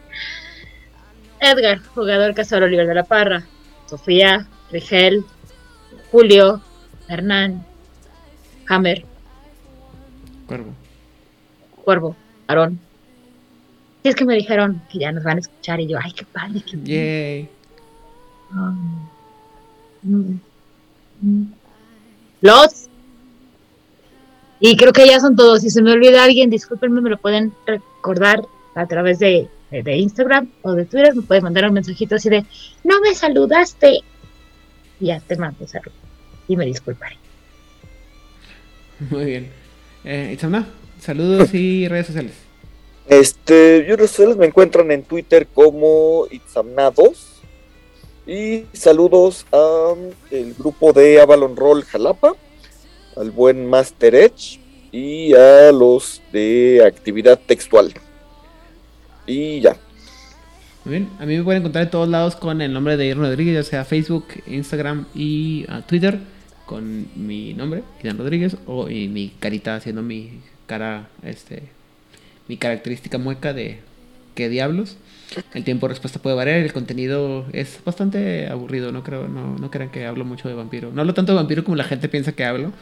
[1.40, 3.45] Edgar, jugador cazador Oliver de la Parra,
[3.88, 5.24] Sofía, Rigel,
[6.12, 6.62] Julio,
[7.08, 7.64] Hernán,
[8.68, 9.06] Hammer,
[10.48, 10.74] Cuervo.
[11.84, 12.16] Cuervo,
[12.48, 12.91] Aarón.
[14.03, 16.26] Y es que me dijeron que ya nos van a escuchar y yo, ay, qué
[16.26, 16.61] padre.
[16.65, 17.49] Qué Yay.
[20.03, 20.34] Mm.
[21.22, 21.45] Mm.
[22.41, 22.88] Los.
[24.60, 25.61] Y creo que ya son todos.
[25.61, 28.41] Si se me olvida alguien, discúlpenme, me lo pueden recordar
[28.76, 31.15] a través de, de- Instagram o de Twitter.
[31.15, 32.44] Me pueden mandar un mensajito así de,
[32.84, 33.99] no me saludaste.
[34.99, 35.91] Y ya te mando salud.
[36.48, 37.18] Y me disculparé.
[39.10, 39.49] Muy bien.
[40.03, 40.65] Eh, Itzamna,
[40.99, 42.34] saludos y redes sociales.
[43.12, 47.14] Este, yo ustedes me encuentran en Twitter como Itzamna2.
[48.26, 49.96] Y saludos a
[50.30, 52.32] el grupo de Avalon Roll Jalapa,
[53.18, 54.62] al buen Master Edge
[54.94, 57.94] y a los de actividad textual.
[59.28, 59.76] Y ya.
[60.86, 61.10] Muy bien.
[61.20, 63.70] A mí me pueden encontrar en todos lados con el nombre de Irán Rodríguez, ya
[63.70, 66.18] sea Facebook, Instagram y ah, Twitter,
[66.66, 71.81] con mi nombre, Irán Rodríguez, o y mi carita haciendo mi cara, este,
[72.52, 73.80] mi característica mueca de
[74.36, 74.98] qué diablos.
[75.53, 79.72] El tiempo de respuesta puede variar, el contenido es bastante aburrido, no creo, no, no
[79.72, 80.91] crean que hablo mucho de vampiro.
[80.91, 82.73] No hablo tanto de vampiro como la gente piensa que hablo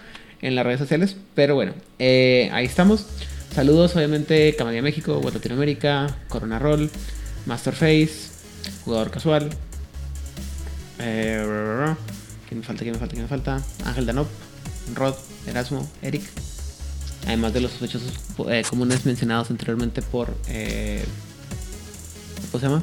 [0.41, 3.05] en las redes sociales, pero bueno, eh, ahí estamos.
[3.53, 6.89] Saludos, obviamente, Camadía México, Web Latinoamérica, Corona Roll,
[7.45, 8.31] Masterface,
[8.85, 9.51] Jugador Casual.
[10.97, 11.95] Eh,
[12.47, 12.81] ¿Quién falta?
[12.81, 13.13] ¿Quién falta?
[13.13, 13.61] ¿Quién me falta?
[13.85, 14.29] Ángel Danop,
[14.95, 15.13] Rod,
[15.45, 16.23] Erasmo, Eric.
[17.25, 18.11] Además de los sospechosos
[18.49, 20.33] eh, comunes mencionados anteriormente por.
[20.47, 21.03] Eh.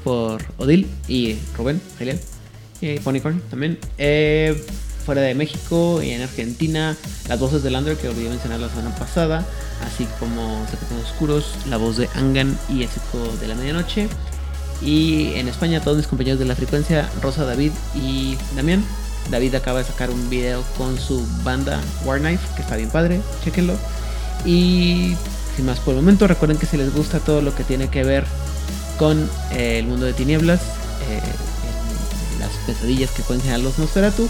[0.05, 2.21] Por Odil y Rubén, Gelial.
[2.81, 3.79] Y Ponycorn también.
[3.99, 4.65] Eh,
[5.07, 6.97] fuera de México y en Argentina,
[7.29, 9.47] las voces de Lander que olvidé mencionar la semana pasada,
[9.87, 14.09] así como Secretos Oscuros, la voz de Angan y el Circo de la Medianoche.
[14.83, 18.85] Y en España, todos mis compañeros de la frecuencia, Rosa, David y Damián.
[19.31, 23.75] David acaba de sacar un video con su banda Warknife, que está bien padre, chequenlo.
[24.47, 25.17] Y
[25.57, 28.05] sin más por el momento, recuerden que si les gusta todo lo que tiene que
[28.05, 28.25] ver
[28.99, 30.61] con eh, el mundo de tinieblas,
[31.11, 31.21] eh,
[32.35, 34.29] en las pesadillas que pueden generar los Nosferatu,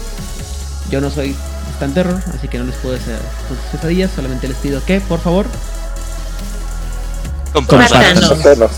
[0.89, 1.35] yo no soy
[1.79, 5.19] tan terror, así que no les puedo hacer sus pesadillas, solamente les pido que, por
[5.19, 5.45] favor,
[7.53, 8.71] Compártanos.